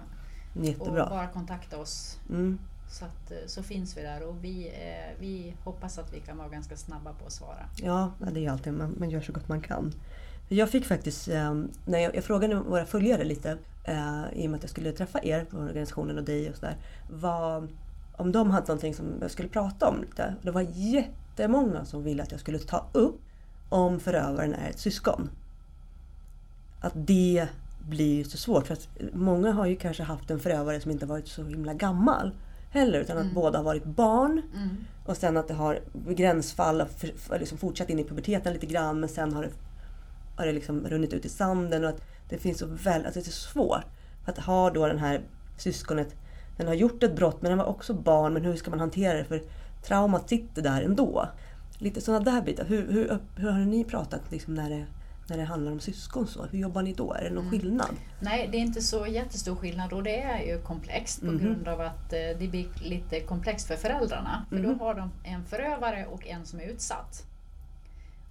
[0.53, 1.03] Jättebra.
[1.03, 2.19] och bara kontakta oss.
[2.30, 2.59] Mm.
[2.89, 6.38] Så, att, eh, så finns vi där och vi, eh, vi hoppas att vi kan
[6.38, 7.65] vara ganska snabba på att svara.
[7.75, 9.93] Ja, det är alltid, man, man gör så gott man kan.
[10.52, 11.54] Jag fick faktiskt, eh,
[11.86, 15.24] när jag, jag frågade våra följare lite eh, i och med att jag skulle träffa
[15.24, 16.78] er på organisationen och dig och sådär.
[18.18, 20.36] Om de hade någonting som jag skulle prata om lite.
[20.41, 23.22] Det var jättemånga som ville att jag skulle ta upp
[23.70, 25.30] om förövaren är ett syskon.
[26.82, 27.47] Att det
[27.89, 28.68] blir så svårt.
[28.68, 32.32] För att många har ju kanske haft en förövare som inte varit så himla gammal
[32.72, 33.00] heller.
[33.00, 33.36] Utan att mm.
[33.36, 34.41] båda har varit barn.
[34.56, 34.70] Mm.
[35.06, 39.10] Och sen att det har gränsfall och liksom fortsatt in i puberteten lite grann men
[39.10, 39.50] sen har det,
[40.39, 41.83] har det liksom runnit ut i sanden.
[41.83, 43.85] Och att det finns så väl, alltså det är så svårt.
[44.25, 45.21] Att ha då den här
[45.57, 46.15] syskonet,
[46.57, 49.17] den har gjort ett brott men den var också barn, men hur ska man hantera
[49.17, 49.23] det?
[49.23, 49.41] För
[49.83, 51.29] traumat sitter där ändå.
[51.77, 52.65] Lite sådana där bitar.
[52.65, 54.85] Hur, hur, hur har ni pratat liksom när, det,
[55.27, 56.27] när det handlar om syskon?
[56.27, 56.45] Så?
[56.45, 57.13] Hur jobbar ni då?
[57.13, 57.51] Är det någon mm.
[57.51, 57.95] skillnad?
[58.19, 61.39] Nej, det är inte så jättestor skillnad och det är ju komplext på mm.
[61.39, 64.45] grund av att eh, det blir lite komplext för föräldrarna.
[64.49, 64.77] För mm.
[64.77, 67.28] då har de en förövare och en som är utsatt.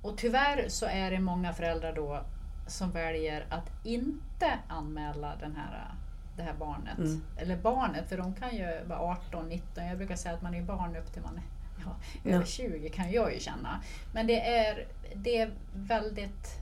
[0.03, 2.25] Och tyvärr så är det många föräldrar då
[2.67, 5.95] som väljer att inte anmäla den här,
[6.37, 6.99] det här barnet.
[6.99, 7.23] Mm.
[7.37, 9.87] Eller barnet, för de kan ju vara 18, 19.
[9.87, 11.43] Jag brukar säga att man är barn upp till man är
[11.85, 12.31] ja, ja.
[12.31, 13.81] över 20 kan jag ju känna.
[14.13, 16.61] Men det är, det är väldigt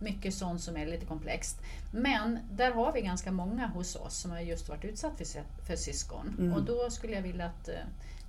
[0.00, 1.62] mycket sånt som är lite komplext.
[1.92, 5.76] Men där har vi ganska många hos oss som har just varit utsatt för, för
[5.76, 6.36] syskon.
[6.38, 6.52] Mm.
[6.52, 7.74] Och då skulle jag vilja att eh,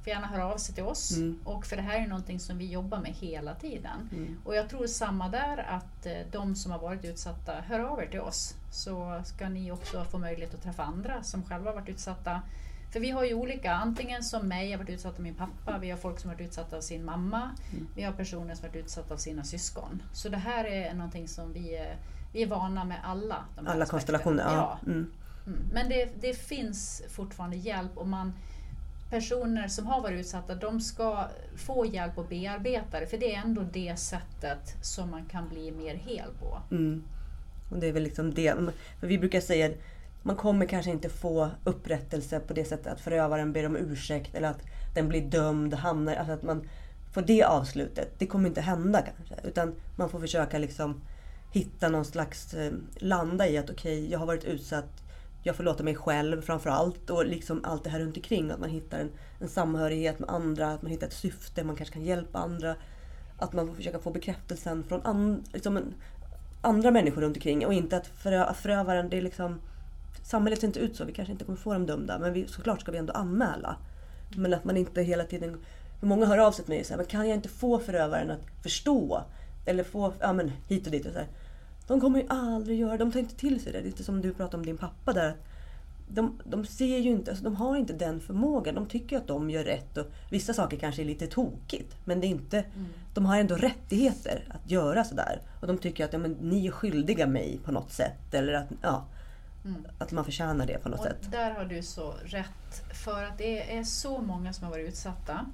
[0.03, 1.17] får gärna höra av sig till oss.
[1.17, 1.39] Mm.
[1.43, 4.09] Och för det här är någonting som vi jobbar med hela tiden.
[4.11, 4.37] Mm.
[4.45, 8.07] Och jag tror samma där att eh, de som har varit utsatta, hör av er
[8.07, 8.55] till oss.
[8.71, 12.41] Så ska ni också få möjlighet att träffa andra som själva varit utsatta.
[12.91, 15.77] För vi har ju olika, antingen som mig, jag har varit utsatt av min pappa,
[15.77, 17.87] vi har folk som har varit utsatta av sin mamma, mm.
[17.95, 20.03] vi har personer som har varit utsatta av sina syskon.
[20.13, 21.97] Så det här är någonting som vi är,
[22.33, 23.45] vi är vana med alla.
[23.65, 24.43] alla konstellationer?
[24.43, 24.79] Ja.
[24.85, 24.91] ja.
[24.91, 25.11] Mm.
[25.47, 25.59] Mm.
[25.73, 28.33] Men det, det finns fortfarande hjälp och man
[29.09, 33.07] personer som har varit utsatta, de ska få hjälp att bearbeta det.
[33.07, 36.61] För det är ändå det sättet som man kan bli mer hel på.
[36.71, 37.03] Mm.
[37.71, 38.55] Och det är väl liksom det.
[38.99, 39.75] För vi brukar säga att
[40.23, 44.47] man kommer kanske inte få upprättelse på det sättet att förövaren ber om ursäkt eller
[44.47, 44.61] att
[44.95, 46.69] den blir dömd, hamnar, alltså att man
[47.13, 48.09] får det avslutet.
[48.17, 49.47] Det kommer inte hända kanske.
[49.47, 51.01] Utan man får försöka liksom
[51.51, 55.08] hitta någon slags, eh, landa i att okej, okay, jag har varit utsatt
[55.43, 58.51] jag förlåter mig själv framför allt och liksom allt det här runt omkring.
[58.51, 59.09] Att man hittar en,
[59.39, 62.75] en samhörighet med andra, att man hittar ett syfte, man kanske kan hjälpa andra.
[63.37, 65.93] Att man får försöka få bekräftelsen från an, liksom en,
[66.61, 69.59] andra människor runt omkring och inte att förö, förövaren, det är liksom...
[70.23, 72.81] Samhället ser inte ut så, vi kanske inte kommer få dem dömda men vi, såklart
[72.81, 73.75] ska vi ändå anmäla.
[74.35, 75.57] Men att man inte hela tiden...
[76.01, 78.63] Många hör av sig till mig och säger, men kan jag inte få förövaren att
[78.63, 79.23] förstå?
[79.65, 81.27] Eller få, ja men hit och dit och så här.
[81.89, 83.79] De kommer ju aldrig göra De tar inte till sig det.
[83.79, 85.35] Det lite som du pratade om din pappa där.
[86.07, 88.75] De, de ser ju inte, alltså de har inte den förmågan.
[88.75, 91.95] De tycker att de gör rätt och vissa saker kanske är lite tokigt.
[92.05, 92.87] Men det är inte, mm.
[93.13, 95.41] de har ändå rättigheter att göra sådär.
[95.61, 98.33] Och de tycker att ja, men, ni är skyldiga mig på något sätt.
[98.33, 99.05] Eller att, ja,
[99.65, 99.85] mm.
[99.97, 101.31] att man förtjänar det på något och sätt.
[101.31, 102.83] Där har du så rätt.
[103.03, 105.45] För att det är så många som har varit utsatta.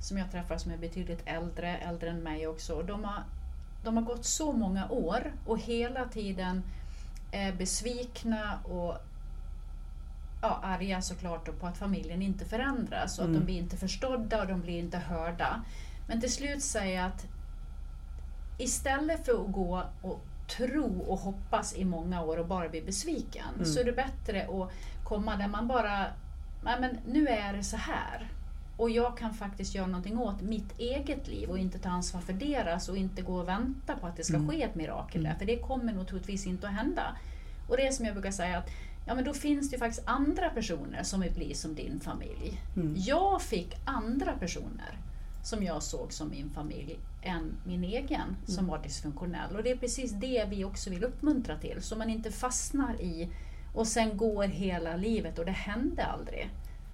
[0.00, 2.82] Som jag träffar som är betydligt äldre, äldre än mig också.
[2.82, 3.22] De har
[3.88, 6.62] de har gått så många år och hela tiden
[7.32, 8.96] är besvikna och
[10.42, 13.36] ja, arga såklart på att familjen inte förändras och mm.
[13.36, 15.64] att de blir inte förstådda och de blir inte hörda.
[16.08, 17.26] Men till slut säger jag att
[18.58, 20.20] istället för att gå och
[20.56, 23.66] tro och hoppas i många år och bara bli besviken mm.
[23.66, 24.72] så är det bättre att
[25.04, 26.06] komma där man bara,
[26.64, 28.28] nej men nu är det så här.
[28.78, 32.32] Och jag kan faktiskt göra någonting åt mitt eget liv och inte ta ansvar för
[32.32, 34.48] deras och inte gå och vänta på att det ska Mm.
[34.48, 35.38] ske ett mirakel där, Mm.
[35.38, 37.16] för det kommer nog troligtvis inte att hända.
[37.68, 38.70] Och det är som jag brukar säga att
[39.06, 42.60] ja, men då finns det ju faktiskt andra personer som vill bli som din familj.
[42.76, 42.94] Mm.
[42.96, 44.98] Jag fick andra personer
[45.44, 48.66] som jag såg som min familj än min egen som Mm.
[48.70, 49.56] var dysfunktionell.
[49.56, 53.28] Och det är precis det vi också vill uppmuntra till, så man inte fastnar i
[53.74, 56.50] och sen går hela livet och det hände aldrig.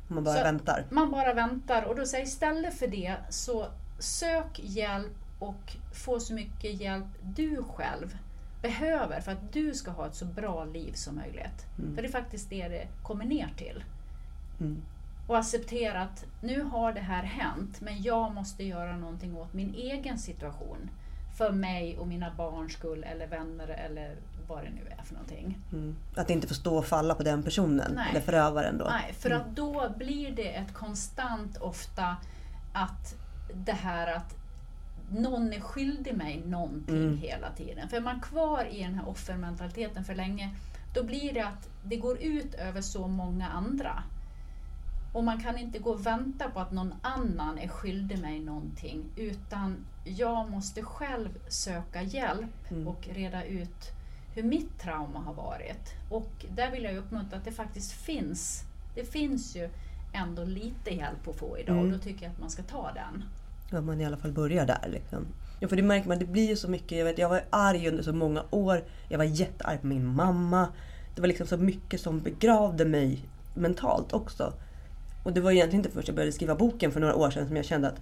[0.09, 0.85] Man bara Så- väntar.
[0.91, 3.67] Man bara väntar och då säger istället för det så
[3.99, 8.17] sök hjälp och få så mycket hjälp du själv
[8.63, 11.67] behöver för att du ska ha ett så bra liv som möjligt.
[11.79, 11.95] Mm.
[11.95, 13.85] För det är faktiskt det det kommer ner till.
[14.61, 14.83] Mm.
[15.27, 19.75] Och acceptera att nu har det här hänt men jag måste göra någonting åt min
[19.75, 20.91] egen situation.
[21.39, 24.17] För mig och mina barns skull eller vänner eller
[24.49, 25.59] vad det nu är för någonting.
[25.73, 25.97] Mm.
[26.17, 28.07] Att inte få stå och falla på den personen, Nej.
[28.11, 28.85] eller förövaren då.
[28.85, 32.17] Nej, för att då blir det ett konstant ofta
[32.73, 33.15] att
[33.55, 34.37] det här att
[35.11, 37.17] någon är skyldig mig någonting Mm.
[37.19, 37.89] hela tiden.
[37.89, 40.51] För är man kvar i den här offermentaliteten för länge,
[40.95, 44.03] då blir det att det går ut över så många andra.
[45.13, 49.05] Och man kan inte gå och vänta på att någon annan är skyldig mig någonting,
[49.17, 52.89] utan jag måste själv söka hjälp Mm.
[52.89, 53.91] och reda ut
[54.35, 55.93] hur mitt trauma har varit.
[56.11, 58.63] Och där vill jag uppmuntra att det faktiskt finns.
[58.95, 59.69] Det finns ju
[60.13, 61.87] ändå lite hjälp att få idag Mm.
[61.87, 63.25] och då tycker jag att man ska ta den.
[63.71, 64.89] Ja, man i alla fall börjar där.
[64.89, 65.27] Liksom.
[65.61, 66.99] Ja, för det märker man, det blir ju så mycket.
[66.99, 68.85] Jag, vet, jag var arg under så många år.
[69.09, 70.69] Jag var jättearg på min mamma.
[71.15, 73.25] Det var liksom så mycket som begravde mig
[73.55, 74.53] mentalt också.
[75.25, 77.57] Och det var egentligen inte först jag började skriva boken för några år sedan som
[77.57, 78.01] jag kände att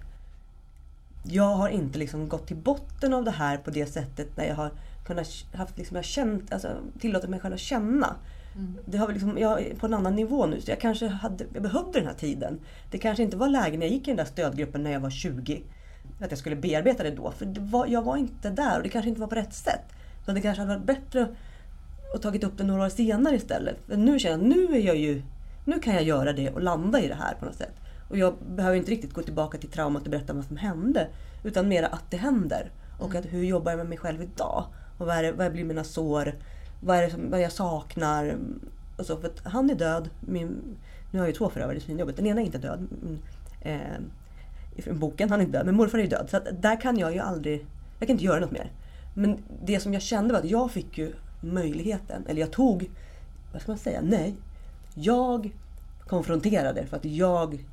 [1.23, 4.55] jag har inte liksom gått till botten av det här på det sättet när jag
[4.55, 4.71] har
[5.05, 6.69] kunnat haft liksom, jag känt, alltså,
[6.99, 8.15] tillåtit mig själv att känna.
[8.55, 8.77] Mm.
[8.85, 11.63] Det har liksom, jag är på en annan nivå nu så jag kanske hade, jag
[11.63, 12.59] behövde den här tiden.
[12.91, 15.09] Det kanske inte var läge när jag gick i den där stödgruppen när jag var
[15.09, 15.63] 20.
[16.21, 17.31] Att jag skulle bearbeta det då.
[17.31, 19.85] För det var, jag var inte där och det kanske inte var på rätt sätt.
[20.25, 21.27] Så det kanske hade varit bättre
[22.15, 23.77] att tagit upp det några år senare istället.
[23.87, 25.21] För nu känner jag nu är jag ju,
[25.65, 27.82] nu kan jag göra det och landa i det här på något sätt.
[28.13, 31.07] Och jag behöver inte riktigt gå tillbaka till traumat och berätta vad som hände.
[31.43, 32.71] Utan mera att det händer.
[32.99, 34.65] Och att hur jobbar jag med mig själv idag?
[34.97, 36.33] Och vad, är vad blir mina sår?
[36.81, 38.37] Vad är det som, vad jag saknar?
[38.97, 40.09] Och så, för att han är död.
[40.19, 40.77] Min,
[41.11, 42.15] nu har jag ju två förövare i svinjobbet.
[42.15, 42.87] Den ena är inte död.
[43.01, 43.19] Mm,
[43.63, 43.97] Eh,
[44.75, 45.65] I boken, han är inte död.
[45.65, 46.27] Men morfar är ju död.
[46.29, 47.65] Så att där kan jag ju aldrig...
[47.99, 48.71] Jag kan inte göra något mer.
[49.13, 52.25] Men det som jag kände var att jag fick ju möjligheten.
[52.27, 52.89] Eller jag tog...
[53.53, 53.99] Vad ska man säga?
[54.03, 54.35] Nej.
[54.93, 55.53] Jag
[56.07, 57.65] konfronterade för att jag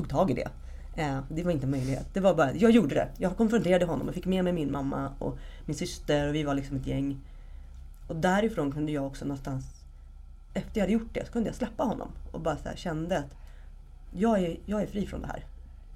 [0.00, 0.48] tog tag i det.
[0.96, 2.06] Eh, det var inte en möjlighet.
[2.12, 3.08] Det var bara, jag gjorde det.
[3.18, 6.54] Jag konfronterade honom och fick med mig min mamma och min syster och vi var
[6.54, 7.20] liksom ett gäng.
[8.08, 9.64] Och därifrån kunde jag också någonstans,
[10.54, 12.08] efter jag hade gjort det, så kunde jag släppa honom.
[12.32, 13.36] Och bara så här, kände att
[14.14, 15.44] jag är, jag är fri från det här.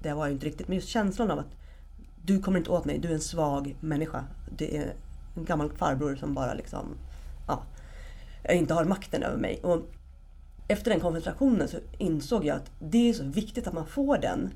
[0.01, 1.55] Det var jag ju inte riktigt, men just känslan av att
[2.25, 4.23] du kommer inte åt mig, du är en svag människa.
[4.57, 4.93] Det är
[5.35, 6.85] en gammal farbror som bara liksom,
[7.47, 7.63] ja,
[8.49, 9.59] inte har makten över mig.
[9.63, 9.89] Och
[10.67, 14.49] efter den konfrontationen så insåg jag att det är så viktigt att man får den.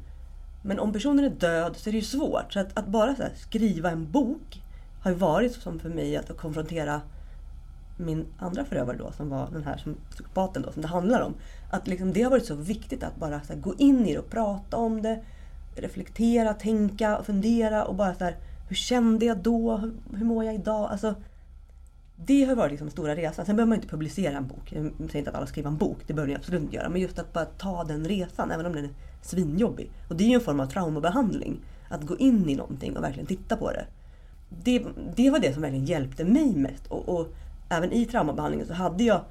[0.63, 2.53] Men om personen är död så är det ju svårt.
[2.53, 4.63] Så att, att bara så här, skriva en bok
[5.01, 7.01] har ju varit som för mig att konfrontera
[7.97, 11.33] min andra förövare då, som var den här som, psykopaten då, som det handlar om.
[11.71, 14.19] Att liksom, det har varit så viktigt att bara så här, gå in i det
[14.19, 15.23] och prata om det.
[15.75, 18.37] Reflektera, tänka, fundera och bara så här,
[18.69, 19.77] hur kände jag då?
[19.77, 20.91] Hur, hur mår jag idag?
[20.91, 21.15] Alltså,
[22.25, 23.45] det har varit liksom den stora resan.
[23.45, 24.71] Sen behöver man inte publicera en bok.
[24.71, 26.89] Jag säger inte att alla skriver en bok, det behöver ni absolut inte göra.
[26.89, 28.91] Men just att bara ta den resan, även om den är
[29.21, 29.91] svinjobbig.
[30.07, 31.59] Och det är ju en form av traumabehandling.
[31.89, 33.85] Att gå in i någonting och verkligen titta på det.
[34.49, 36.87] Det, det var det som verkligen hjälpte mig mest.
[36.87, 37.27] Och, och
[37.69, 39.21] även i traumabehandlingen så hade jag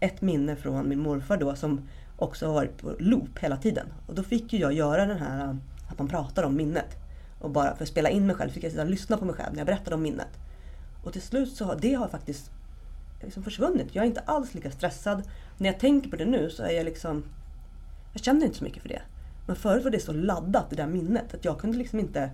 [0.00, 1.80] ett minne från min morfar då som
[2.16, 3.86] också har varit på loop hela tiden.
[4.06, 5.54] Och då fick ju jag göra den här äh,
[5.88, 6.96] att man pratar om minnet.
[7.40, 9.34] Och bara för att spela in mig själv fick jag sitta och lyssna på mig
[9.34, 10.38] själv när jag berättade om minnet.
[11.04, 12.50] Och till slut så har det har faktiskt
[13.20, 13.94] liksom försvunnit.
[13.94, 15.22] Jag är inte alls lika stressad.
[15.58, 17.24] När jag tänker på det nu så är jag liksom...
[18.12, 19.02] Jag känner inte så mycket för det.
[19.46, 22.30] Men förut var det så laddat, det där minnet, att jag kunde liksom inte...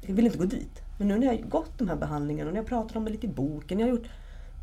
[0.00, 0.82] Jag ville inte gå dit.
[0.98, 3.10] Men nu när jag har gått de här behandlingarna och när jag pratar om det
[3.10, 4.06] lite i boken, jag har gjort...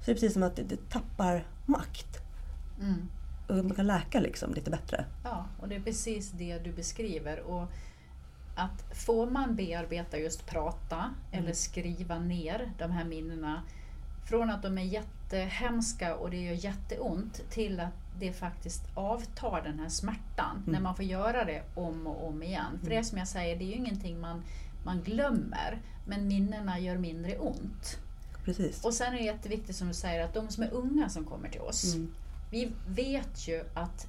[0.06, 2.18] Så är det precis som att det, det tappar makt.
[2.82, 3.10] Mm.
[3.48, 5.06] Och man kan läka liksom lite bättre.
[5.24, 7.40] Ja, och det är precis det du beskriver.
[7.40, 7.72] Och
[8.60, 13.62] att får man bearbeta just prata eller skriva ner de här minnena
[14.30, 19.80] från att de är jättehemska och det gör jätteont till att det faktiskt avtar den
[19.80, 22.80] här smärtan när man får göra det om och om igen.
[22.82, 24.44] För det är som jag säger, det är ju ingenting man,
[24.84, 27.98] man glömmer men minnena gör mindre ont.
[28.46, 28.86] Precis.
[28.86, 31.50] Och sen är det jätteviktigt som du säger att de som är unga som kommer
[31.50, 32.14] till oss, Mm.
[32.52, 34.08] vi vet ju att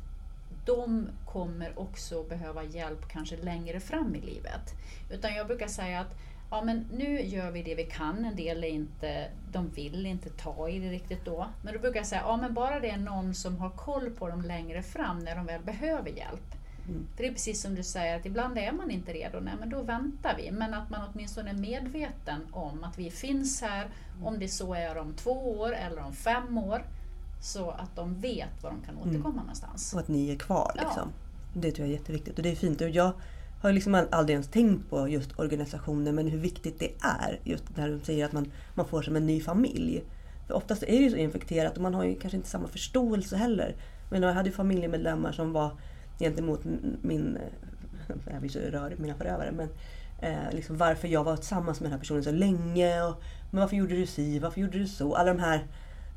[0.64, 4.74] de kommer också behöva hjälp kanske längre fram i livet.
[5.10, 6.14] Utan jag brukar säga att
[6.50, 8.24] ja, men nu gör vi det vi kan.
[8.24, 11.46] En del är inte, de vill inte ta i det riktigt då.
[11.62, 14.28] Men då brukar jag säga, ja men bara det är någon som har koll på
[14.28, 16.54] dem längre fram när de väl behöver hjälp.
[16.88, 17.06] Mm.
[17.16, 19.70] För det är precis som du säger, att ibland är man inte redo, nej men
[19.70, 20.50] då väntar vi.
[20.50, 24.26] Men att man åtminstone är medveten om att vi finns här, mm.
[24.26, 26.82] om det så är om två år eller om fem år.
[27.40, 29.08] Så att de vet var de kan mm.
[29.08, 29.40] återkomma mm.
[29.40, 29.94] någonstans.
[29.94, 30.72] Och att ni är kvar.
[30.74, 31.12] Liksom.
[31.54, 31.60] Ja.
[31.60, 32.36] Det tror jag är jätteviktigt.
[32.36, 32.80] Och det är fint.
[32.80, 33.12] Och jag
[33.60, 37.40] har liksom aldrig ens tänkt på just organisationer men hur viktigt det är.
[37.44, 40.04] Just när de säger att man, man får som en ny familj.
[40.46, 43.36] För oftast är det ju så infekterat och man har ju kanske inte samma förståelse
[43.36, 43.76] heller.
[44.10, 45.70] Men jag hade ju familjemedlemmar som var
[46.18, 46.60] gentemot
[47.02, 47.38] min,
[48.30, 49.68] jag blir så rörig mina förövare, men
[50.18, 53.02] eh, liksom varför jag var tillsammans med den här personen så länge.
[53.02, 54.38] Och, men varför gjorde du si?
[54.38, 55.14] Varför gjorde du så?
[55.14, 55.66] Alla de här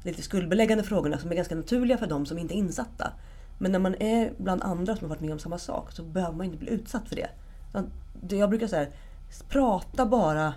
[0.04, 3.14] lite skuldbeläggande frågorna som är ganska naturliga för de som inte är insatta.
[3.58, 6.36] Men när man är bland andra som har varit med om samma sak så behöver
[6.36, 7.30] man inte bli utsatt för det.
[8.36, 8.88] Jag brukar säga,
[9.50, 10.54] prata bara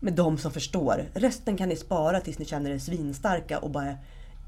[0.00, 1.04] med de som förstår.
[1.14, 3.94] Resten kan ni spara tills ni känner er svinstarka och bara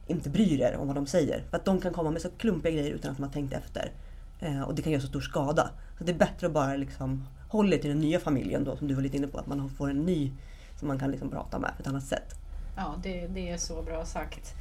[0.06, 1.42] inte bryr er om vad de säger.
[1.50, 3.92] För att de kan komma med så klumpiga grejer utan att de har tänkt efter.
[4.40, 5.70] Eh, och det kan göra så stor skada.
[5.98, 8.88] Så det är bättre att bara liksom hålla er till den nya familjen då, som
[8.88, 9.38] du var lite inne på.
[9.38, 10.32] Att man får en ny
[10.78, 12.34] som man kan liksom prata med på ett annat sätt.
[12.78, 14.54] Ja, det, det är så bra sagt.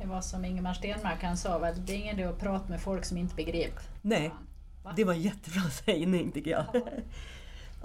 [0.00, 2.80] Det var som Ingemar Stenmark han sa, väl, det är ingen idé att prata med
[2.80, 3.82] folk som inte begriper.
[4.02, 4.30] Nej,
[4.82, 4.92] Va?
[4.96, 6.64] det var en jättebra sägning tycker jag.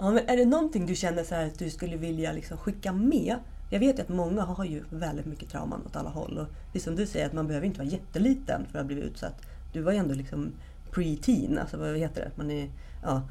[0.00, 3.36] Ja, men är det någonting du känner så att du skulle vilja liksom skicka med?
[3.70, 6.38] Jag vet ju att många har ju väldigt mycket trauman åt alla håll.
[6.38, 9.00] Och det är som du säger, att man behöver inte vara jätteliten för att bli
[9.00, 9.42] utsatt.
[9.72, 10.52] Du var ju ändå liksom
[10.92, 12.30] pre-teen, alltså vad heter det?
[12.34, 12.70] Man är
[13.02, 13.22] ja,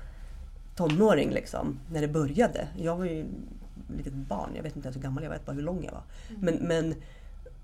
[0.75, 2.67] tonåring liksom, när det började.
[2.77, 3.25] Jag var ju
[3.97, 5.83] litet barn, jag vet inte ens hur gammal jag var, jag vet bara hur lång
[5.83, 6.03] jag var.
[6.29, 6.41] Mm.
[6.41, 6.95] Men, men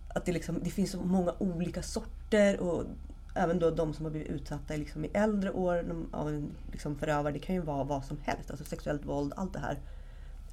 [0.08, 2.84] att det, liksom, det finns så många olika sorter och
[3.36, 7.34] även då de som har blivit utsatta liksom i äldre år av en liksom förövare.
[7.34, 9.78] Det kan ju vara vad som helst, alltså sexuellt våld, allt det här.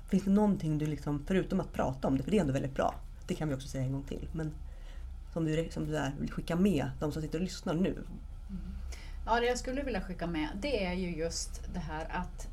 [0.09, 2.74] Finns det någonting du, liksom, förutom att prata om det, för det är ändå väldigt
[2.74, 2.94] bra.
[3.26, 4.28] Det kan vi också säga en gång till.
[4.32, 4.52] Men
[5.32, 7.90] som du, som du är, vill skicka med de som sitter och lyssnar nu.
[7.90, 8.60] Mm.
[9.26, 12.48] Ja, det jag skulle vilja skicka med det är ju just det här att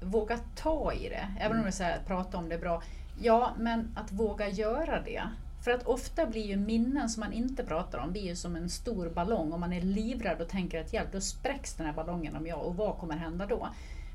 [0.00, 1.28] våga ta i det.
[1.40, 2.82] Även om du säger att prata om det är bra.
[3.20, 5.22] Ja, men att våga göra det.
[5.64, 8.70] För att ofta blir ju minnen som man inte pratar om, blir ju som en
[8.70, 9.52] stor ballong.
[9.52, 12.62] Om man är livrädd och tänker att hjälp, då spräcks den här ballongen om jag
[12.62, 13.68] och vad kommer hända då?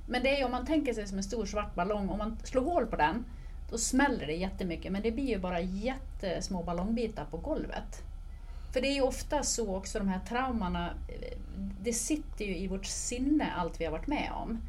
[0.08, 2.38] Men det är ju om man tänker sig som en stor svart ballong, om man
[2.44, 3.26] slår hål på den,
[3.70, 4.92] då smäller det jättemycket.
[4.92, 8.02] Men det blir ju bara jättesmå ballongbitar på golvet.
[8.74, 10.90] För det är ju ofta så också, de här traumorna,
[11.82, 14.62] det sitter ju i vårt sinne allt vi har varit med om.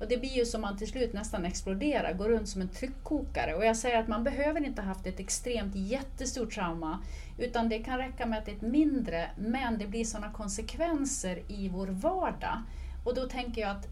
[0.00, 3.54] Och det blir ju som man till slut nästan exploderar, går runt som en tryckkokare.
[3.54, 6.98] Och jag säger att man behöver inte ha haft ett extremt jättestort trauma,
[7.38, 11.42] utan det kan räcka med att det är ett mindre, men det blir sådana konsekvenser
[11.48, 12.62] i vår vardag.
[13.04, 13.88] Och då tänker jag att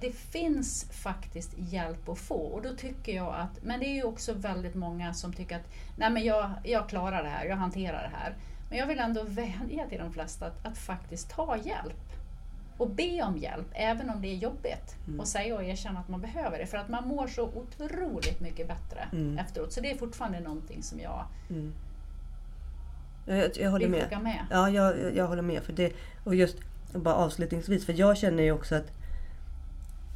[0.00, 4.02] det finns faktiskt hjälp att få och då tycker jag att, men det är ju
[4.02, 8.02] också väldigt många som tycker att nej men jag, jag klarar det här, jag hanterar
[8.02, 8.34] det här.
[8.68, 12.05] Men jag vill ändå vädja till de flesta att, att faktiskt ta hjälp
[12.78, 14.96] och be om hjälp, även om det är jobbigt.
[15.06, 15.20] Mm.
[15.20, 16.66] Och säga och erkänna att man behöver det.
[16.66, 19.38] För att man mår så otroligt mycket bättre mm.
[19.38, 19.72] efteråt.
[19.72, 21.72] Så det är fortfarande någonting som jag mm.
[23.26, 24.18] Jag, jag håller med.
[24.22, 24.46] med.
[24.50, 25.62] Ja, jag, jag håller med.
[25.62, 25.92] För det,
[26.24, 26.56] och just
[26.92, 28.92] bara avslutningsvis, för jag känner ju också att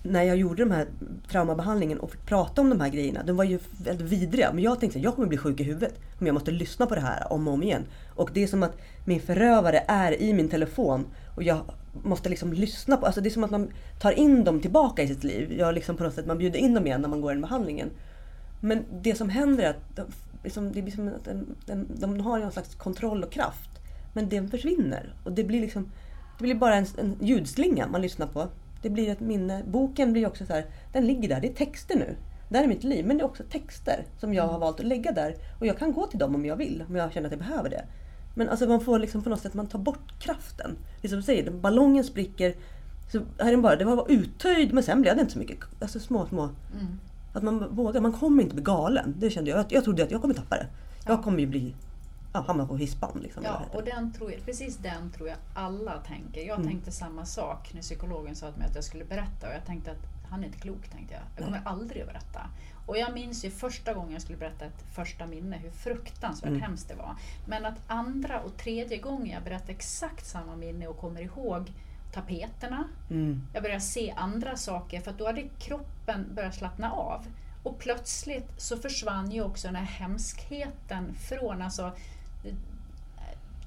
[0.03, 0.87] när jag gjorde den här
[1.31, 4.53] traumabehandlingen och fick prata om de här grejerna, de var ju väldigt vidriga.
[4.53, 6.95] Men jag tänkte att jag kommer bli sjuk i huvudet om jag måste lyssna på
[6.95, 7.85] det här om och om igen.
[8.15, 11.07] Och det är som att min förövare är i min telefon
[11.37, 11.61] och jag
[11.93, 15.09] måste liksom lyssna på, alltså det är som att man tar in dem tillbaka i
[15.09, 15.53] sitt liv.
[15.59, 17.91] Jag liksom på något sätt, man bjuder in dem igen när man går den behandlingen.
[18.61, 20.07] Men det som händer är att de,
[20.45, 23.71] liksom, det blir som att de, de, de har någon slags kontroll och kraft.
[24.13, 25.15] Men den försvinner.
[25.25, 25.91] Och det blir liksom
[26.41, 28.49] det blir bara en, en ljudslinga man lyssnar på.
[28.83, 29.63] Det blir ett minne.
[29.67, 32.17] Boken blir också så här, den ligger där, det är texter nu.
[32.49, 34.87] Det här är mitt liv, men det är också texter som jag har valt att
[34.87, 35.37] lägga där.
[35.61, 37.71] Och jag kan gå till dem om jag vill, om jag känner att jag behöver
[37.71, 37.85] det.
[38.35, 40.77] Men alltså man får liksom på något sätt, man tar bort kraften.
[41.01, 42.55] Det är som du säger, ballongen spricker.
[43.13, 45.59] Så här är den bara, det var uttöjd men sen blev det inte så mycket.
[45.81, 46.43] Alltså små, små.
[46.43, 47.01] Mm.
[47.33, 49.15] Att man vågar, man kommer inte bli galen.
[49.19, 49.65] Det kände jag.
[49.69, 50.67] Jag trodde att jag kommer tappa det.
[51.05, 51.23] Jag ja.
[51.23, 51.75] kommer ju bli
[52.33, 53.21] ja, hamna på hispan.
[53.23, 56.41] Liksom, ja, och den tror jag, precis den tror jag alla tänker.
[56.41, 56.69] Jag mm.
[56.69, 59.91] tänkte samma sak när psykologen sa till mig att jag skulle berätta och jag tänkte
[59.91, 61.23] att han är inte klok, tänkte jag.
[61.37, 61.73] Jag kommer Nej.
[61.73, 62.41] aldrig att berätta.
[62.87, 66.63] Och jag minns ju första gången jag skulle berätta ett första minne, hur fruktansvärt mm.
[66.63, 67.17] hemskt det var.
[67.47, 71.73] Men att andra och tredje gången jag berättar exakt samma minne och kommer ihåg
[72.13, 72.85] tapeterna.
[73.11, 73.43] Mm.
[73.55, 77.27] Jag började se andra saker för att då hade kroppen börjat slappna av.
[77.63, 81.93] Och plötsligt så försvann ju också den här hemskheten från, alltså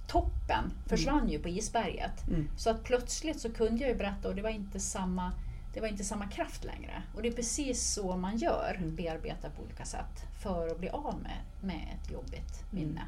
[0.08, 2.28] toppen försvann ju på isberget.
[2.28, 2.50] Mm.
[2.58, 5.32] Så att plötsligt så kunde jag ju berätta och det var inte samma
[5.74, 7.04] det var inte samma kraft längre.
[7.16, 8.96] Och det är precis så man gör, Mm.
[8.96, 13.02] bearbetar på olika sätt för att bli av med, med ett jobbigt minne.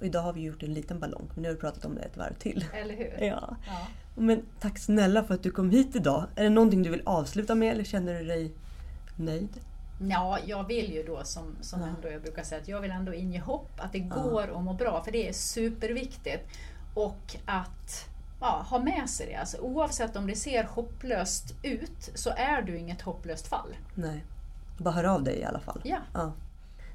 [0.00, 2.00] Och idag har vi gjort en liten ballong, men nu har vi pratat om det
[2.02, 2.64] ett varv till.
[2.74, 3.18] Eller hur?
[3.26, 3.56] Ja.
[3.66, 3.86] Ja.
[4.14, 6.26] Men tack snälla för att du kom hit idag.
[6.36, 8.52] Är det någonting du vill avsluta med eller känner du dig
[9.16, 9.48] nöjd?
[10.10, 11.86] Ja, jag vill ju då som, som Ja.
[11.86, 14.22] ändå jag brukar säga att jag vill ändå inge hopp att det Ja.
[14.22, 16.48] går att må bra för det är superviktigt.
[16.94, 18.08] Och att
[18.40, 19.34] ja, ha med sig det.
[19.34, 23.76] Alltså, oavsett om det ser hopplöst ut så är du inget hopplöst fall.
[23.94, 24.24] Nej.
[24.78, 25.80] Bara hör av dig i alla fall.
[25.84, 26.32] Ja, Ja.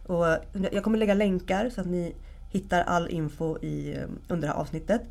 [0.08, 0.40] Och eh,
[0.72, 2.16] jag kommer lägga länkar så att ni
[2.52, 5.02] hittar all info i, eh, under det här avsnittet.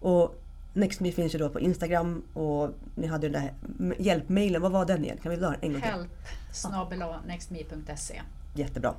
[0.00, 0.42] Och
[0.72, 3.54] NextMe finns ju då på Instagram och ni hade ju den där
[3.98, 4.62] hjälpmailen.
[4.62, 5.18] Vad var den igen?
[5.22, 5.90] Kan vi dra den en gång till?
[5.90, 6.10] help
[7.26, 8.22] nextme.se.
[8.54, 8.94] Jättebra.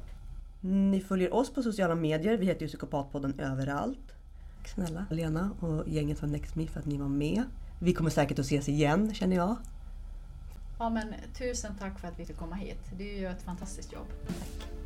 [0.62, 2.38] Ni följer oss på sociala medier.
[2.38, 4.14] Vi heter ju Psykopatpodden överallt.
[4.76, 7.44] Tack snälla Lena och gänget från NextMe för att ni var med.
[7.80, 9.56] Vi kommer säkert att ses igen känner jag.
[10.80, 12.80] Ja, men tusen tack för att vi fick komma hit.
[12.98, 14.08] Du gör ett fantastiskt jobb.
[14.28, 14.79] Tack.